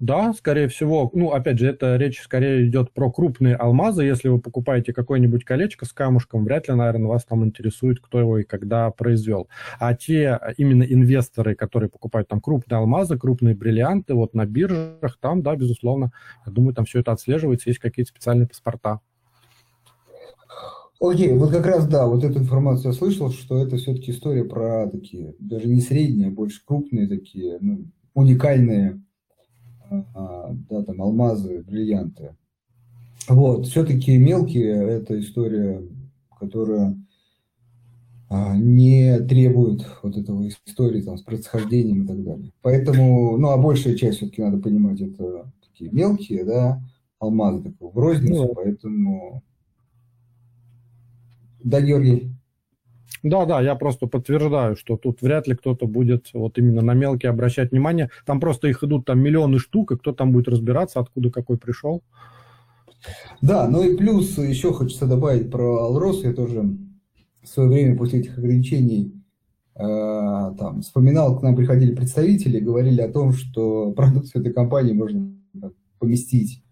Да, 0.00 0.32
скорее 0.32 0.68
всего. 0.68 1.10
Ну, 1.12 1.32
опять 1.32 1.58
же, 1.58 1.66
это 1.66 1.96
речь 1.96 2.20
скорее 2.20 2.68
идет 2.68 2.92
про 2.92 3.10
крупные 3.10 3.56
алмазы. 3.56 4.04
Если 4.04 4.28
вы 4.28 4.40
покупаете 4.40 4.92
какое-нибудь 4.92 5.44
колечко 5.44 5.86
с 5.86 5.92
камушком, 5.92 6.44
вряд 6.44 6.68
ли, 6.68 6.74
наверное, 6.74 7.08
вас 7.08 7.24
там 7.24 7.44
интересует, 7.44 7.98
кто 7.98 8.20
его 8.20 8.38
и 8.38 8.44
когда 8.44 8.90
произвел. 8.92 9.48
А 9.80 9.94
те 9.94 10.38
именно 10.56 10.84
инвесторы, 10.84 11.56
которые 11.56 11.90
покупают 11.90 12.28
там 12.28 12.40
крупные 12.40 12.78
алмазы, 12.78 13.18
крупные 13.18 13.56
бриллианты, 13.56 14.14
вот 14.14 14.34
на 14.34 14.46
биржах, 14.46 15.18
там, 15.20 15.42
да, 15.42 15.56
безусловно, 15.56 16.12
я 16.46 16.52
думаю, 16.52 16.74
там 16.74 16.84
все 16.84 17.00
это 17.00 17.10
отслеживается, 17.10 17.68
есть 17.68 17.80
какие-то 17.80 18.10
специальные 18.10 18.46
паспорта. 18.46 19.00
Окей, 21.00 21.32
вот 21.32 21.50
как 21.50 21.66
раз, 21.66 21.88
да, 21.88 22.06
вот 22.06 22.22
эту 22.22 22.38
информацию 22.38 22.92
я 22.92 22.92
слышал, 22.92 23.30
что 23.30 23.64
это 23.64 23.76
все-таки 23.76 24.12
история 24.12 24.44
про 24.44 24.88
такие, 24.88 25.34
даже 25.40 25.68
не 25.68 25.80
средние, 25.80 26.28
а 26.28 26.32
больше 26.32 26.60
крупные 26.64 27.08
такие, 27.08 27.58
ну, 27.60 27.86
уникальные 28.14 28.90
а, 28.90 29.07
да, 29.90 30.82
там 30.82 31.02
алмазы, 31.02 31.62
бриллианты. 31.62 32.36
Вот, 33.28 33.66
все-таки 33.66 34.16
мелкие– 34.16 34.72
это 34.88 35.18
история, 35.20 35.82
которая 36.38 36.96
а, 38.30 38.56
не 38.56 39.18
требует 39.20 39.86
вот 40.02 40.16
этого 40.16 40.46
истории 40.48 41.02
там, 41.02 41.18
с 41.18 41.22
происхождением 41.22 42.04
и 42.04 42.06
так 42.06 42.22
далее. 42.22 42.52
Поэтому, 42.62 43.36
ну, 43.36 43.48
а 43.48 43.58
большая 43.58 43.96
часть 43.96 44.18
все-таки 44.18 44.42
надо 44.42 44.58
понимать, 44.58 45.00
это 45.00 45.50
такие 45.66 45.90
мелкие, 45.90 46.44
да, 46.44 46.82
алмазы 47.18 47.64
такого 47.64 47.90
в 47.90 47.98
розницу, 47.98 48.44
ну, 48.44 48.54
поэтому... 48.54 49.42
Да, 51.64 51.80
Георгий? 51.80 52.37
Да, 53.22 53.46
да, 53.46 53.60
я 53.60 53.74
просто 53.74 54.06
подтверждаю, 54.06 54.76
что 54.76 54.96
тут 54.96 55.22
вряд 55.22 55.48
ли 55.48 55.54
кто-то 55.54 55.86
будет 55.86 56.28
вот 56.32 56.58
именно 56.58 56.82
на 56.82 56.94
мелкие 56.94 57.30
обращать 57.30 57.72
внимание. 57.72 58.10
Там 58.24 58.40
просто 58.40 58.68
их 58.68 58.82
идут 58.84 59.06
там 59.06 59.20
миллионы 59.20 59.58
штук, 59.58 59.92
и 59.92 59.96
кто 59.96 60.12
там 60.12 60.32
будет 60.32 60.48
разбираться, 60.48 61.00
откуда 61.00 61.30
какой 61.30 61.58
пришел. 61.58 62.02
Да, 63.40 63.68
ну 63.68 63.82
и 63.82 63.96
плюс 63.96 64.38
еще 64.38 64.72
хочется 64.72 65.06
добавить 65.06 65.50
про 65.50 65.84
Алрос. 65.84 66.22
Я 66.24 66.32
тоже 66.32 66.64
в 67.42 67.48
свое 67.48 67.68
время 67.68 67.96
после 67.96 68.20
этих 68.20 68.38
ограничений 68.38 69.14
э, 69.74 69.78
там, 69.80 70.82
вспоминал, 70.82 71.38
к 71.38 71.42
нам 71.42 71.56
приходили 71.56 71.94
представители, 71.94 72.60
говорили 72.60 73.00
о 73.00 73.12
том, 73.12 73.32
что 73.32 73.92
продукцию 73.96 74.42
этой 74.42 74.52
компании 74.52 74.92
можно 74.92 75.32
поместить 75.98 76.62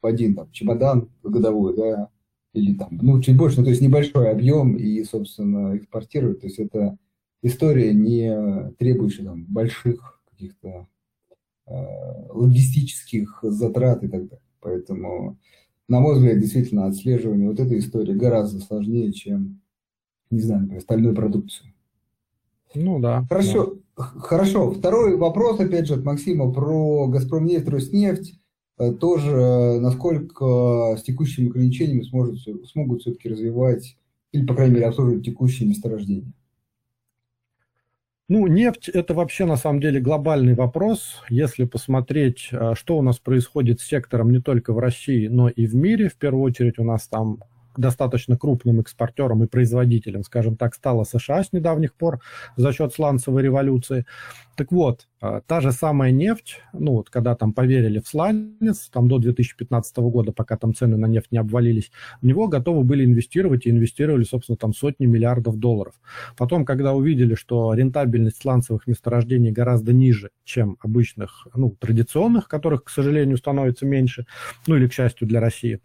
в 0.00 0.06
один 0.06 0.34
там, 0.34 0.50
чемодан 0.50 1.08
годовой, 1.22 1.76
да, 1.76 2.08
или 2.52 2.74
там, 2.74 2.98
ну, 3.02 3.20
чуть 3.20 3.36
больше, 3.36 3.58
ну, 3.58 3.64
то 3.64 3.70
есть 3.70 3.82
небольшой 3.82 4.30
объем 4.30 4.76
и, 4.76 5.02
собственно, 5.04 5.76
экспортировать. 5.76 6.40
То 6.40 6.46
есть 6.46 6.58
это 6.58 6.96
история, 7.42 7.92
не 7.92 8.72
требующая 8.78 9.24
там 9.24 9.44
больших 9.44 10.22
каких-то 10.30 10.86
э, 11.66 11.72
логистических 12.30 13.40
затрат 13.42 14.02
и 14.04 14.08
так 14.08 14.22
далее. 14.28 14.42
Поэтому, 14.60 15.38
на 15.88 16.00
мой 16.00 16.14
взгляд, 16.14 16.40
действительно, 16.40 16.86
отслеживание 16.86 17.48
вот 17.48 17.60
этой 17.60 17.78
истории 17.78 18.14
гораздо 18.14 18.60
сложнее, 18.60 19.12
чем, 19.12 19.60
не 20.30 20.40
знаю, 20.40 20.62
например, 20.62 20.80
остальную 20.80 21.14
продукцию. 21.14 21.72
Ну 22.74 22.98
да. 22.98 23.24
Хорошо, 23.28 23.76
да. 23.96 24.02
хорошо. 24.04 24.70
Второй 24.70 25.16
вопрос, 25.16 25.60
опять 25.60 25.86
же, 25.86 25.94
от 25.94 26.04
Максима 26.04 26.52
про 26.52 27.08
Газпромнефть, 27.08 27.68
Роснефть. 27.68 28.37
Э, 28.78 28.92
тоже 28.92 29.30
э, 29.30 29.80
насколько 29.80 30.96
с 30.96 31.02
текущими 31.02 31.48
ограничениями 31.48 32.02
сможет, 32.02 32.38
смогут 32.68 33.02
все-таки 33.02 33.28
развивать 33.28 33.96
или, 34.32 34.46
по 34.46 34.54
крайней 34.54 34.74
мере, 34.74 34.86
обслуживать 34.86 35.24
текущие 35.24 35.68
месторождения? 35.68 36.32
Ну, 38.28 38.46
нефть– 38.46 38.88
это 38.90 39.14
вообще 39.14 39.46
на 39.46 39.56
самом 39.56 39.80
деле 39.80 40.00
глобальный 40.00 40.54
вопрос. 40.54 41.22
Если 41.30 41.64
посмотреть, 41.64 42.50
э, 42.52 42.74
что 42.74 42.98
у 42.98 43.02
нас 43.02 43.18
происходит 43.18 43.80
с 43.80 43.86
сектором 43.86 44.30
не 44.30 44.40
только 44.40 44.72
в 44.72 44.78
России, 44.78 45.26
но 45.26 45.48
и 45.48 45.66
в 45.66 45.74
мире, 45.74 46.08
в 46.08 46.16
первую 46.16 46.44
очередь 46.44 46.78
у 46.78 46.84
нас 46.84 47.08
там 47.08 47.42
достаточно 47.76 48.36
крупным 48.36 48.80
экспортером 48.80 49.44
и 49.44 49.46
производителем, 49.46 50.22
скажем 50.22 50.56
так, 50.56 50.74
стала 50.74 51.04
США 51.04 51.44
с 51.44 51.52
недавних 51.52 51.94
пор 51.94 52.20
за 52.56 52.72
счет 52.72 52.92
сланцевой 52.92 53.42
революции. 53.42 54.04
Так 54.56 54.72
вот, 54.72 55.06
а, 55.20 55.40
та 55.40 55.60
же 55.60 55.70
самая 55.70 56.10
нефть, 56.10 56.60
ну 56.72 56.92
вот 56.94 57.10
когда 57.10 57.36
там 57.36 57.52
поверили 57.52 58.00
в 58.00 58.08
сланец, 58.08 58.88
там 58.92 59.08
до 59.08 59.18
2015 59.18 59.96
года, 59.98 60.32
пока 60.32 60.56
там 60.56 60.74
цены 60.74 60.96
на 60.96 61.06
нефть 61.06 61.30
не 61.30 61.38
обвалились, 61.38 61.92
в 62.20 62.26
него 62.26 62.48
готовы 62.48 62.82
были 62.82 63.04
инвестировать 63.04 63.66
и 63.66 63.70
инвестировали, 63.70 64.24
собственно, 64.24 64.56
там 64.56 64.74
сотни 64.74 65.06
миллиардов 65.06 65.58
долларов. 65.58 65.94
Потом, 66.36 66.64
когда 66.64 66.92
увидели, 66.92 67.34
что 67.34 67.74
рентабельность 67.74 68.42
сланцевых 68.42 68.86
месторождений 68.86 69.52
гораздо 69.52 69.92
ниже, 69.92 70.30
чем 70.44 70.76
обычных, 70.80 71.46
ну, 71.54 71.70
традиционных, 71.78 72.48
которых, 72.48 72.84
к 72.84 72.90
сожалению, 72.90 73.36
становится 73.36 73.86
меньше, 73.86 74.26
ну 74.66 74.76
или, 74.76 74.88
к 74.88 74.92
счастью, 74.92 75.28
для 75.28 75.40
России, 75.40 75.80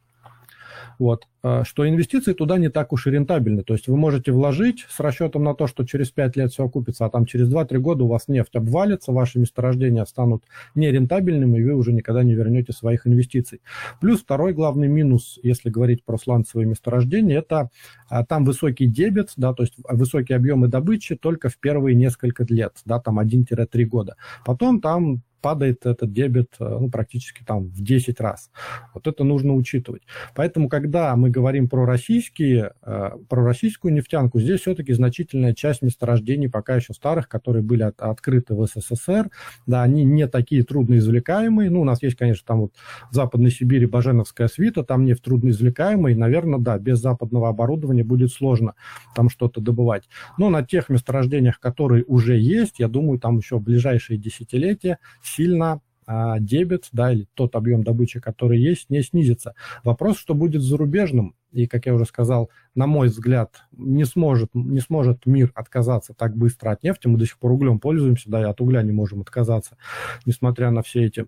вот, 1.00 1.28
а, 1.42 1.64
что 1.66 1.88
инвестиции 1.88 2.34
туда 2.34 2.58
не 2.58 2.70
так 2.70 2.94
уж 2.94 3.08
и 3.08 3.12
рентабельны. 3.12 3.64
То 3.64 3.74
есть 3.74 3.88
вы 3.88 3.98
можете 3.98 4.32
вложить 4.32 4.86
с 4.90 5.00
расчетом 5.00 5.44
на 5.44 5.54
то, 5.54 5.68
что 5.68 5.86
через 5.86 6.10
5 6.10 6.38
лет 6.38 6.52
все 6.52 6.66
окупится, 6.66 7.06
а 7.06 7.10
там 7.10 7.26
через 7.26 7.50
2-3 7.50 7.78
года 7.80 8.04
у 8.06 8.08
вас 8.08 8.28
нефть 8.28 8.56
обвалится, 8.56 9.12
ваши 9.12 9.40
месторождения 9.40 10.06
станут 10.06 10.44
нерентабельными, 10.76 11.60
и 11.60 11.64
вы 11.64 11.74
уже 11.74 11.92
никогда 11.92 12.24
не 12.24 12.34
вернете 12.34 12.72
своих 12.72 13.06
инвестиций. 13.06 13.62
Плюс 14.00 14.22
второй 14.22 14.54
главный 14.54 14.88
минус, 14.88 15.40
если 15.44 15.70
говорить 15.70 16.06
про 16.06 16.18
сланцевые 16.18 16.66
месторождения, 16.66 17.40
это 17.40 17.70
а, 18.10 18.26
там 18.26 18.46
высокий 18.46 18.88
дебет, 18.88 19.34
да, 19.36 19.54
то 19.54 19.64
есть 19.64 19.74
высокие 19.90 20.38
объемы 20.38 20.68
добычи 20.70 21.16
только 21.16 21.50
в 21.50 21.58
первые 21.58 21.96
несколько 21.96 22.46
лет, 22.48 22.74
да, 22.86 23.00
там 23.00 23.20
1-3 23.20 23.84
года. 23.86 24.16
Потом 24.46 24.80
там 24.80 25.24
падает 25.44 25.86
этот 25.86 26.14
дебет 26.14 26.56
э, 26.60 26.78
ну, 26.80 26.90
практически 26.90 27.44
там 27.44 27.66
в 27.66 27.84
10 27.84 28.20
раз. 28.22 28.50
Вот 28.94 29.08
это 29.08 29.26
нужно 29.26 29.54
учитывать. 29.54 30.04
Поэтому, 30.34 30.70
когда 30.70 31.16
мы 31.18 31.30
говорим 31.30 31.68
про 31.68 31.86
российские, 31.86 32.72
э, 32.82 33.10
про 33.28 33.44
российскую 33.44 33.94
нефтянку, 33.94 34.40
здесь 34.40 34.62
все-таки 34.62 34.94
значительная 34.94 35.54
часть 35.54 35.82
месторождений, 35.82 36.50
пока 36.50 36.78
еще 36.78 36.94
старых, 36.94 37.28
которые 37.28 37.62
были 37.62 37.84
от, 37.84 38.02
открыты 38.02 38.56
в 38.56 38.66
СССР, 38.66 39.30
да, 39.68 39.84
они 39.84 40.06
не 40.06 40.28
такие 40.30 40.64
трудноизвлекаемые. 40.64 41.70
Ну, 41.70 41.82
у 41.82 41.84
нас 41.84 42.02
есть, 42.02 42.16
конечно, 42.16 42.46
там 42.48 42.62
вот 42.62 42.74
в 43.12 43.14
Западной 43.14 43.52
Сибири 43.52 43.86
Баженовская 43.86 44.48
свита, 44.48 44.84
там 44.84 45.04
нефть 45.04 45.24
трудноизвлекаемая, 45.24 46.14
и, 46.14 46.16
наверное, 46.16 46.60
да, 46.60 46.78
без 46.78 47.00
западного 47.00 47.50
оборудования 47.50 48.06
будет 48.06 48.32
сложно 48.32 48.76
там 49.14 49.30
что-то 49.30 49.60
добывать. 49.60 50.04
Но 50.38 50.50
на 50.50 50.64
тех 50.64 50.88
месторождениях, 50.88 51.60
которые 51.60 52.06
уже 52.06 52.38
есть, 52.40 52.80
я 52.80 52.88
думаю, 52.88 53.20
там 53.20 53.40
еще 53.40 53.58
в 53.58 53.62
ближайшие 53.62 54.18
десятилетия 54.18 55.00
сильно 55.34 55.82
а, 56.06 56.40
дебет, 56.40 56.90
да, 56.92 57.12
или 57.12 57.28
тот 57.34 57.56
объем 57.56 57.84
добычи, 57.84 58.20
который 58.20 58.60
есть, 58.60 58.90
не 58.90 59.02
снизится. 59.02 59.54
Вопрос, 59.84 60.18
что 60.18 60.34
будет 60.34 60.62
зарубежным, 60.62 61.36
и, 61.52 61.68
как 61.68 61.86
я 61.86 61.94
уже 61.94 62.06
сказал, 62.06 62.50
на 62.76 62.88
мой 62.88 63.08
взгляд, 63.08 63.64
не 63.72 64.06
сможет, 64.06 64.50
не 64.54 64.80
сможет 64.80 65.26
мир 65.26 65.52
отказаться 65.56 66.14
так 66.14 66.36
быстро 66.36 66.72
от 66.72 66.84
нефти. 66.84 67.08
Мы 67.08 67.18
до 67.18 67.26
сих 67.26 67.38
пор 67.38 67.52
углем 67.52 67.80
пользуемся, 67.80 68.30
да, 68.30 68.42
и 68.42 68.46
от 68.46 68.60
угля 68.60 68.82
не 68.82 68.92
можем 68.92 69.22
отказаться, 69.22 69.78
несмотря 70.26 70.72
на 70.72 70.82
все 70.82 71.06
эти, 71.06 71.28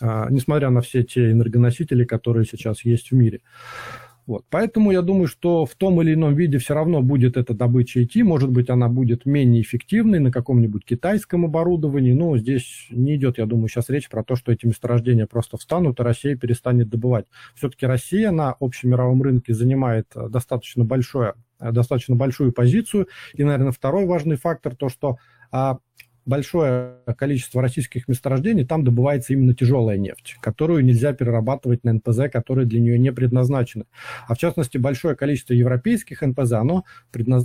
а, 0.00 0.28
несмотря 0.30 0.70
на 0.70 0.80
все 0.80 1.02
те 1.02 1.32
энергоносители, 1.32 2.04
которые 2.04 2.46
сейчас 2.46 2.84
есть 2.84 3.10
в 3.10 3.14
мире. 3.14 3.40
Вот. 4.30 4.44
Поэтому 4.48 4.92
я 4.92 5.02
думаю, 5.02 5.26
что 5.26 5.66
в 5.66 5.74
том 5.74 6.00
или 6.00 6.14
ином 6.14 6.36
виде 6.36 6.58
все 6.58 6.72
равно 6.72 7.02
будет 7.02 7.36
эта 7.36 7.52
добыча 7.52 8.04
идти. 8.04 8.22
Может 8.22 8.48
быть, 8.48 8.70
она 8.70 8.88
будет 8.88 9.26
менее 9.26 9.60
эффективной 9.60 10.20
на 10.20 10.30
каком-нибудь 10.30 10.84
китайском 10.84 11.46
оборудовании. 11.46 12.12
Но 12.12 12.38
здесь 12.38 12.86
не 12.90 13.16
идет, 13.16 13.38
я 13.38 13.46
думаю, 13.46 13.66
сейчас 13.66 13.88
речь 13.88 14.08
про 14.08 14.22
то, 14.22 14.36
что 14.36 14.52
эти 14.52 14.66
месторождения 14.66 15.26
просто 15.26 15.56
встанут, 15.56 15.98
и 15.98 16.04
Россия 16.04 16.36
перестанет 16.36 16.88
добывать. 16.88 17.26
Все-таки 17.56 17.86
Россия 17.86 18.30
на 18.30 18.52
общемировом 18.52 19.20
рынке 19.20 19.52
занимает 19.52 20.06
э, 20.14 20.28
достаточно, 20.28 20.84
большое, 20.84 21.34
э, 21.58 21.72
достаточно 21.72 22.14
большую 22.14 22.52
позицию. 22.52 23.08
И, 23.34 23.42
наверное, 23.42 23.72
второй 23.72 24.06
важный 24.06 24.36
фактор, 24.36 24.76
то, 24.76 24.88
что 24.88 25.16
а, 25.50 25.78
большое 26.26 26.96
количество 27.16 27.62
российских 27.62 28.08
месторождений, 28.08 28.64
там 28.64 28.84
добывается 28.84 29.32
именно 29.32 29.54
тяжелая 29.54 29.96
нефть, 29.96 30.36
которую 30.40 30.84
нельзя 30.84 31.12
перерабатывать 31.12 31.84
на 31.84 31.94
НПЗ, 31.94 32.30
которые 32.32 32.66
для 32.66 32.80
нее 32.80 32.98
не 32.98 33.12
предназначены. 33.12 33.84
А 34.28 34.34
в 34.34 34.38
частности, 34.38 34.78
большое 34.78 35.16
количество 35.16 35.54
европейских 35.54 36.22
НПЗ, 36.22 36.52
оно, 36.52 36.84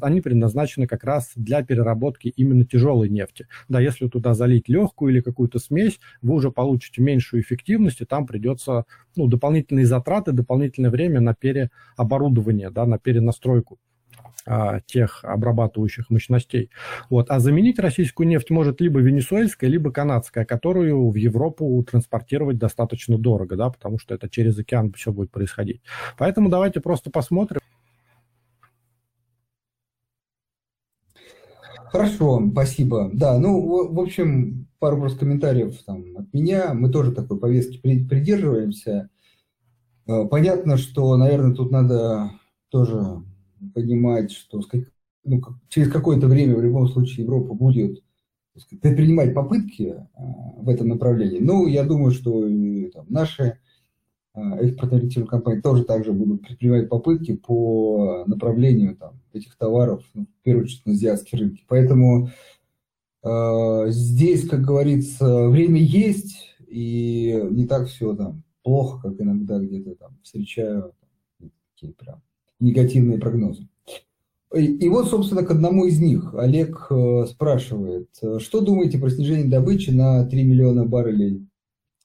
они 0.01 0.21
предназначены 0.21 0.87
как 0.87 1.03
раз 1.03 1.31
для 1.35 1.63
переработки 1.63 2.27
именно 2.27 2.65
тяжелой 2.65 3.09
нефти. 3.09 3.47
Да, 3.69 3.79
если 3.79 4.07
туда 4.07 4.33
залить 4.33 4.69
легкую 4.69 5.13
или 5.13 5.21
какую-то 5.21 5.59
смесь, 5.59 5.99
вы 6.21 6.35
уже 6.35 6.51
получите 6.51 7.01
меньшую 7.01 7.41
эффективность, 7.41 8.01
и 8.01 8.05
там 8.05 8.27
придется 8.27 8.85
ну, 9.15 9.27
дополнительные 9.27 9.85
затраты, 9.85 10.31
дополнительное 10.31 10.89
время 10.89 11.19
на 11.21 11.33
переоборудование, 11.33 12.69
да, 12.69 12.85
на 12.85 12.99
перенастройку 12.99 13.79
а, 14.45 14.79
тех 14.81 15.23
обрабатывающих 15.23 16.09
мощностей. 16.09 16.69
Вот. 17.09 17.29
А 17.29 17.39
заменить 17.39 17.79
российскую 17.79 18.27
нефть 18.27 18.51
может 18.51 18.79
либо 18.79 18.99
венесуэльская, 18.99 19.69
либо 19.69 19.91
канадская, 19.91 20.45
которую 20.45 21.09
в 21.09 21.15
Европу 21.15 21.83
транспортировать 21.83 22.57
достаточно 22.57 23.17
дорого, 23.17 23.55
да, 23.55 23.69
потому 23.69 23.97
что 23.97 24.13
это 24.13 24.29
через 24.29 24.57
океан 24.59 24.93
все 24.93 25.11
будет 25.11 25.31
происходить. 25.31 25.81
Поэтому 26.17 26.49
давайте 26.49 26.79
просто 26.79 27.09
посмотрим. 27.09 27.59
Хорошо, 31.95 32.45
спасибо. 32.51 33.09
Да, 33.13 33.39
ну, 33.39 33.87
в, 33.93 33.99
общем, 33.99 34.67
пару 34.79 34.99
просто 34.99 35.19
комментариев 35.19 35.81
там, 35.85 36.03
от 36.17 36.33
меня. 36.33 36.73
Мы 36.73 36.91
тоже 36.91 37.13
такой 37.13 37.39
повестки 37.39 37.77
придерживаемся. 37.77 39.09
Э, 40.05 40.25
понятно, 40.25 40.77
что, 40.77 41.15
наверное, 41.15 41.55
тут 41.55 41.71
надо 41.71 42.31
тоже 42.69 43.23
понимать, 43.73 44.31
что 44.31 44.61
ну, 45.23 45.41
через 45.69 45.91
какое-то 45.91 46.27
время 46.27 46.55
в 46.55 46.63
любом 46.63 46.87
случае 46.87 47.25
Европа 47.25 47.53
будет 47.53 48.03
предпринимать 48.81 49.33
попытки 49.33 49.95
а, 50.13 50.21
в 50.57 50.69
этом 50.69 50.87
направлении. 50.87 51.39
Ну, 51.39 51.67
я 51.67 51.83
думаю, 51.83 52.11
что 52.11 52.47
и, 52.47 52.89
там, 52.91 53.05
наши 53.09 53.59
а, 54.33 54.57
экспортно-ориентированные 54.57 55.29
компании 55.29 55.61
тоже 55.61 55.83
также 55.83 56.13
будут 56.13 56.41
предпринимать 56.41 56.89
попытки 56.89 57.35
по 57.35 58.23
направлению 58.27 58.95
там, 58.95 59.19
этих 59.33 59.57
товаров, 59.57 60.03
ну, 60.13 60.25
в 60.25 60.43
первую 60.43 60.65
очередь, 60.65 60.85
на 60.85 60.93
азиатские 60.93 61.41
рынки. 61.41 61.65
Поэтому 61.67 62.29
э, 63.23 63.85
здесь, 63.89 64.47
как 64.47 64.61
говорится, 64.61 65.49
время 65.49 65.81
есть, 65.81 66.55
и 66.67 67.41
не 67.51 67.65
так 67.65 67.87
все 67.87 68.15
там 68.15 68.43
плохо, 68.63 69.09
как 69.09 69.21
иногда 69.21 69.59
где-то 69.59 69.95
там 69.95 70.17
встречаю 70.23 70.93
такие 71.75 71.93
прям 71.93 72.21
негативные 72.65 73.19
прогнозы. 73.19 73.67
И, 74.53 74.87
вот, 74.87 75.09
собственно, 75.09 75.43
к 75.43 75.51
одному 75.51 75.85
из 75.85 75.99
них 75.99 76.33
Олег 76.33 76.87
э, 76.89 77.25
спрашивает, 77.27 78.09
что 78.39 78.61
думаете 78.61 78.97
про 78.97 79.09
снижение 79.09 79.49
добычи 79.49 79.89
на 79.89 80.25
3 80.25 80.43
миллиона 80.43 80.85
баррелей 80.85 81.45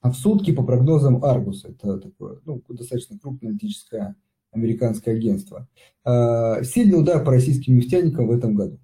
в 0.03 0.13
сутки 0.15 0.53
по 0.53 0.65
прогнозам 0.65 1.25
Аргуса? 1.25 1.69
Это 1.69 1.99
такое 1.99 2.39
ну, 2.45 2.61
достаточно 2.69 3.19
крупное 3.19 3.51
аналитическое 3.51 4.17
американское 4.51 5.15
агентство. 5.15 5.69
Э, 6.05 6.65
сильный 6.65 6.99
удар 6.99 7.25
по 7.25 7.31
российским 7.31 7.77
нефтяникам 7.77 8.27
в 8.27 8.33
этом 8.33 8.55
году. 8.55 8.81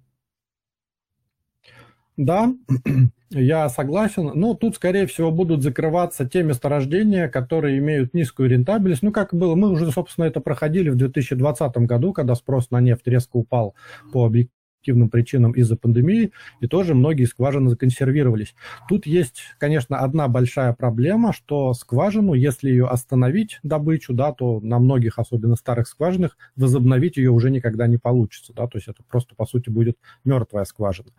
Да, 2.17 2.51
я 3.29 3.69
согласен. 3.69 4.31
Но 4.33 4.55
тут, 4.55 4.75
скорее 4.75 5.05
всего, 5.05 5.31
будут 5.31 5.61
закрываться 5.61 6.27
те 6.27 6.41
месторождения, 6.43 7.29
которые 7.29 7.77
имеют 7.77 8.13
низкую 8.13 8.49
рентабельность. 8.49 9.03
Ну, 9.03 9.11
как 9.11 9.33
было, 9.33 9.55
мы 9.55 9.69
уже, 9.69 9.91
собственно, 9.91 10.25
это 10.25 10.41
проходили 10.41 10.89
в 10.89 10.95
2020 10.95 11.77
году, 11.77 12.13
когда 12.13 12.33
спрос 12.35 12.71
на 12.71 12.81
нефть 12.81 13.05
резко 13.07 13.37
упал 13.37 13.75
по 14.11 14.25
объективным 14.25 14.56
объективным 14.77 15.09
причинам 15.09 15.51
из-за 15.51 15.75
пандемии, 15.75 16.31
и 16.61 16.67
тоже 16.67 16.93
многие 16.93 17.25
скважины 17.25 17.69
законсервировались. 17.69 18.55
Тут 18.87 19.05
есть, 19.05 19.41
конечно, 19.57 19.99
одна 19.99 20.27
большая 20.27 20.73
проблема, 20.73 21.33
что 21.33 21.73
скважину, 21.73 22.33
если 22.33 22.69
ее 22.69 22.87
остановить, 22.87 23.59
добычу, 23.63 24.13
да, 24.13 24.31
то 24.31 24.59
на 24.61 24.79
многих, 24.79 25.19
особенно 25.19 25.55
старых 25.55 25.87
скважинах, 25.87 26.37
возобновить 26.55 27.17
ее 27.17 27.31
уже 27.31 27.49
никогда 27.49 27.87
не 27.87 27.97
получится, 27.97 28.53
да, 28.53 28.67
то 28.67 28.77
есть 28.77 28.87
это 28.87 29.03
просто, 29.03 29.35
по 29.35 29.45
сути, 29.45 29.69
будет 29.69 29.97
мертвая 30.23 30.65
скважина. 30.65 31.09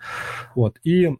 Вот, 0.54 0.78
и 0.84 1.16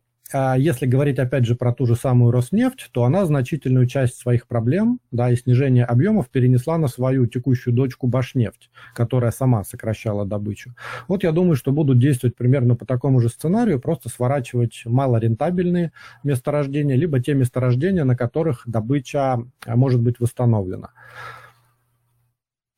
если 0.58 0.86
говорить, 0.86 1.18
опять 1.18 1.46
же, 1.46 1.54
про 1.54 1.72
ту 1.72 1.86
же 1.86 1.96
самую 1.96 2.32
Роснефть, 2.32 2.88
то 2.92 3.04
она 3.04 3.24
значительную 3.24 3.86
часть 3.86 4.16
своих 4.16 4.46
проблем 4.46 5.00
да, 5.10 5.30
и 5.30 5.36
снижение 5.36 5.84
объемов 5.84 6.28
перенесла 6.28 6.76
на 6.76 6.88
свою 6.88 7.26
текущую 7.26 7.74
дочку 7.74 8.06
Башнефть, 8.06 8.70
которая 8.94 9.30
сама 9.30 9.64
сокращала 9.64 10.26
добычу. 10.26 10.74
Вот 11.06 11.24
я 11.24 11.32
думаю, 11.32 11.56
что 11.56 11.72
будут 11.72 11.98
действовать 11.98 12.36
примерно 12.36 12.76
по 12.76 12.84
такому 12.84 13.20
же 13.20 13.28
сценарию, 13.28 13.80
просто 13.80 14.08
сворачивать 14.08 14.82
малорентабельные 14.84 15.92
месторождения, 16.24 16.96
либо 16.96 17.20
те 17.20 17.34
месторождения, 17.34 18.04
на 18.04 18.16
которых 18.16 18.62
добыча 18.66 19.38
а, 19.66 19.76
может 19.76 20.02
быть 20.02 20.20
восстановлена. 20.20 20.90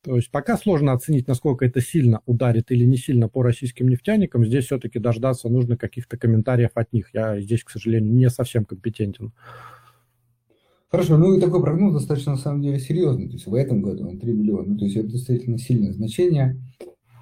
То 0.03 0.15
есть 0.15 0.31
пока 0.31 0.57
сложно 0.57 0.93
оценить, 0.93 1.27
насколько 1.27 1.63
это 1.63 1.79
сильно 1.79 2.21
ударит 2.25 2.71
или 2.71 2.85
не 2.85 2.97
сильно 2.97 3.29
по 3.29 3.43
российским 3.43 3.87
нефтяникам. 3.87 4.43
Здесь 4.45 4.65
все-таки 4.65 4.97
дождаться 4.97 5.47
нужно 5.47 5.77
каких-то 5.77 6.17
комментариев 6.17 6.71
от 6.73 6.91
них. 6.91 7.09
Я 7.13 7.39
здесь, 7.39 7.63
к 7.63 7.69
сожалению, 7.69 8.11
не 8.11 8.29
совсем 8.29 8.65
компетентен. 8.65 9.31
Хорошо, 10.89 11.17
ну 11.17 11.35
и 11.35 11.39
такой 11.39 11.61
прогноз 11.61 11.93
достаточно 11.93 12.33
на 12.33 12.37
самом 12.37 12.61
деле 12.61 12.79
серьезный. 12.79 13.27
То 13.27 13.33
есть 13.33 13.45
в 13.45 13.53
этом 13.53 13.81
году 13.81 14.09
он 14.09 14.19
3 14.19 14.33
миллиона. 14.33 14.77
То 14.77 14.85
есть 14.85 14.97
это 14.97 15.07
действительно 15.07 15.57
сильное 15.57 15.93
значение. 15.93 16.59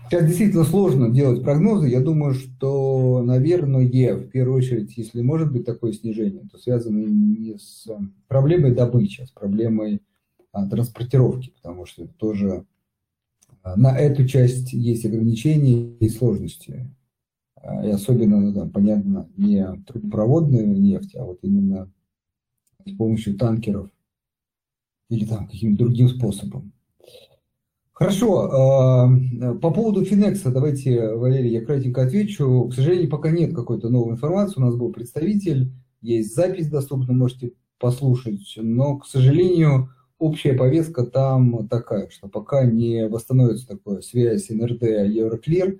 Сейчас 0.09 0.25
действительно 0.25 0.63
сложно 0.63 1.09
делать 1.11 1.43
прогнозы. 1.43 1.87
Я 1.87 1.99
думаю, 1.99 2.33
что, 2.33 3.21
наверное, 3.23 3.85
в 3.85 4.29
первую 4.29 4.57
очередь, 4.57 4.97
если 4.97 5.21
может 5.21 5.51
быть 5.51 5.65
такое 5.65 5.91
снижение, 5.91 6.47
то 6.51 6.57
связано 6.57 6.97
не 6.97 7.57
с 7.59 7.85
проблемой 8.27 8.73
добычи, 8.73 9.21
а 9.21 9.27
с 9.27 9.31
проблемой 9.31 10.01
транспортировки, 10.51 11.51
потому 11.61 11.85
что 11.85 12.07
тоже 12.07 12.65
а, 13.63 13.75
на 13.75 13.97
эту 13.97 14.27
часть 14.27 14.73
есть 14.73 15.05
ограничения 15.05 15.95
и 15.99 16.09
сложности. 16.09 16.89
А, 17.55 17.85
и 17.85 17.89
особенно, 17.89 18.39
ну, 18.39 18.53
там, 18.53 18.71
понятно, 18.71 19.29
не 19.37 19.65
трубопроводная 19.85 20.65
нефть, 20.65 21.15
а 21.15 21.23
вот 21.23 21.39
именно 21.43 21.91
с 22.85 22.91
помощью 22.95 23.37
танкеров 23.37 23.89
или 25.09 25.25
там 25.25 25.47
каким-то 25.47 25.85
другим 25.85 26.07
способом. 26.07 26.71
Хорошо, 27.91 29.09
по 29.61 29.71
поводу 29.71 30.05
Финекса, 30.05 30.51
давайте, 30.51 31.15
Валерий, 31.15 31.51
я 31.51 31.65
кратенько 31.65 32.03
отвечу. 32.03 32.69
К 32.69 32.73
сожалению, 32.73 33.09
пока 33.09 33.29
нет 33.29 33.53
какой-то 33.53 33.89
новой 33.89 34.13
информации, 34.13 34.61
у 34.61 34.63
нас 34.63 34.75
был 34.75 34.93
представитель, 34.93 35.73
есть 35.99 36.33
запись 36.33 36.69
доступна, 36.69 37.11
можете 37.11 37.51
послушать, 37.77 38.53
но, 38.55 38.99
к 38.99 39.05
сожалению, 39.05 39.89
общая 40.19 40.53
повестка 40.53 41.05
там 41.05 41.67
такая, 41.67 42.09
что 42.09 42.27
пока 42.27 42.65
не 42.65 43.07
восстановится 43.07 43.67
такая 43.67 44.01
связь 44.01 44.49
НРД 44.49 44.83
Евроклир, 44.83 45.79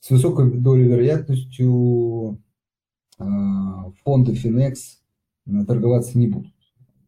с 0.00 0.10
высокой 0.10 0.50
долей 0.50 0.84
вероятностью 0.84 2.42
а, 3.18 3.90
фонды 4.04 4.34
Финекс 4.34 5.00
торговаться 5.66 6.18
не 6.18 6.28
будут. 6.28 6.52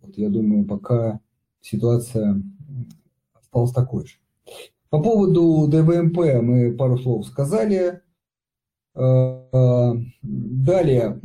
Вот 0.00 0.16
я 0.16 0.28
думаю, 0.28 0.64
пока 0.64 1.20
ситуация 1.60 2.42
осталась 3.34 3.72
такой 3.72 4.06
же. 4.06 4.14
По 4.88 5.00
поводу 5.00 5.68
ДВМП 5.68 6.42
мы 6.42 6.72
пару 6.72 6.98
слов 6.98 7.26
сказали. 7.26 8.00
А, 8.94 9.48
а, 9.52 9.96
далее 10.22 11.20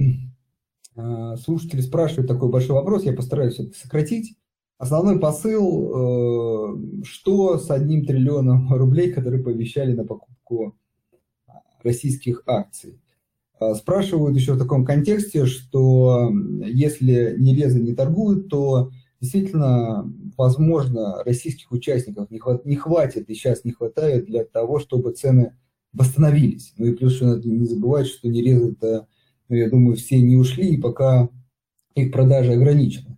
слушатели 1.44 1.82
спрашивают 1.82 2.30
такой 2.30 2.48
большой 2.48 2.76
вопрос, 2.76 3.04
я 3.04 3.12
постараюсь 3.12 3.60
это 3.60 3.78
сократить. 3.78 4.38
Основной 4.78 5.20
посыл, 5.20 5.92
э, 5.94 7.04
что 7.04 7.58
с 7.58 7.72
одним 7.72 8.06
триллионом 8.06 8.74
рублей, 8.74 9.12
которые 9.12 9.44
пообещали 9.44 9.94
на 9.94 10.06
покупку 10.06 10.76
российских 11.82 12.44
акций. 12.46 13.00
Э, 13.60 13.74
спрашивают 13.74 14.36
еще 14.36 14.54
в 14.54 14.60
таком 14.60 14.84
контексте, 14.86 15.46
что 15.46 16.30
если 16.66 17.36
Нерезы 17.38 17.80
не 17.80 17.96
торгуют, 17.96 18.50
то 18.50 18.92
действительно, 19.22 20.12
возможно, 20.38 21.24
российских 21.24 21.72
участников 21.72 22.30
не, 22.30 22.40
хват, 22.40 22.66
не 22.66 22.76
хватит 22.76 23.30
и 23.30 23.34
сейчас 23.34 23.64
не 23.64 23.72
хватает 23.72 24.26
для 24.26 24.44
того, 24.44 24.80
чтобы 24.80 25.14
цены 25.14 25.56
восстановились. 25.94 26.74
Ну 26.78 26.88
и 26.88 26.94
плюс 26.94 27.14
еще 27.14 27.26
надо 27.26 27.48
не 27.48 27.66
забывать, 27.66 28.08
что 28.08 28.28
Нерезы-то, 28.28 29.08
ну, 29.48 29.56
я 29.56 29.70
думаю, 29.70 29.96
все 29.96 30.22
не 30.22 30.36
ушли, 30.36 30.76
и 30.76 30.82
пока 30.82 31.30
их 31.96 32.12
продажи 32.12 32.52
ограничены. 32.52 33.18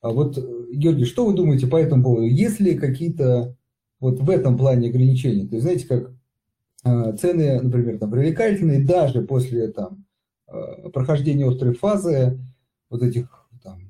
А 0.00 0.10
вот, 0.10 0.38
Георгий, 0.72 1.04
что 1.04 1.26
вы 1.26 1.34
думаете 1.34 1.66
по 1.66 1.76
этому 1.76 2.02
поводу? 2.02 2.26
Есть 2.26 2.60
ли 2.60 2.78
какие-то 2.78 3.56
вот 4.00 4.20
в 4.20 4.30
этом 4.30 4.56
плане 4.56 4.88
ограничения? 4.88 5.46
То 5.46 5.56
есть, 5.56 5.62
знаете, 5.62 5.86
как 5.86 6.12
э, 6.84 7.16
цены, 7.16 7.60
например, 7.60 7.98
там, 7.98 8.10
привлекательные 8.10 8.84
даже 8.84 9.22
после 9.22 9.68
там, 9.68 10.04
э, 10.46 10.88
прохождения 10.90 11.48
острой 11.48 11.74
фазы 11.74 12.38
вот 12.90 13.02
этих 13.02 13.48
там, 13.62 13.80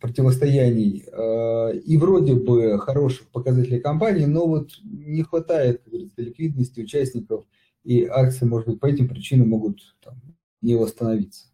противостояний 0.00 1.04
э, 1.10 1.78
и 1.78 1.96
вроде 1.96 2.34
бы 2.34 2.78
хороших 2.78 3.28
показателей 3.28 3.80
компании, 3.80 4.26
но 4.26 4.46
вот 4.46 4.72
не 4.82 5.22
хватает, 5.22 5.80
как 5.82 5.92
говорится, 5.92 6.20
ликвидности 6.20 6.80
участников, 6.80 7.46
и 7.84 8.04
акции, 8.04 8.44
может 8.44 8.68
быть, 8.68 8.80
по 8.80 8.86
этим 8.86 9.08
причинам 9.08 9.50
могут 9.50 9.80
там, 10.02 10.20
не 10.60 10.74
восстановиться. 10.74 11.46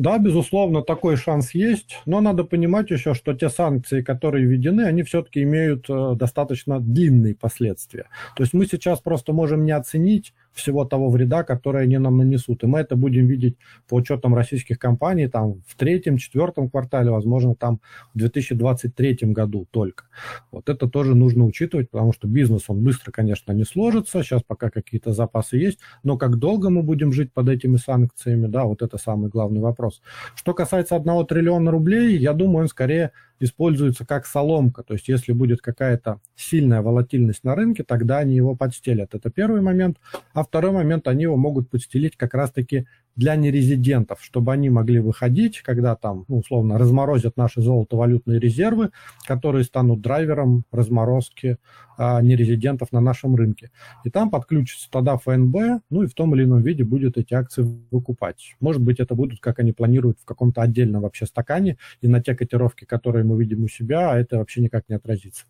Да, 0.00 0.16
безусловно, 0.16 0.80
такой 0.80 1.16
шанс 1.16 1.52
есть, 1.52 2.00
но 2.06 2.22
надо 2.22 2.44
понимать 2.44 2.90
еще, 2.90 3.12
что 3.12 3.34
те 3.34 3.50
санкции, 3.50 4.00
которые 4.00 4.46
введены, 4.46 4.80
они 4.80 5.02
все-таки 5.02 5.42
имеют 5.42 5.90
э, 5.90 6.14
достаточно 6.14 6.80
длинные 6.80 7.34
последствия. 7.34 8.06
То 8.34 8.42
есть 8.42 8.54
мы 8.54 8.64
сейчас 8.64 9.00
просто 9.00 9.34
можем 9.34 9.66
не 9.66 9.72
оценить 9.72 10.32
всего 10.52 10.84
того 10.84 11.08
вреда, 11.10 11.42
который 11.42 11.82
они 11.82 11.98
нам 11.98 12.18
нанесут. 12.18 12.62
И 12.64 12.66
мы 12.66 12.80
это 12.80 12.96
будем 12.96 13.26
видеть 13.26 13.56
по 13.88 13.94
учетам 13.94 14.34
российских 14.34 14.78
компаний 14.78 15.28
там, 15.28 15.62
в 15.66 15.76
третьем, 15.76 16.16
четвертом 16.16 16.68
квартале, 16.68 17.10
возможно, 17.10 17.54
там 17.54 17.80
в 18.14 18.18
2023 18.18 19.18
году 19.32 19.66
только. 19.70 20.04
Вот 20.50 20.68
это 20.68 20.88
тоже 20.88 21.14
нужно 21.14 21.44
учитывать, 21.44 21.90
потому 21.90 22.12
что 22.12 22.28
бизнес, 22.28 22.64
он 22.68 22.82
быстро, 22.82 23.12
конечно, 23.12 23.52
не 23.52 23.64
сложится, 23.64 24.22
сейчас 24.22 24.42
пока 24.42 24.70
какие-то 24.70 25.12
запасы 25.12 25.56
есть, 25.56 25.78
но 26.02 26.16
как 26.16 26.36
долго 26.36 26.70
мы 26.70 26.82
будем 26.82 27.12
жить 27.12 27.32
под 27.32 27.48
этими 27.48 27.76
санкциями, 27.76 28.46
да, 28.46 28.64
вот 28.64 28.82
это 28.82 28.98
самый 28.98 29.30
главный 29.30 29.60
вопрос. 29.60 30.02
Что 30.34 30.54
касается 30.54 30.96
одного 30.96 31.24
триллиона 31.24 31.70
рублей, 31.70 32.16
я 32.16 32.32
думаю, 32.32 32.62
он 32.62 32.68
скорее 32.68 33.12
используется 33.40 34.04
как 34.04 34.26
соломка. 34.26 34.82
То 34.82 34.94
есть 34.94 35.08
если 35.08 35.32
будет 35.32 35.60
какая-то 35.62 36.20
сильная 36.36 36.82
волатильность 36.82 37.42
на 37.42 37.54
рынке, 37.54 37.82
тогда 37.82 38.18
они 38.18 38.36
его 38.36 38.54
подстелят. 38.54 39.14
Это 39.14 39.30
первый 39.30 39.62
момент. 39.62 39.98
А 40.34 40.39
второй 40.44 40.72
момент, 40.72 41.08
они 41.08 41.24
его 41.24 41.36
могут 41.36 41.70
подстелить 41.70 42.16
как 42.16 42.34
раз-таки 42.34 42.86
для 43.16 43.36
нерезидентов, 43.36 44.20
чтобы 44.22 44.52
они 44.52 44.70
могли 44.70 45.00
выходить, 45.00 45.60
когда 45.60 45.96
там, 45.96 46.24
ну, 46.28 46.38
условно, 46.38 46.78
разморозят 46.78 47.36
наши 47.36 47.60
золотовалютные 47.60 48.38
резервы, 48.38 48.90
которые 49.26 49.64
станут 49.64 50.00
драйвером 50.00 50.64
разморозки 50.70 51.58
а, 51.98 52.22
нерезидентов 52.22 52.92
на 52.92 53.00
нашем 53.00 53.34
рынке. 53.34 53.70
И 54.04 54.10
там 54.10 54.30
подключится 54.30 54.88
тогда 54.90 55.16
ФНБ, 55.18 55.82
ну 55.90 56.02
и 56.02 56.06
в 56.06 56.14
том 56.14 56.34
или 56.34 56.44
ином 56.44 56.62
виде 56.62 56.84
будет 56.84 57.18
эти 57.18 57.34
акции 57.34 57.62
выкупать. 57.90 58.56
Может 58.60 58.80
быть, 58.80 59.00
это 59.00 59.14
будут, 59.14 59.40
как 59.40 59.58
они 59.58 59.72
планируют, 59.72 60.18
в 60.20 60.24
каком-то 60.24 60.62
отдельном 60.62 61.02
вообще 61.02 61.26
стакане, 61.26 61.76
и 62.00 62.08
на 62.08 62.22
те 62.22 62.34
котировки, 62.34 62.84
которые 62.84 63.24
мы 63.24 63.38
видим 63.38 63.64
у 63.64 63.68
себя, 63.68 64.18
это 64.18 64.38
вообще 64.38 64.60
никак 64.62 64.88
не 64.88 64.94
отразится. 64.94 65.44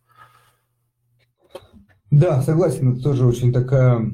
Да, 2.10 2.42
согласен, 2.42 2.94
это 2.94 3.02
тоже 3.02 3.24
очень 3.24 3.52
такая 3.52 4.10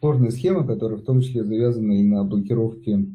сложная 0.00 0.30
схема, 0.30 0.66
которая 0.66 0.98
в 0.98 1.04
том 1.04 1.20
числе 1.20 1.44
завязана 1.44 1.92
и 1.92 2.02
на 2.02 2.24
блокировке 2.24 3.06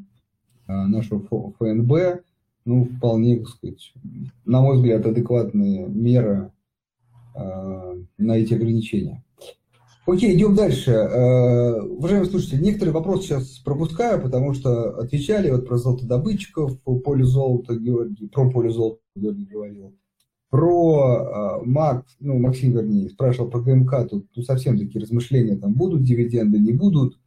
а, 0.67 0.88
нашего 0.88 1.21
ФНБ. 1.59 2.23
Ну, 2.65 2.86
вполне, 2.86 3.39
так 3.39 3.49
сказать, 3.49 3.93
на 4.45 4.61
мой 4.61 4.77
взгляд, 4.77 5.05
адекватные 5.05 5.86
меры 5.88 6.51
а, 7.36 7.93
на 8.17 8.38
эти 8.38 8.53
ограничения. 8.53 9.23
Окей, 10.05 10.36
идем 10.36 10.55
дальше. 10.55 10.91
А, 10.91 11.81
уважаемые 11.81 12.29
слушатели, 12.29 12.61
некоторые 12.61 12.93
вопросы 12.93 13.23
сейчас 13.23 13.57
пропускаю, 13.59 14.21
потому 14.21 14.53
что 14.53 14.97
отвечали 14.99 15.49
вот 15.49 15.67
про 15.67 15.77
золотодобытчиков, 15.77 16.79
по 16.81 16.99
полю 16.99 17.25
золота 17.25 17.75
Георгий, 17.75 18.27
про 18.27 18.49
поле 18.49 18.69
золота 18.69 18.99
Георгий 19.15 19.45
говорил. 19.45 19.93
Про 20.53 21.61
э, 21.63 21.65
МАК, 21.65 22.05
ну, 22.19 22.37
Максим, 22.37 22.73
вернее, 22.73 23.09
спрашивал 23.09 23.49
про 23.49 23.59
ГМК, 23.59 24.07
тут, 24.07 24.29
тут 24.33 24.45
совсем 24.45 24.77
такие 24.77 25.01
размышления, 25.01 25.55
там 25.55 25.73
будут 25.73 26.03
дивиденды, 26.03 26.59
не 26.59 26.71
будут. 26.71 27.17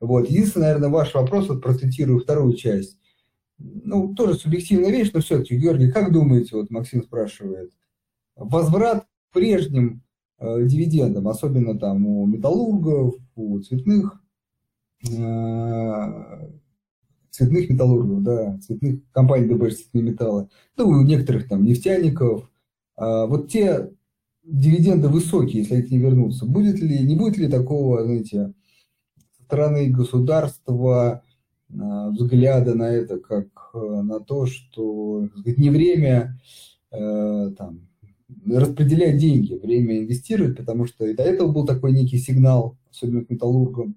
Вот. 0.00 0.28
Единственный, 0.28 0.62
наверное, 0.62 0.88
ваш 0.88 1.14
вопрос, 1.14 1.48
вот 1.48 1.62
процитирую 1.62 2.18
вторую 2.18 2.54
часть. 2.54 2.98
Ну, 3.58 4.16
тоже 4.16 4.34
субъективная 4.34 4.90
вещь, 4.90 5.12
но 5.14 5.20
все-таки, 5.20 5.56
Георгий, 5.56 5.92
как 5.92 6.10
думаете, 6.10 6.56
вот 6.56 6.70
Максим 6.70 7.04
спрашивает, 7.04 7.70
возврат 8.34 9.04
к 9.04 9.34
прежним 9.34 10.02
э, 10.40 10.64
дивидендам, 10.64 11.28
особенно 11.28 11.78
там 11.78 12.04
у 12.04 12.26
металлургов, 12.26 13.14
у 13.36 13.60
цветных, 13.60 14.20
э, 15.08 16.48
цветных 17.30 17.70
металлургов, 17.70 18.24
да, 18.24 18.58
цветных 18.58 19.08
компаний, 19.12 19.46
добывающих 19.46 19.82
цветные 19.82 20.02
металлы, 20.02 20.48
ну, 20.76 20.88
у 20.88 21.02
некоторых 21.02 21.46
там 21.46 21.62
нефтяников, 21.62 22.42
а, 22.42 22.55
вот 22.96 23.50
те 23.50 23.90
дивиденды 24.42 25.08
высокие, 25.08 25.62
если 25.62 25.74
они 25.74 25.98
вернутся, 25.98 26.46
будет 26.46 26.80
ли, 26.80 27.00
не 27.00 27.16
будет 27.16 27.36
ли 27.36 27.48
такого, 27.48 28.04
знаете, 28.04 28.54
со 29.36 29.42
стороны 29.44 29.90
государства 29.90 31.22
а, 31.78 32.10
взгляда 32.10 32.74
на 32.74 32.90
это 32.90 33.18
как 33.18 33.48
а, 33.74 34.02
на 34.02 34.20
то, 34.20 34.46
что 34.46 35.28
сказать, 35.38 35.58
не 35.58 35.70
время 35.70 36.40
там, 36.90 37.86
распределять 38.46 39.18
деньги, 39.18 39.54
время 39.54 39.98
инвестировать, 39.98 40.56
потому 40.56 40.86
что 40.86 41.06
и 41.06 41.14
до 41.14 41.22
этого 41.22 41.50
был 41.50 41.66
такой 41.66 41.92
некий 41.92 42.18
сигнал, 42.18 42.76
особенно 42.90 43.24
к 43.24 43.30
металлургам, 43.30 43.96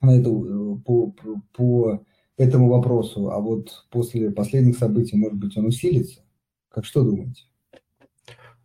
на 0.00 0.16
это, 0.16 0.30
э, 0.30 0.76
по, 0.84 1.10
по, 1.10 1.42
по 1.52 2.04
этому 2.36 2.68
вопросу, 2.68 3.30
а 3.30 3.38
вот 3.38 3.86
после 3.90 4.30
последних 4.30 4.78
событий, 4.78 5.16
может 5.16 5.38
быть, 5.38 5.56
он 5.56 5.66
усилится? 5.66 6.22
Как 6.68 6.84
что 6.84 7.02
думаете? 7.02 7.42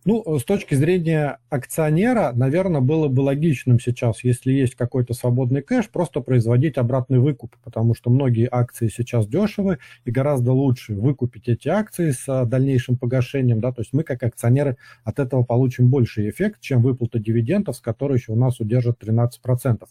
Ну, 0.07 0.37
с 0.37 0.43
точки 0.43 0.75
зрения 0.75 1.39
акционера, 1.49 2.31
наверное, 2.35 2.79
было 2.79 3.07
бы 3.07 3.21
логичным 3.21 3.79
сейчас, 3.79 4.23
если 4.23 4.51
есть 4.51 4.75
какой-то 4.75 5.15
свободный 5.15 5.63
кэш, 5.63 5.89
просто 5.89 6.21
производить 6.21 6.77
обратный 6.77 7.17
выкуп, 7.17 7.55
потому 7.63 7.95
что 7.95 8.11
многие 8.11 8.47
акции 8.51 8.87
сейчас 8.87 9.25
дешевы, 9.25 9.79
и 10.03 10.11
гораздо 10.11 10.51
лучше 10.51 10.93
выкупить 10.93 11.47
эти 11.47 11.69
акции 11.69 12.11
с 12.11 12.23
а, 12.27 12.45
дальнейшим 12.45 12.97
погашением, 12.97 13.61
да, 13.61 13.71
то 13.71 13.81
есть 13.81 13.93
мы 13.93 14.03
как 14.03 14.21
акционеры 14.21 14.77
от 15.03 15.17
этого 15.17 15.43
получим 15.43 15.89
больший 15.89 16.29
эффект, 16.29 16.61
чем 16.61 16.83
выплата 16.83 17.17
дивидендов, 17.17 17.75
с 17.75 17.79
которой 17.79 18.19
еще 18.19 18.33
у 18.33 18.35
нас 18.35 18.59
удержат 18.59 19.03
13%. 19.03 19.87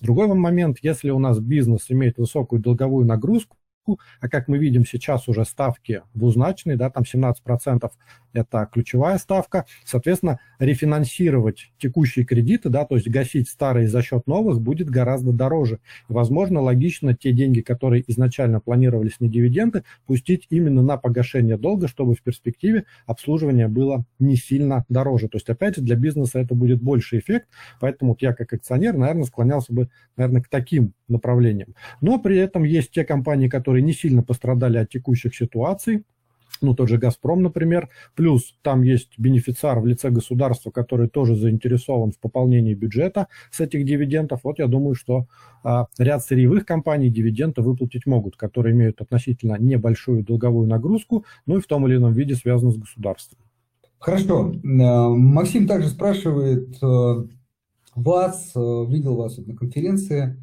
Другой 0.00 0.26
момент, 0.26 0.78
если 0.82 1.10
у 1.10 1.20
нас 1.20 1.38
бизнес 1.38 1.86
имеет 1.88 2.18
высокую 2.18 2.60
долговую 2.60 3.06
нагрузку, 3.06 3.56
а 4.20 4.28
как 4.28 4.48
мы 4.48 4.58
видим 4.58 4.84
сейчас 4.86 5.28
уже 5.28 5.44
ставки 5.44 6.02
двузначные, 6.14 6.76
да, 6.76 6.90
там 6.90 7.04
17% 7.04 7.90
это 8.32 8.68
ключевая 8.72 9.18
ставка. 9.18 9.66
Соответственно, 9.84 10.40
рефинансировать 10.58 11.72
текущие 11.78 12.24
кредиты, 12.24 12.68
да, 12.68 12.84
то 12.84 12.96
есть 12.96 13.08
гасить 13.08 13.48
старые 13.48 13.88
за 13.88 14.02
счет 14.02 14.26
новых 14.26 14.60
будет 14.60 14.88
гораздо 14.88 15.32
дороже. 15.32 15.80
И, 16.08 16.12
возможно, 16.12 16.60
логично 16.60 17.14
те 17.14 17.32
деньги, 17.32 17.60
которые 17.60 18.04
изначально 18.10 18.60
планировались 18.60 19.20
на 19.20 19.28
дивиденды, 19.28 19.84
пустить 20.06 20.46
именно 20.50 20.82
на 20.82 20.96
погашение 20.96 21.56
долга, 21.56 21.88
чтобы 21.88 22.14
в 22.14 22.22
перспективе 22.22 22.84
обслуживание 23.06 23.68
было 23.68 24.04
не 24.18 24.36
сильно 24.36 24.84
дороже. 24.88 25.28
То 25.28 25.36
есть, 25.36 25.48
опять 25.48 25.76
же, 25.76 25.82
для 25.82 25.96
бизнеса 25.96 26.40
это 26.40 26.54
будет 26.54 26.82
больший 26.82 27.18
эффект, 27.18 27.48
поэтому 27.80 28.12
вот 28.12 28.22
я 28.22 28.32
как 28.32 28.52
акционер, 28.52 28.96
наверное, 28.96 29.24
склонялся 29.24 29.72
бы, 29.72 29.88
наверное, 30.16 30.42
к 30.42 30.48
таким 30.48 30.94
направлениям. 31.08 31.74
Но 32.00 32.18
при 32.18 32.38
этом 32.38 32.64
есть 32.64 32.90
те 32.90 33.04
компании, 33.04 33.48
которые 33.48 33.71
не 33.80 33.94
сильно 33.94 34.22
пострадали 34.22 34.76
от 34.76 34.90
текущих 34.90 35.34
ситуаций, 35.34 36.04
ну, 36.62 36.74
тот 36.74 36.88
же 36.88 36.98
«Газпром», 36.98 37.42
например, 37.42 37.88
плюс 38.14 38.54
там 38.62 38.82
есть 38.82 39.18
бенефициар 39.18 39.80
в 39.80 39.86
лице 39.86 40.10
государства, 40.10 40.70
который 40.70 41.08
тоже 41.08 41.34
заинтересован 41.34 42.12
в 42.12 42.18
пополнении 42.18 42.74
бюджета 42.74 43.28
с 43.50 43.60
этих 43.60 43.84
дивидендов. 43.84 44.40
Вот 44.44 44.58
я 44.58 44.66
думаю, 44.66 44.94
что 44.94 45.26
а, 45.64 45.86
ряд 45.98 46.24
сырьевых 46.24 46.64
компаний 46.64 47.10
дивиденды 47.10 47.62
выплатить 47.62 48.06
могут, 48.06 48.36
которые 48.36 48.74
имеют 48.74 49.00
относительно 49.00 49.56
небольшую 49.58 50.22
долговую 50.22 50.68
нагрузку, 50.68 51.24
ну 51.46 51.58
и 51.58 51.60
в 51.60 51.66
том 51.66 51.86
или 51.86 51.96
ином 51.96 52.12
виде 52.12 52.34
связаны 52.34 52.72
с 52.72 52.76
государством. 52.76 53.38
Хорошо. 53.98 54.52
Э, 54.52 54.58
Максим 55.08 55.66
также 55.66 55.88
спрашивает 55.88 56.76
э, 56.82 57.24
вас, 57.94 58.52
э, 58.54 58.84
видел 58.88 59.16
вас 59.16 59.38
на 59.38 59.56
конференции, 59.56 60.36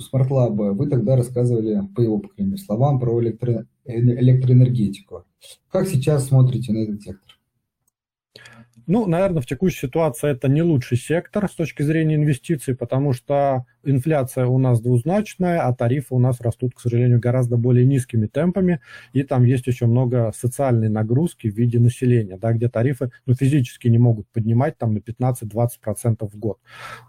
смартлаба, 0.00 0.72
вы 0.72 0.88
тогда 0.88 1.16
рассказывали, 1.16 1.80
по 1.94 2.00
его, 2.00 2.18
по 2.18 2.28
крайней 2.28 2.52
мере, 2.52 2.62
словам, 2.62 2.98
про 2.98 3.20
электро, 3.22 3.66
электроэнергетику. 3.84 5.24
Как 5.70 5.88
сейчас 5.88 6.28
смотрите 6.28 6.72
на 6.72 6.78
этот 6.78 7.02
сектор? 7.02 7.36
Ну, 8.86 9.06
наверное, 9.06 9.42
в 9.42 9.46
текущей 9.46 9.86
ситуации 9.86 10.30
это 10.30 10.48
не 10.48 10.62
лучший 10.62 10.96
сектор 10.96 11.50
с 11.50 11.54
точки 11.54 11.82
зрения 11.82 12.14
инвестиций, 12.14 12.76
потому 12.76 13.12
что 13.12 13.66
инфляция 13.86 14.46
у 14.46 14.58
нас 14.58 14.80
двузначная, 14.80 15.60
а 15.60 15.74
тарифы 15.74 16.14
у 16.14 16.18
нас 16.18 16.40
растут, 16.40 16.74
к 16.74 16.80
сожалению, 16.80 17.20
гораздо 17.20 17.56
более 17.56 17.84
низкими 17.84 18.26
темпами, 18.26 18.80
и 19.12 19.22
там 19.22 19.44
есть 19.44 19.66
еще 19.66 19.86
много 19.86 20.32
социальной 20.36 20.88
нагрузки 20.88 21.48
в 21.48 21.56
виде 21.56 21.78
населения, 21.78 22.36
да, 22.36 22.52
где 22.52 22.68
тарифы 22.68 23.10
ну, 23.26 23.34
физически 23.34 23.88
не 23.88 23.98
могут 23.98 24.28
поднимать 24.28 24.78
там 24.78 24.94
на 24.94 24.98
15-20% 24.98 26.28
в 26.28 26.38
год, 26.38 26.58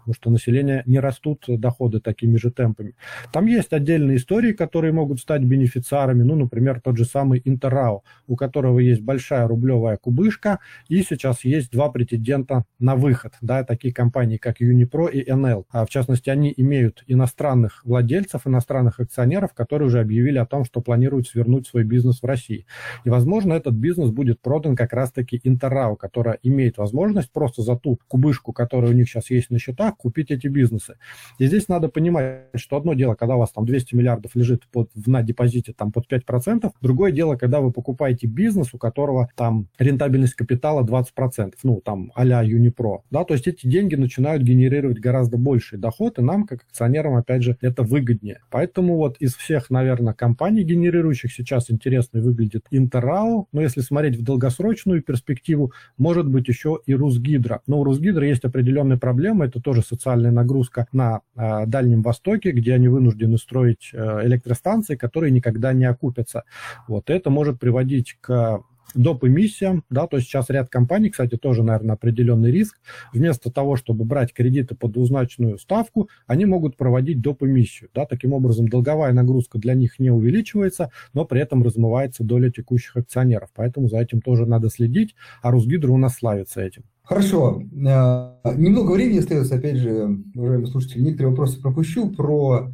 потому 0.00 0.14
что 0.14 0.30
население 0.30 0.82
не 0.86 1.00
растут 1.00 1.44
доходы 1.48 2.00
такими 2.00 2.36
же 2.36 2.50
темпами. 2.50 2.94
Там 3.32 3.46
есть 3.46 3.72
отдельные 3.72 4.16
истории, 4.16 4.52
которые 4.52 4.92
могут 4.92 5.20
стать 5.20 5.42
бенефициарами, 5.42 6.22
ну, 6.22 6.36
например, 6.36 6.80
тот 6.80 6.96
же 6.96 7.04
самый 7.04 7.42
Интеррау, 7.44 8.04
у 8.26 8.36
которого 8.36 8.78
есть 8.78 9.02
большая 9.02 9.46
рублевая 9.48 9.96
кубышка, 9.96 10.58
и 10.88 11.02
сейчас 11.02 11.44
есть 11.44 11.70
два 11.72 11.90
претендента 11.90 12.64
на 12.78 12.94
выход, 12.94 13.34
да, 13.40 13.64
такие 13.64 13.92
компании, 13.92 14.36
как 14.36 14.60
Unipro 14.60 15.10
и 15.10 15.28
NL. 15.28 15.64
А 15.70 15.84
в 15.84 15.90
частности, 15.90 16.30
они 16.30 16.52
имеют 16.56 16.67
иностранных 17.06 17.84
владельцев, 17.84 18.46
иностранных 18.46 19.00
акционеров, 19.00 19.54
которые 19.54 19.88
уже 19.88 20.00
объявили 20.00 20.38
о 20.38 20.46
том, 20.46 20.64
что 20.64 20.80
планируют 20.80 21.28
свернуть 21.28 21.66
свой 21.66 21.84
бизнес 21.84 22.22
в 22.22 22.24
России. 22.26 22.66
И, 23.04 23.10
возможно, 23.10 23.52
этот 23.54 23.74
бизнес 23.74 24.10
будет 24.10 24.40
продан 24.40 24.76
как 24.76 24.92
раз-таки 24.92 25.40
Интеррау, 25.44 25.96
которая 25.96 26.38
имеет 26.42 26.78
возможность 26.78 27.30
просто 27.32 27.62
за 27.62 27.76
ту 27.76 27.98
кубышку, 28.08 28.52
которая 28.52 28.90
у 28.90 28.94
них 28.94 29.08
сейчас 29.08 29.30
есть 29.30 29.50
на 29.50 29.58
счетах, 29.58 29.96
купить 29.96 30.30
эти 30.30 30.46
бизнесы. 30.46 30.96
И 31.38 31.46
здесь 31.46 31.68
надо 31.68 31.88
понимать, 31.88 32.44
что 32.54 32.76
одно 32.76 32.94
дело, 32.94 33.14
когда 33.14 33.36
у 33.36 33.38
вас 33.38 33.50
там 33.52 33.64
200 33.64 33.94
миллиардов 33.94 34.34
лежит 34.34 34.66
под, 34.72 34.90
на 35.06 35.22
депозите 35.22 35.72
там 35.72 35.92
под 35.92 36.10
5%, 36.10 36.70
другое 36.80 37.12
дело, 37.12 37.36
когда 37.36 37.60
вы 37.60 37.72
покупаете 37.72 38.26
бизнес, 38.26 38.74
у 38.74 38.78
которого 38.78 39.28
там 39.36 39.68
рентабельность 39.78 40.34
капитала 40.34 40.84
20%, 40.84 41.54
ну 41.62 41.80
там 41.80 42.12
а-ля 42.14 42.44
Unipro, 42.44 43.00
да, 43.10 43.24
то 43.24 43.34
есть 43.34 43.46
эти 43.46 43.66
деньги 43.66 43.94
начинают 43.94 44.42
генерировать 44.42 44.98
гораздо 44.98 45.38
больший 45.38 45.78
доход, 45.78 46.18
и 46.18 46.22
нам, 46.22 46.46
как 46.46 46.57
акционерам, 46.62 47.14
опять 47.14 47.42
же, 47.42 47.56
это 47.60 47.82
выгоднее. 47.82 48.40
Поэтому 48.50 48.96
вот 48.96 49.16
из 49.18 49.34
всех, 49.34 49.70
наверное, 49.70 50.14
компаний, 50.14 50.62
генерирующих 50.62 51.32
сейчас 51.32 51.70
интересно 51.70 52.20
выглядит 52.20 52.66
Интеррау, 52.70 53.48
но 53.52 53.60
если 53.60 53.80
смотреть 53.80 54.16
в 54.16 54.22
долгосрочную 54.22 55.02
перспективу, 55.02 55.72
может 55.96 56.28
быть 56.28 56.48
еще 56.48 56.80
и 56.86 56.94
Русгидро. 56.94 57.62
Но 57.66 57.80
у 57.80 57.84
Русгидро 57.84 58.26
есть 58.26 58.44
определенные 58.44 58.98
проблемы, 58.98 59.46
это 59.46 59.60
тоже 59.60 59.82
социальная 59.82 60.30
нагрузка 60.30 60.86
на 60.92 61.20
э, 61.36 61.66
Дальнем 61.66 62.02
Востоке, 62.02 62.52
где 62.52 62.74
они 62.74 62.88
вынуждены 62.88 63.38
строить 63.38 63.90
э, 63.92 64.26
электростанции, 64.26 64.96
которые 64.96 65.30
никогда 65.30 65.72
не 65.72 65.84
окупятся. 65.84 66.44
Вот 66.86 67.10
это 67.10 67.30
может 67.30 67.58
приводить 67.58 68.16
к 68.20 68.62
доп. 68.94 69.24
эмиссиям, 69.24 69.84
да, 69.90 70.06
то 70.06 70.16
есть 70.16 70.28
сейчас 70.28 70.50
ряд 70.50 70.68
компаний, 70.68 71.10
кстати, 71.10 71.36
тоже, 71.36 71.62
наверное, 71.62 71.94
определенный 71.94 72.50
риск, 72.50 72.80
вместо 73.12 73.50
того, 73.50 73.76
чтобы 73.76 74.04
брать 74.04 74.32
кредиты 74.32 74.74
под 74.74 74.92
двузначную 74.92 75.58
ставку, 75.58 76.08
они 76.26 76.44
могут 76.44 76.76
проводить 76.76 77.20
доп. 77.20 77.42
эмиссию, 77.42 77.90
да, 77.94 78.06
таким 78.06 78.32
образом 78.32 78.68
долговая 78.68 79.12
нагрузка 79.12 79.58
для 79.58 79.74
них 79.74 79.98
не 79.98 80.10
увеличивается, 80.10 80.90
но 81.12 81.24
при 81.24 81.40
этом 81.40 81.62
размывается 81.62 82.24
доля 82.24 82.50
текущих 82.50 82.96
акционеров, 82.96 83.50
поэтому 83.54 83.88
за 83.88 83.98
этим 83.98 84.20
тоже 84.20 84.46
надо 84.46 84.70
следить, 84.70 85.14
а 85.42 85.50
Русгидро 85.50 85.92
у 85.92 85.98
нас 85.98 86.16
славится 86.16 86.60
этим. 86.60 86.84
Хорошо. 87.02 87.62
Э, 87.62 88.54
немного 88.56 88.92
времени 88.92 89.18
остается, 89.18 89.54
опять 89.54 89.76
же, 89.76 90.22
уважаемые 90.34 90.66
слушатели, 90.66 91.00
некоторые 91.00 91.30
вопросы 91.30 91.60
пропущу 91.60 92.10
про 92.10 92.70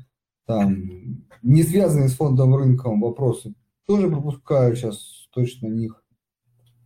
там, 0.46 1.24
не 1.42 1.62
связанные 1.62 2.08
с 2.08 2.14
фондовым 2.14 2.56
рынком 2.56 3.00
вопросы. 3.00 3.54
Тоже 3.86 4.08
пропускаю 4.08 4.74
сейчас 4.74 5.28
точно 5.30 5.68
них 5.68 6.03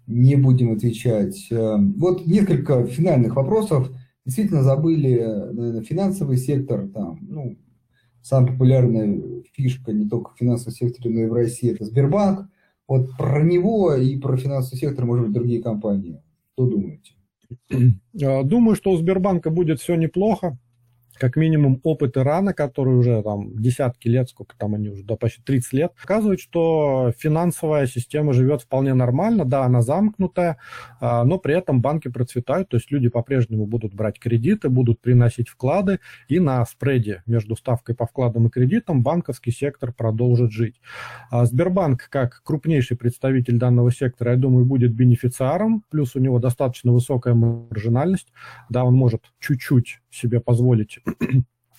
не 0.09 0.37
будем 0.37 0.73
отвечать. 0.73 1.47
Э, 1.51 1.77
вот 1.97 2.27
несколько 2.27 2.85
финальных 2.87 3.37
вопросов. 3.37 3.91
Действительно 4.25 4.63
забыли, 4.63 5.19
наверное, 5.53 5.83
финансовый 5.83 6.37
сектор, 6.37 6.89
там, 6.89 7.19
ну, 7.23 7.57
самая 8.21 8.53
популярная 8.53 9.43
фишка 9.55 9.93
не 9.93 10.07
только 10.07 10.33
в 10.33 10.39
финансовом 10.39 10.73
секторе, 10.73 11.11
но 11.11 11.21
и 11.21 11.27
в 11.27 11.33
России, 11.33 11.73
это 11.73 11.85
Сбербанк. 11.85 12.51
Вот 12.87 13.11
про 13.17 13.43
него 13.43 13.95
и 13.95 14.19
про 14.19 14.37
финансовый 14.37 14.79
сектор, 14.79 15.07
может 15.07 15.27
быть, 15.27 15.35
другие 15.35 15.63
компании. 15.63 16.23
Что 16.53 16.67
думаете? 16.67 17.13
Э, 17.71 18.43
думаю, 18.45 18.75
что 18.75 18.91
у 18.91 18.97
Сбербанка 18.97 19.51
будет 19.51 19.81
все 19.81 19.95
неплохо 19.95 20.59
как 21.19 21.37
минимум 21.37 21.81
опыт 21.83 22.17
Ирана, 22.17 22.55
который 22.55 22.95
уже 22.95 23.23
там 23.23 23.61
десятки 23.61 24.09
лет, 24.09 24.31
сколько 24.31 24.57
там 24.57 24.75
они 24.75 24.89
уже, 24.89 25.05
да, 25.05 25.17
почти 25.17 25.43
30 25.43 25.73
лет, 25.73 25.93
показывает, 26.01 26.41
что 26.41 27.13
финансовая 27.19 27.87
система 27.87 28.33
живет 28.33 28.63
вполне 28.63 28.95
нормально, 28.95 29.45
да, 29.45 29.65
она 29.65 29.83
замкнутая, 29.83 30.59
а, 31.01 31.25
но 31.25 31.39
при 31.39 31.57
этом 31.57 31.81
банки 31.81 32.09
процветают, 32.09 32.69
то 32.69 32.77
есть 32.77 32.91
люди 32.91 33.09
по-прежнему 33.09 33.67
будут 33.67 33.95
брать 33.95 34.19
кредиты, 34.19 34.69
будут 34.69 35.01
приносить 35.01 35.49
вклады, 35.49 36.01
и 36.29 36.41
на 36.41 36.65
спреде 36.65 37.23
между 37.27 37.57
ставкой 37.57 37.95
по 37.95 38.07
вкладам 38.07 38.47
и 38.47 38.51
кредитам 38.51 39.03
банковский 39.03 39.51
сектор 39.51 39.93
продолжит 39.93 40.53
жить. 40.53 40.81
А 41.31 41.45
Сбербанк, 41.45 42.09
как 42.11 42.43
крупнейший 42.45 42.97
представитель 42.97 43.59
данного 43.59 43.93
сектора, 43.93 44.33
я 44.33 44.37
думаю, 44.37 44.65
будет 44.65 44.93
бенефициаром, 44.93 45.85
плюс 45.91 46.15
у 46.17 46.21
него 46.21 46.39
достаточно 46.39 46.93
высокая 46.93 47.35
маржинальность, 47.35 48.33
да, 48.69 48.85
он 48.85 48.95
может 48.95 49.25
чуть-чуть 49.41 50.01
себе 50.11 50.41
позволить 50.41 51.01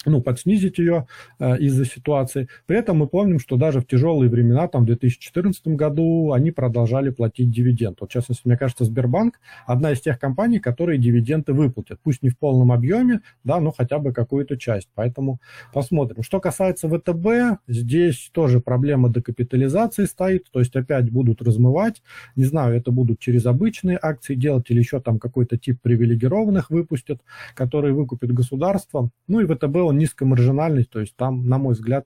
ну, 0.05 0.21
подснизить 0.21 0.77
ее 0.77 1.07
э, 1.39 1.57
из-за 1.57 1.85
ситуации. 1.85 2.47
При 2.65 2.77
этом 2.77 2.97
мы 2.97 3.07
помним, 3.07 3.39
что 3.39 3.57
даже 3.57 3.81
в 3.81 3.87
тяжелые 3.87 4.29
времена, 4.29 4.67
там, 4.67 4.83
в 4.83 4.85
2014 4.85 5.67
году, 5.67 6.31
они 6.31 6.51
продолжали 6.51 7.09
платить 7.09 7.51
дивиденд. 7.51 7.97
Вот, 7.99 8.09
в 8.09 8.13
частности, 8.13 8.47
мне 8.47 8.57
кажется, 8.57 8.85
Сбербанк 8.85 9.39
одна 9.65 9.91
из 9.91 9.99
тех 9.99 10.17
компаний, 10.17 10.59
которые 10.59 10.99
дивиденды 10.99 11.51
выплатят. 11.51 11.99
Пусть 12.01 12.23
не 12.23 12.29
в 12.29 12.37
полном 12.37 12.71
объеме, 12.71 13.21
да, 13.43 13.59
но 13.59 13.71
хотя 13.71 13.99
бы 13.99 14.13
какую-то 14.13 14.57
часть. 14.57 14.89
Поэтому 14.95 15.39
посмотрим. 15.73 16.23
Что 16.23 16.39
касается 16.39 16.87
ВТБ, 16.87 17.59
здесь 17.67 18.29
тоже 18.31 18.61
проблема 18.61 19.09
декапитализации 19.09 20.05
стоит, 20.05 20.45
то 20.51 20.59
есть 20.59 20.75
опять 20.77 21.11
будут 21.11 21.41
размывать. 21.41 22.01
Не 22.37 22.45
знаю, 22.45 22.75
это 22.75 22.91
будут 22.91 23.19
через 23.19 23.45
обычные 23.45 23.99
акции 24.01 24.35
делать 24.35 24.69
или 24.69 24.79
еще 24.79 25.01
там 25.01 25.19
какой-то 25.19 25.57
тип 25.57 25.79
привилегированных 25.81 26.69
выпустят, 26.69 27.19
которые 27.53 27.93
выкупит 27.93 28.31
государство. 28.31 29.09
Ну 29.27 29.41
и 29.41 29.45
ВТБ 29.45 29.88
он 29.89 29.97
низкомаржинальный, 29.97 30.85
то 30.85 30.99
есть 30.99 31.15
там, 31.15 31.47
на 31.47 31.57
мой 31.57 31.73
взгляд, 31.73 32.05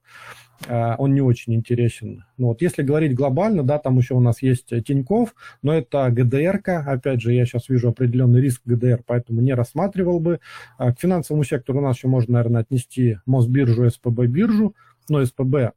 э, 0.68 0.96
он 0.98 1.14
не 1.14 1.22
очень 1.22 1.54
интересен. 1.54 2.26
Ну, 2.38 2.48
вот 2.48 2.62
если 2.62 2.84
говорить 2.84 3.14
глобально, 3.14 3.64
да, 3.64 3.80
там 3.80 3.98
еще 3.98 4.16
у 4.16 4.20
нас 4.20 4.42
есть 4.42 4.70
Тиньков, 4.86 5.36
но 5.62 5.74
это 5.74 6.10
ГДР, 6.10 6.62
опять 6.66 7.22
же, 7.22 7.34
я 7.34 7.46
сейчас 7.46 7.70
вижу 7.70 7.90
определенный 7.90 8.42
риск 8.42 8.62
ГДР, 8.66 9.04
поэтому 9.06 9.42
не 9.42 9.54
рассматривал 9.54 10.20
бы. 10.20 10.40
А 10.78 10.94
к 10.94 11.00
финансовому 11.00 11.44
сектору 11.44 11.80
у 11.80 11.82
нас 11.82 11.98
еще 11.98 12.08
можно, 12.08 12.34
наверное, 12.34 12.62
отнести 12.62 13.20
Мосбиржу, 13.26 13.86
СПБ-биржу, 13.86 14.76
но 15.10 15.26
СПБ 15.26 15.74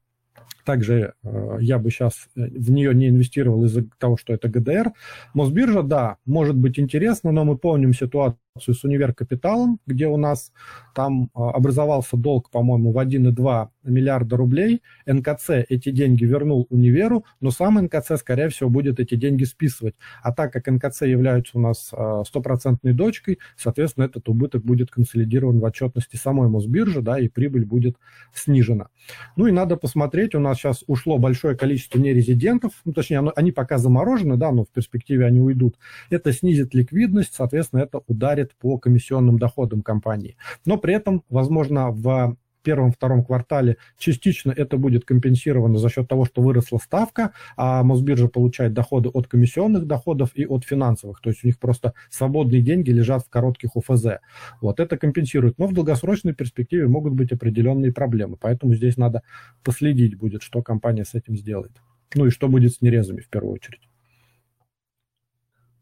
также 0.66 1.14
э, 1.22 1.58
я 1.60 1.78
бы 1.78 1.90
сейчас 1.90 2.28
э, 2.36 2.48
в 2.48 2.70
нее 2.70 2.94
не 2.94 3.08
инвестировал 3.08 3.64
из-за 3.64 3.84
того, 3.98 4.18
что 4.18 4.34
это 4.34 4.48
ГДР. 4.48 4.92
Мосбиржа, 5.32 5.82
да, 5.82 6.16
может 6.26 6.56
быть 6.56 6.78
интересно, 6.78 7.32
но 7.32 7.44
мы 7.44 7.56
помним 7.56 7.94
ситуацию 7.94 8.40
с 8.60 8.84
Универ 8.84 9.14
Капиталом, 9.14 9.80
где 9.86 10.06
у 10.06 10.16
нас 10.16 10.52
там 10.94 11.30
а, 11.34 11.50
образовался 11.50 12.16
долг, 12.16 12.50
по-моему, 12.50 12.92
в 12.92 12.98
1,2 12.98 13.68
миллиарда 13.84 14.36
рублей. 14.36 14.82
НКЦ 15.06 15.50
эти 15.68 15.90
деньги 15.90 16.24
вернул 16.24 16.66
универу, 16.70 17.24
но 17.40 17.50
сам 17.50 17.76
НКЦ, 17.82 18.18
скорее 18.18 18.48
всего, 18.48 18.70
будет 18.70 19.00
эти 19.00 19.14
деньги 19.14 19.44
списывать. 19.44 19.94
А 20.22 20.32
так 20.32 20.52
как 20.52 20.66
НКЦ 20.66 21.02
является 21.02 21.58
у 21.58 21.60
нас 21.60 21.90
а, 21.92 22.24
стопроцентной 22.24 22.92
дочкой, 22.92 23.38
соответственно, 23.56 24.04
этот 24.04 24.28
убыток 24.28 24.64
будет 24.64 24.90
консолидирован 24.90 25.60
в 25.60 25.64
отчетности 25.64 26.16
самой 26.16 26.48
Мосбиржи, 26.48 27.02
да, 27.02 27.18
и 27.18 27.28
прибыль 27.28 27.64
будет 27.64 27.96
снижена. 28.34 28.88
Ну 29.36 29.46
и 29.46 29.52
надо 29.52 29.76
посмотреть, 29.76 30.34
у 30.34 30.40
нас 30.40 30.58
сейчас 30.58 30.84
ушло 30.86 31.18
большое 31.18 31.56
количество 31.56 31.98
нерезидентов, 31.98 32.72
ну, 32.84 32.92
точнее, 32.92 33.20
они 33.36 33.52
пока 33.52 33.78
заморожены, 33.78 34.36
да, 34.36 34.52
но 34.52 34.64
в 34.64 34.68
перспективе 34.68 35.26
они 35.26 35.40
уйдут. 35.40 35.76
Это 36.10 36.32
снизит 36.32 36.74
ликвидность, 36.74 37.34
соответственно, 37.34 37.80
это 37.80 38.00
ударит 38.06 38.45
по 38.54 38.78
комиссионным 38.78 39.38
доходам 39.38 39.82
компании. 39.82 40.36
Но 40.64 40.76
при 40.76 40.94
этом, 40.94 41.22
возможно, 41.28 41.90
в 41.90 42.36
первом-втором 42.66 43.24
квартале 43.24 43.76
частично 43.96 44.50
это 44.50 44.76
будет 44.76 45.04
компенсировано 45.04 45.78
за 45.78 45.88
счет 45.88 46.08
того, 46.08 46.24
что 46.24 46.42
выросла 46.42 46.78
ставка, 46.78 47.30
а 47.56 47.84
Мосбиржа 47.84 48.26
получает 48.26 48.72
доходы 48.72 49.08
от 49.08 49.28
комиссионных 49.28 49.86
доходов 49.86 50.30
и 50.34 50.44
от 50.44 50.64
финансовых. 50.64 51.20
То 51.20 51.30
есть 51.30 51.44
у 51.44 51.46
них 51.46 51.60
просто 51.60 51.94
свободные 52.10 52.62
деньги 52.62 52.90
лежат 52.90 53.22
в 53.24 53.30
коротких 53.30 53.76
УФЗ. 53.76 54.18
Вот 54.60 54.80
это 54.80 54.98
компенсирует. 54.98 55.58
Но 55.58 55.68
в 55.68 55.74
долгосрочной 55.74 56.34
перспективе 56.34 56.88
могут 56.88 57.12
быть 57.12 57.30
определенные 57.30 57.92
проблемы. 57.92 58.36
Поэтому 58.36 58.74
здесь 58.74 58.96
надо 58.96 59.22
последить 59.62 60.16
будет, 60.16 60.42
что 60.42 60.60
компания 60.60 61.04
с 61.04 61.14
этим 61.14 61.36
сделает. 61.36 61.80
Ну 62.16 62.26
и 62.26 62.30
что 62.30 62.48
будет 62.48 62.72
с 62.72 62.80
нерезами 62.80 63.20
в 63.20 63.28
первую 63.28 63.54
очередь. 63.54 63.82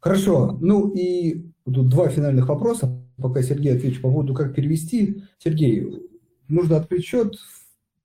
Хорошо. 0.05 0.59
Ну 0.61 0.91
и 0.91 1.47
тут 1.65 1.89
два 1.89 2.11
финальных 2.11 2.47
вопроса, 2.51 3.03
пока 3.17 3.41
Сергей 3.41 3.75
отвечу 3.75 4.03
по 4.03 4.11
поводу, 4.11 4.35
как 4.35 4.55
перевести. 4.55 5.23
Сергей, 5.39 6.11
нужно 6.47 6.77
открыть 6.77 7.07
счет, 7.07 7.37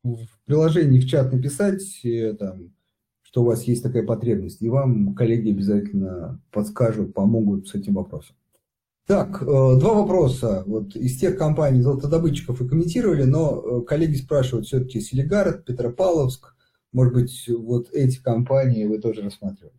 в 0.04 0.26
приложении 0.45 1.02
в 1.02 1.06
чат 1.10 1.34
написать, 1.34 1.84
э, 2.06 2.36
там, 2.39 2.74
что 3.22 3.41
у 3.41 3.45
вас 3.47 3.64
есть 3.64 3.84
такая 3.84 4.04
потребность, 4.04 4.62
и 4.62 4.70
вам 4.70 5.14
коллеги 5.14 5.52
обязательно 5.52 6.41
подскажут, 6.52 7.14
помогут 7.14 7.68
с 7.68 7.76
этим 7.76 7.95
вопросом. 7.95 8.38
Так, 9.06 9.41
э, 9.41 9.45
два 9.45 9.95
вопроса. 9.95 10.64
Вот 10.68 10.95
из 10.95 11.20
тех 11.20 11.38
компаний 11.38 11.82
золотодобытчиков 11.82 12.62
вы 12.62 12.70
комментировали, 12.70 13.24
но 13.24 13.82
э, 13.82 13.86
коллеги 13.86 14.16
спрашивают 14.16 14.68
все-таки 14.68 15.02
Селигард, 15.02 15.66
Петропавловск, 15.66 16.56
может 16.93 17.14
быть, 17.14 17.50
вот 17.50 17.89
эти 17.91 18.22
компании 18.22 18.86
вы 18.86 19.00
тоже 19.00 19.22
рассматривали? 19.22 19.79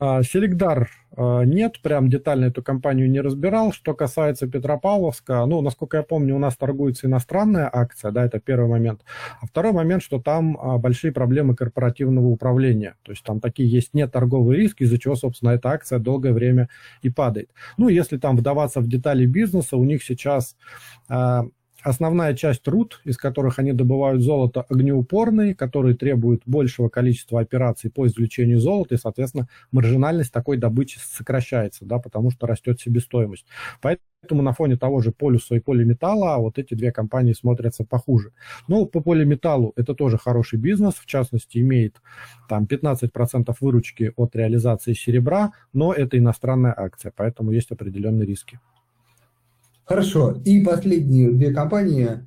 А, 0.00 0.22
Селигдар 0.22 0.90
а, 1.16 1.42
нет, 1.42 1.82
прям 1.82 2.08
детально 2.08 2.46
эту 2.46 2.62
компанию 2.62 3.10
не 3.10 3.20
разбирал. 3.20 3.72
Что 3.72 3.94
касается 3.94 4.46
Петропавловска, 4.46 5.44
ну, 5.46 5.60
насколько 5.60 5.96
я 5.96 6.02
помню, 6.04 6.36
у 6.36 6.38
нас 6.38 6.56
торгуется 6.56 7.08
иностранная 7.08 7.68
акция, 7.72 8.12
да, 8.12 8.24
это 8.24 8.38
первый 8.38 8.68
момент. 8.68 9.02
А 9.40 9.46
второй 9.46 9.72
момент, 9.72 10.02
что 10.04 10.20
там 10.20 10.56
а, 10.60 10.78
большие 10.78 11.12
проблемы 11.12 11.56
корпоративного 11.56 12.26
управления. 12.26 12.94
То 13.02 13.10
есть 13.10 13.24
там 13.24 13.40
такие 13.40 13.68
есть 13.68 13.92
неторговые 13.92 14.60
риски, 14.60 14.84
из-за 14.84 14.98
чего, 14.98 15.16
собственно, 15.16 15.50
эта 15.50 15.70
акция 15.70 15.98
долгое 15.98 16.32
время 16.32 16.68
и 17.02 17.10
падает. 17.10 17.50
Ну, 17.76 17.88
если 17.88 18.18
там 18.18 18.36
вдаваться 18.36 18.80
в 18.80 18.88
детали 18.88 19.26
бизнеса, 19.26 19.76
у 19.76 19.84
них 19.84 20.04
сейчас 20.04 20.56
Основная 21.82 22.34
часть 22.34 22.66
руд, 22.66 23.00
из 23.04 23.16
которых 23.16 23.60
они 23.60 23.72
добывают 23.72 24.20
золото, 24.20 24.62
огнеупорные, 24.68 25.54
которые 25.54 25.94
требуют 25.94 26.42
большего 26.44 26.88
количества 26.88 27.40
операций 27.40 27.88
по 27.88 28.06
извлечению 28.06 28.58
золота, 28.58 28.96
и, 28.96 28.98
соответственно, 28.98 29.48
маржинальность 29.70 30.32
такой 30.32 30.56
добычи 30.56 30.98
сокращается, 30.98 31.84
да, 31.84 31.98
потому 32.00 32.32
что 32.32 32.48
растет 32.48 32.80
себестоимость. 32.80 33.46
Поэтому 33.80 34.42
на 34.42 34.52
фоне 34.52 34.76
того 34.76 35.00
же 35.00 35.12
полюса 35.12 35.54
и 35.54 35.60
полиметалла 35.60 36.38
вот 36.38 36.58
эти 36.58 36.74
две 36.74 36.90
компании 36.90 37.32
смотрятся 37.32 37.84
похуже. 37.84 38.32
Но 38.66 38.84
по 38.84 39.00
полиметаллу 39.00 39.72
это 39.76 39.94
тоже 39.94 40.18
хороший 40.18 40.58
бизнес, 40.58 40.94
в 40.94 41.06
частности, 41.06 41.58
имеет 41.58 42.02
там 42.48 42.64
15% 42.64 43.54
выручки 43.60 44.12
от 44.16 44.34
реализации 44.34 44.94
серебра, 44.94 45.52
но 45.72 45.92
это 45.92 46.18
иностранная 46.18 46.74
акция, 46.76 47.12
поэтому 47.14 47.52
есть 47.52 47.70
определенные 47.70 48.26
риски. 48.26 48.58
Хорошо. 49.88 50.32
И 50.44 50.62
последние 50.62 51.32
две 51.32 51.50
компании. 51.50 52.26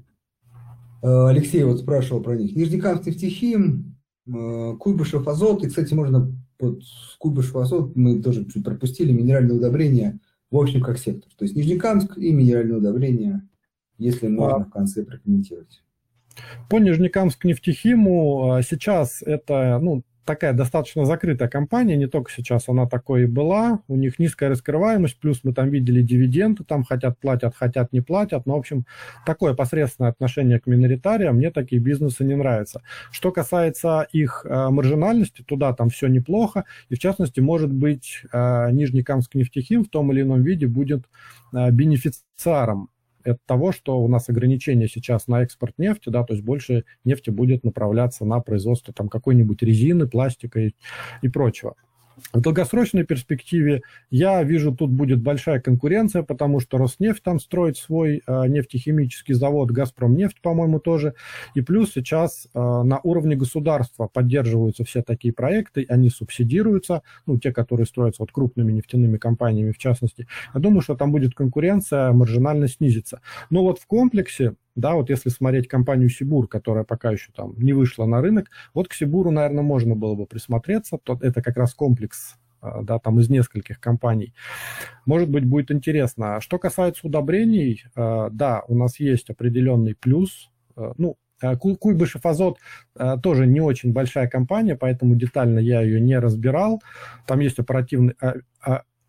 Э, 1.04 1.28
Алексей 1.28 1.64
вот 1.64 1.80
спрашивал 1.80 2.24
про 2.24 2.36
них. 2.36 2.56
Нижнекамск 2.56 3.06
нефтехим, 3.06 3.96
э, 4.28 4.76
Куйбышев 4.80 5.28
Азот. 5.28 5.64
И, 5.64 5.68
кстати, 5.68 5.94
можно 5.94 6.36
под 6.58 6.82
Куйбышев 7.20 7.56
Азот 7.56 7.96
мы 7.96 8.20
тоже 8.20 8.46
чуть 8.46 8.64
пропустили. 8.64 9.12
Минеральное 9.12 9.56
удобрение 9.56 10.20
в 10.50 10.58
общем 10.58 10.82
как 10.82 10.98
сектор. 10.98 11.32
То 11.38 11.46
есть 11.46 11.56
Нижнекамск 11.56 12.18
и 12.18 12.32
минеральное 12.32 12.78
удобрение, 12.78 13.48
если 14.00 14.28
можно 14.28 14.66
в 14.66 14.70
конце 14.72 15.04
прокомментировать. 15.04 15.84
По 16.68 16.80
Нижнекамск 16.80 17.44
нефтехиму 17.46 18.58
э, 18.58 18.64
сейчас 18.64 19.22
это 19.22 19.80
ну, 19.82 20.04
такая 20.26 20.54
достаточно 20.54 21.06
закрытая 21.06 21.50
компания, 21.50 21.96
не 21.96 22.08
только 22.08 22.32
сейчас 22.32 22.70
она 22.70 22.88
такой 22.88 23.24
и 23.24 23.26
была, 23.26 23.80
у 23.88 23.96
них 23.96 24.20
низкая 24.20 24.50
раскрываемость, 24.50 25.20
плюс 25.20 25.42
мы 25.44 25.54
там 25.54 25.70
видели 25.70 26.02
дивиденды, 26.02 26.64
там 26.64 26.84
хотят 26.84 27.20
платят, 27.20 27.56
хотят 27.56 27.92
не 27.92 28.02
платят, 28.02 28.46
но, 28.46 28.56
в 28.56 28.60
общем, 28.60 28.86
такое 29.26 29.54
посредственное 29.54 30.12
отношение 30.12 30.60
к 30.60 30.68
миноритариям, 30.68 31.38
мне 31.38 31.52
такие 31.52 31.82
бизнесы 31.82 32.24
не 32.24 32.36
нравятся. 32.36 32.82
Что 33.12 33.32
касается 33.32 34.08
их 34.12 34.46
э, 34.48 34.70
маржинальности, 34.70 35.42
туда 35.42 35.74
там 35.74 35.90
все 35.90 36.08
неплохо, 36.08 36.66
и 36.90 36.96
в 36.96 37.00
частности, 37.00 37.40
может 37.40 37.72
быть, 37.72 38.22
э, 38.32 38.72
Нижнекамск 38.72 39.36
нефтехим 39.36 39.84
в 39.84 39.90
том 39.90 40.12
или 40.12 40.22
ином 40.22 40.44
виде 40.44 40.68
будет 40.68 41.06
э, 41.54 41.72
бенефициаром 41.72 42.91
от 43.24 43.44
того, 43.46 43.72
что 43.72 44.00
у 44.00 44.08
нас 44.08 44.30
ограничения 44.30 44.88
сейчас 44.88 45.28
на 45.28 45.44
экспорт 45.44 45.78
нефти, 45.78 46.10
да, 46.10 46.24
то 46.24 46.34
есть 46.34 46.44
больше 46.44 46.86
нефти 47.04 47.30
будет 47.30 47.64
направляться 47.64 48.26
на 48.26 48.40
производство 48.40 48.94
там 48.94 49.10
какой-нибудь 49.10 49.62
резины, 49.62 50.08
пластика 50.08 50.60
и, 50.60 50.72
и 51.22 51.30
прочего. 51.30 51.76
В 52.34 52.40
долгосрочной 52.40 53.04
перспективе 53.04 53.82
я 54.10 54.42
вижу, 54.44 54.74
тут 54.74 54.90
будет 54.92 55.22
большая 55.22 55.60
конкуренция, 55.60 56.24
потому 56.24 56.60
что 56.60 56.78
Роснефть 56.78 57.24
там 57.24 57.40
строит 57.40 57.78
свой 57.78 58.22
э, 58.26 58.48
нефтехимический 58.48 59.34
завод, 59.34 59.72
Газпромнефть, 59.72 60.42
по-моему, 60.42 60.80
тоже. 60.80 61.14
И 61.56 61.62
плюс 61.62 61.92
сейчас 61.94 62.48
э, 62.54 62.60
на 62.60 63.00
уровне 63.04 63.36
государства 63.36 64.08
поддерживаются 64.08 64.84
все 64.86 65.02
такие 65.02 65.34
проекты, 65.34 65.86
они 65.90 66.10
субсидируются, 66.10 67.02
ну, 67.26 67.38
те, 67.38 67.52
которые 67.52 67.86
строятся 67.86 68.24
вот 68.24 68.32
крупными 68.32 68.72
нефтяными 68.72 69.18
компаниями 69.18 69.72
в 69.72 69.78
частности. 69.78 70.28
Я 70.54 70.60
думаю, 70.62 70.82
что 70.82 70.96
там 70.96 71.12
будет 71.12 71.34
конкуренция, 71.34 72.12
маржинально 72.14 72.68
снизится. 72.68 73.22
Но 73.50 73.64
вот 73.64 73.80
в 73.80 73.88
комплексе 73.88 74.56
да, 74.76 74.96
вот 74.96 75.10
если 75.10 75.30
смотреть 75.30 75.68
компанию 75.68 76.10
Сибур, 76.10 76.48
которая 76.48 76.84
пока 76.84 77.12
еще 77.12 77.32
там 77.36 77.54
не 77.58 77.74
вышла 77.74 78.06
на 78.06 78.22
рынок, 78.22 78.48
вот 78.74 78.88
к 78.88 78.94
Сибуру, 78.94 79.32
наверное, 79.32 79.64
можно 79.64 79.96
было 79.96 80.16
бы 80.16 80.26
присмотреться. 80.26 81.00
Это 81.22 81.42
как 81.42 81.58
раз 81.58 81.74
комплекс 81.74 82.36
а, 82.62 82.84
да, 82.84 83.00
там 83.00 83.20
из 83.20 83.30
нескольких 83.30 83.80
компаний. 83.80 84.34
Может 85.06 85.30
быть, 85.30 85.46
будет 85.46 85.72
интересно. 85.72 86.40
Что 86.42 86.60
касается 86.60 87.08
удобрений, 87.08 87.84
а, 87.96 88.30
да, 88.30 88.64
у 88.68 88.76
нас 88.76 89.00
есть 89.00 89.30
определенный 89.30 89.96
плюс. 89.96 90.52
А, 90.76 90.94
ну, 90.98 91.18
Куйбышев 91.60 92.24
Азот 92.24 92.60
тоже 93.24 93.48
не 93.48 93.62
очень 93.62 93.94
большая 93.94 94.28
компания, 94.28 94.76
поэтому 94.76 95.16
детально 95.16 95.58
я 95.58 95.82
ее 95.82 96.00
не 96.00 96.20
разбирал. 96.20 96.84
Там 97.26 97.40
есть 97.40 97.58
оперативный, 97.58 98.14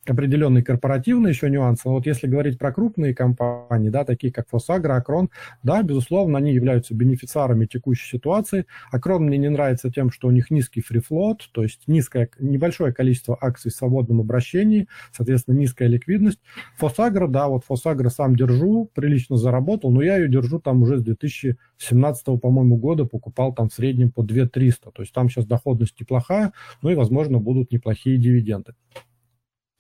определенные 0.06 0.64
корпоративные 0.64 1.30
еще 1.30 1.48
нюансы. 1.48 1.82
Но 1.84 1.94
вот 1.94 2.06
если 2.06 2.26
говорить 2.26 2.58
про 2.58 2.72
крупные 2.72 3.14
компании, 3.14 3.88
да, 3.88 4.04
такие 4.04 4.32
как 4.32 4.48
Фосагра, 4.48 4.96
Акрон, 4.96 5.30
да, 5.62 5.82
безусловно, 5.82 6.38
они 6.38 6.52
являются 6.52 6.94
бенефициарами 6.94 7.66
текущей 7.66 8.08
ситуации. 8.08 8.66
Акрон 8.90 9.24
мне 9.24 9.38
не 9.38 9.48
нравится 9.48 9.90
тем, 9.90 10.10
что 10.10 10.28
у 10.28 10.30
них 10.32 10.50
низкий 10.50 10.80
фрифлот, 10.80 11.48
то 11.52 11.62
есть 11.62 11.86
низкое, 11.86 12.28
небольшое 12.40 12.92
количество 12.92 13.38
акций 13.40 13.70
в 13.70 13.74
свободном 13.74 14.20
обращении, 14.20 14.88
соответственно, 15.12 15.56
низкая 15.56 15.88
ликвидность. 15.88 16.40
Фосагра, 16.76 17.28
да, 17.28 17.46
вот 17.46 17.64
Фосагра 17.64 18.08
сам 18.08 18.34
держу, 18.34 18.90
прилично 18.94 19.36
заработал, 19.36 19.92
но 19.92 20.02
я 20.02 20.16
ее 20.16 20.28
держу 20.28 20.58
там 20.58 20.82
уже 20.82 20.98
с 20.98 21.02
2017, 21.02 22.40
по-моему, 22.40 22.76
года, 22.76 23.04
покупал 23.04 23.54
там 23.54 23.68
в 23.68 23.74
среднем 23.74 24.10
по 24.10 24.24
2 24.24 24.46
300. 24.46 24.90
То 24.90 25.02
есть 25.02 25.12
там 25.12 25.28
сейчас 25.28 25.46
доходность 25.46 26.00
неплохая, 26.00 26.52
ну 26.82 26.90
и, 26.90 26.96
возможно, 26.96 27.38
будут 27.38 27.70
неплохие 27.70 28.18
дивиденды 28.18 28.74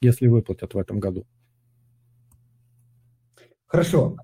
если 0.02 0.26
выплатят 0.26 0.74
в 0.74 0.78
этом 0.78 1.00
году. 1.00 1.26
Хорошо. 3.66 4.16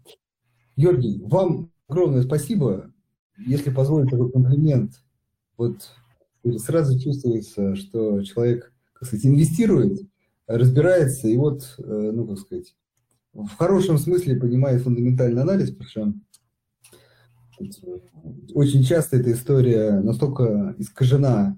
Георгий, 0.77 1.23
вам 1.25 1.73
огромное 1.89 2.23
спасибо. 2.23 2.93
Если 3.39 3.71
позволить 3.71 4.11
такой 4.11 4.31
комплимент, 4.31 5.03
вот 5.57 5.91
сразу 6.59 6.99
чувствуется, 6.99 7.77
что 7.77 8.23
человек, 8.23 8.73
как 8.93 9.09
сказать, 9.09 9.27
инвестирует, 9.27 10.01
разбирается 10.47 11.29
и 11.29 11.37
вот, 11.37 11.77
э, 11.79 12.11
ну, 12.13 12.27
как 12.27 12.39
сказать, 12.39 12.75
в 13.33 13.49
хорошем 13.57 13.99
смысле 13.99 14.37
понимает 14.37 14.83
фундаментальный 14.83 15.43
анализ, 15.43 15.71
причем 15.71 16.25
очень 18.55 18.83
часто 18.83 19.17
эта 19.17 19.33
история 19.33 20.01
настолько 20.01 20.75
искажена 20.79 21.57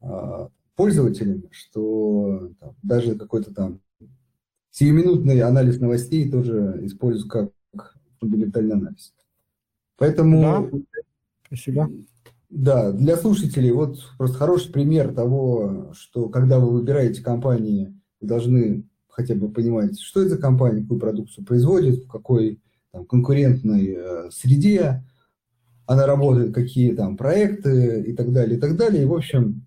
а, 0.00 0.48
пользователями, 0.76 1.48
что 1.50 2.52
там, 2.60 2.76
даже 2.82 3.14
какой-то 3.14 3.52
там 3.54 3.80
сиюминутный 4.70 5.40
анализ 5.40 5.80
новостей 5.80 6.30
тоже 6.30 6.80
используют 6.82 7.30
как 7.30 7.52
фундаментальный 8.20 8.74
анализ. 8.74 9.14
Поэтому... 9.96 10.40
Да. 10.40 10.78
Спасибо. 11.46 11.90
Да, 12.48 12.92
для 12.92 13.16
слушателей 13.16 13.70
вот 13.70 13.98
просто 14.18 14.36
хороший 14.36 14.72
пример 14.72 15.14
того, 15.14 15.92
что 15.94 16.28
когда 16.28 16.58
вы 16.58 16.70
выбираете 16.70 17.22
компании, 17.22 17.98
вы 18.20 18.28
должны 18.28 18.84
хотя 19.08 19.34
бы 19.34 19.50
понимать, 19.50 19.98
что 20.00 20.20
это 20.20 20.30
за 20.30 20.38
компания, 20.38 20.82
какую 20.82 21.00
продукцию 21.00 21.46
производит, 21.46 22.04
в 22.04 22.08
какой 22.08 22.60
там, 22.90 23.06
конкурентной 23.06 23.94
э, 23.96 24.30
среде 24.30 25.02
она 25.86 26.06
работает, 26.06 26.54
какие 26.54 26.94
там 26.94 27.16
проекты 27.16 28.02
и 28.02 28.12
так 28.14 28.32
далее, 28.32 28.56
и 28.56 28.60
так 28.60 28.76
далее. 28.76 29.02
И, 29.02 29.06
в 29.06 29.14
общем, 29.14 29.66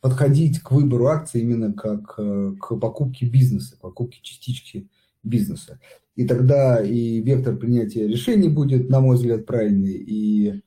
подходить 0.00 0.60
к 0.60 0.72
выбору 0.72 1.06
акций 1.06 1.42
именно 1.42 1.72
как 1.72 2.14
э, 2.18 2.54
к 2.58 2.76
покупке 2.76 3.26
бизнеса, 3.26 3.76
покупке 3.80 4.20
частички 4.22 4.88
бизнеса. 5.22 5.78
И 6.16 6.26
тогда 6.26 6.82
и 6.82 7.20
вектор 7.20 7.56
принятия 7.56 8.06
решений 8.06 8.48
будет, 8.48 8.88
на 8.88 9.00
мой 9.00 9.16
взгляд, 9.16 9.46
правильный, 9.46 9.92
и 9.92 10.62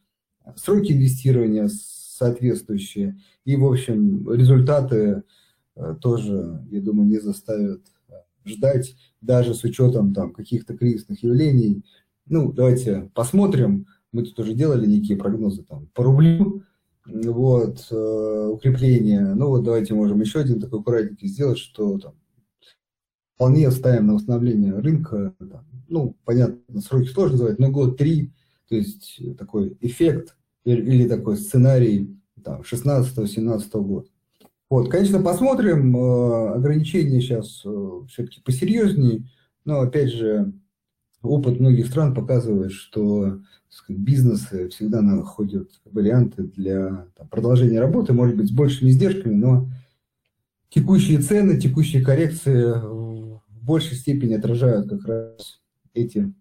сроки 0.56 0.92
инвестирования 0.92 1.68
соответствующие, 1.68 3.20
и, 3.44 3.56
в 3.56 3.66
общем, 3.66 4.32
результаты 4.32 5.24
э, 5.76 5.96
тоже, 6.00 6.66
я 6.70 6.82
думаю, 6.82 7.08
не 7.08 7.20
заставят 7.20 7.82
э, 8.10 8.14
ждать, 8.46 8.96
даже 9.22 9.54
с 9.54 9.64
учетом 9.64 10.14
там 10.14 10.32
каких-то 10.32 10.78
кризисных 10.78 11.24
явлений. 11.24 11.84
Ну, 12.28 12.54
давайте 12.54 13.10
посмотрим. 13.14 13.88
Мы 14.12 14.24
тут 14.24 14.40
уже 14.40 14.54
делали 14.54 14.86
некие 14.86 15.18
прогнозы 15.18 15.64
там 15.64 15.88
по 15.94 16.04
рублю, 16.04 16.64
вот, 17.06 17.88
э, 17.92 18.50
укрепление. 18.52 19.34
Ну 19.34 19.50
вот 19.50 19.64
давайте 19.64 19.94
можем 19.94 20.22
еще 20.22 20.40
один 20.40 20.60
такой 20.60 20.80
аккуратненький 20.80 21.28
сделать, 21.28 21.58
что 21.58 22.00
там 22.00 22.16
вполне 23.36 23.70
ставим 23.72 24.08
на 24.08 24.14
восстановление 24.16 24.74
рынка. 24.74 25.34
Там, 25.40 25.66
ну, 25.90 26.16
понятно, 26.24 26.82
сроки 26.82 27.08
сложно 27.08 27.34
называть, 27.34 27.60
но 27.60 27.70
год 27.70 27.98
три, 27.98 28.34
то 28.70 28.76
есть 28.76 29.20
такой 29.38 29.78
эффект 29.82 30.38
или, 30.64 30.82
или 30.82 31.08
такой 31.08 31.38
сценарий 31.38 32.18
там 32.44 32.62
16-17 32.62 33.82
года. 33.82 34.08
Вот, 34.70 34.90
конечно, 34.90 35.22
посмотрим, 35.22 35.96
э, 35.96 36.54
ограничения 36.54 37.22
сейчас 37.22 37.62
э, 37.66 38.00
все-таки 38.10 38.42
посерьезнее, 38.42 39.30
но 39.66 39.82
опять 39.82 40.12
же, 40.12 40.54
опыт 41.24 41.60
многих 41.60 41.88
стран 41.88 42.14
показывает, 42.14 42.72
что 42.72 43.40
сказать, 43.70 44.02
бизнесы 44.02 44.70
всегда 44.70 45.02
находят 45.02 45.70
варианты 45.86 46.44
для 46.44 47.08
там, 47.18 47.28
продолжения 47.30 47.80
работы, 47.80 48.14
может 48.14 48.36
быть, 48.36 48.50
с 48.50 48.52
большими 48.52 48.90
издержками, 48.90 49.34
но 49.34 49.70
текущие 50.70 51.20
цены, 51.20 51.60
текущие 51.60 52.04
коррекции 52.04 52.64
в 52.64 53.42
большей 53.64 53.98
степени 53.98 54.36
отражают 54.36 54.90
как 54.90 55.06
раз 55.06 55.62
эти 55.94 56.34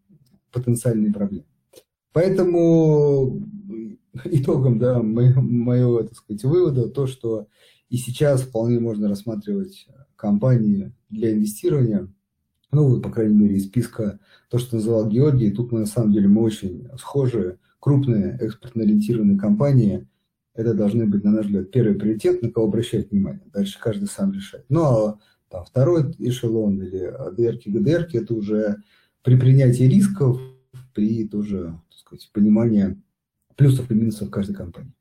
потенциальные 0.52 1.12
проблемы. 1.12 1.46
Поэтому 2.12 3.40
итогом 4.24 4.78
да, 4.78 5.00
моего 5.02 6.02
так 6.02 6.16
сказать, 6.16 6.44
вывода 6.44 6.88
то, 6.88 7.06
что 7.06 7.46
и 7.88 7.96
сейчас 7.96 8.42
вполне 8.42 8.80
можно 8.80 9.08
рассматривать 9.08 9.86
компании 10.16 10.92
для 11.08 11.32
инвестирования, 11.32 12.12
ну, 12.72 13.00
по 13.00 13.10
крайней 13.10 13.34
мере, 13.34 13.56
из 13.56 13.66
списка 13.66 14.18
то, 14.48 14.58
что 14.58 14.76
называл 14.76 15.08
Георгий, 15.08 15.50
тут 15.50 15.72
мы 15.72 15.80
на 15.80 15.86
самом 15.86 16.12
деле 16.12 16.28
мы 16.28 16.42
очень 16.42 16.88
схожи, 16.98 17.58
крупные 17.78 18.38
экспортно-ориентированные 18.40 19.38
компании, 19.38 20.08
это 20.54 20.74
должны 20.74 21.06
быть, 21.06 21.24
на 21.24 21.32
наш 21.32 21.46
взгляд, 21.46 21.70
первый 21.70 21.94
приоритет, 21.94 22.42
на 22.42 22.50
кого 22.50 22.66
обращать 22.66 23.10
внимание. 23.10 23.42
Дальше 23.52 23.78
каждый 23.80 24.06
сам 24.06 24.32
решает. 24.32 24.64
Ну, 24.68 24.82
а 24.82 25.18
там, 25.48 25.64
второй 25.64 26.14
эшелон 26.18 26.80
или 26.82 27.04
АДРки, 27.04 27.68
ГДРки, 27.68 28.18
это 28.18 28.34
уже 28.34 28.82
при 29.22 29.38
принятии 29.38 29.84
рисков, 29.84 30.40
при 30.94 31.26
тоже, 31.26 31.78
так 31.90 31.98
сказать, 31.98 32.30
понимании 32.32 33.00
плюсов 33.56 33.90
и 33.90 33.94
минусов 33.94 34.30
каждой 34.30 34.54
компании. 34.54 34.92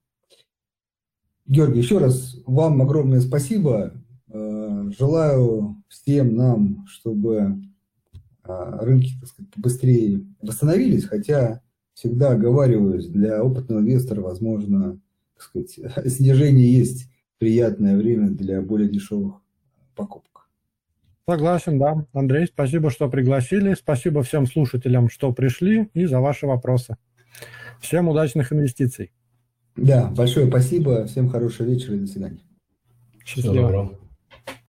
Георгий, 1.45 1.79
еще 1.79 1.97
раз 1.97 2.37
вам 2.45 2.81
огромное 2.81 3.19
спасибо. 3.19 3.93
Э, 4.33 4.89
желаю 4.97 5.83
всем 5.89 6.35
нам, 6.35 6.85
чтобы 6.87 7.57
э, 8.43 8.77
рынки 8.81 9.13
так 9.19 9.29
сказать, 9.29 9.51
быстрее 9.57 10.21
восстановились, 10.41 11.05
хотя 11.05 11.61
всегда 11.93 12.31
оговариваюсь, 12.31 13.07
для 13.07 13.43
опытного 13.43 13.79
инвестора, 13.79 14.21
возможно, 14.21 14.99
так 15.35 15.43
сказать, 15.43 15.79
снижение 16.11 16.71
есть 16.71 17.09
приятное 17.39 17.97
время 17.97 18.29
для 18.29 18.61
более 18.61 18.87
дешевых 18.87 19.41
покупок. 19.95 20.49
Согласен, 21.27 21.77
да. 21.77 22.05
Андрей, 22.13 22.47
спасибо, 22.47 22.89
что 22.89 23.09
пригласили. 23.09 23.73
Спасибо 23.73 24.23
всем 24.23 24.45
слушателям, 24.45 25.09
что 25.09 25.31
пришли 25.33 25.89
и 25.93 26.05
за 26.05 26.19
ваши 26.19 26.47
вопросы. 26.47 26.97
Всем 27.79 28.07
удачных 28.07 28.51
инвестиций. 28.53 29.11
Да, 29.75 30.07
большое 30.15 30.47
спасибо. 30.47 31.05
Всем 31.05 31.29
хорошего 31.29 31.67
вечера 31.67 31.95
и 31.95 31.99
до 31.99 32.07
свидания. 32.07 32.41
Счастливо. 33.25 33.97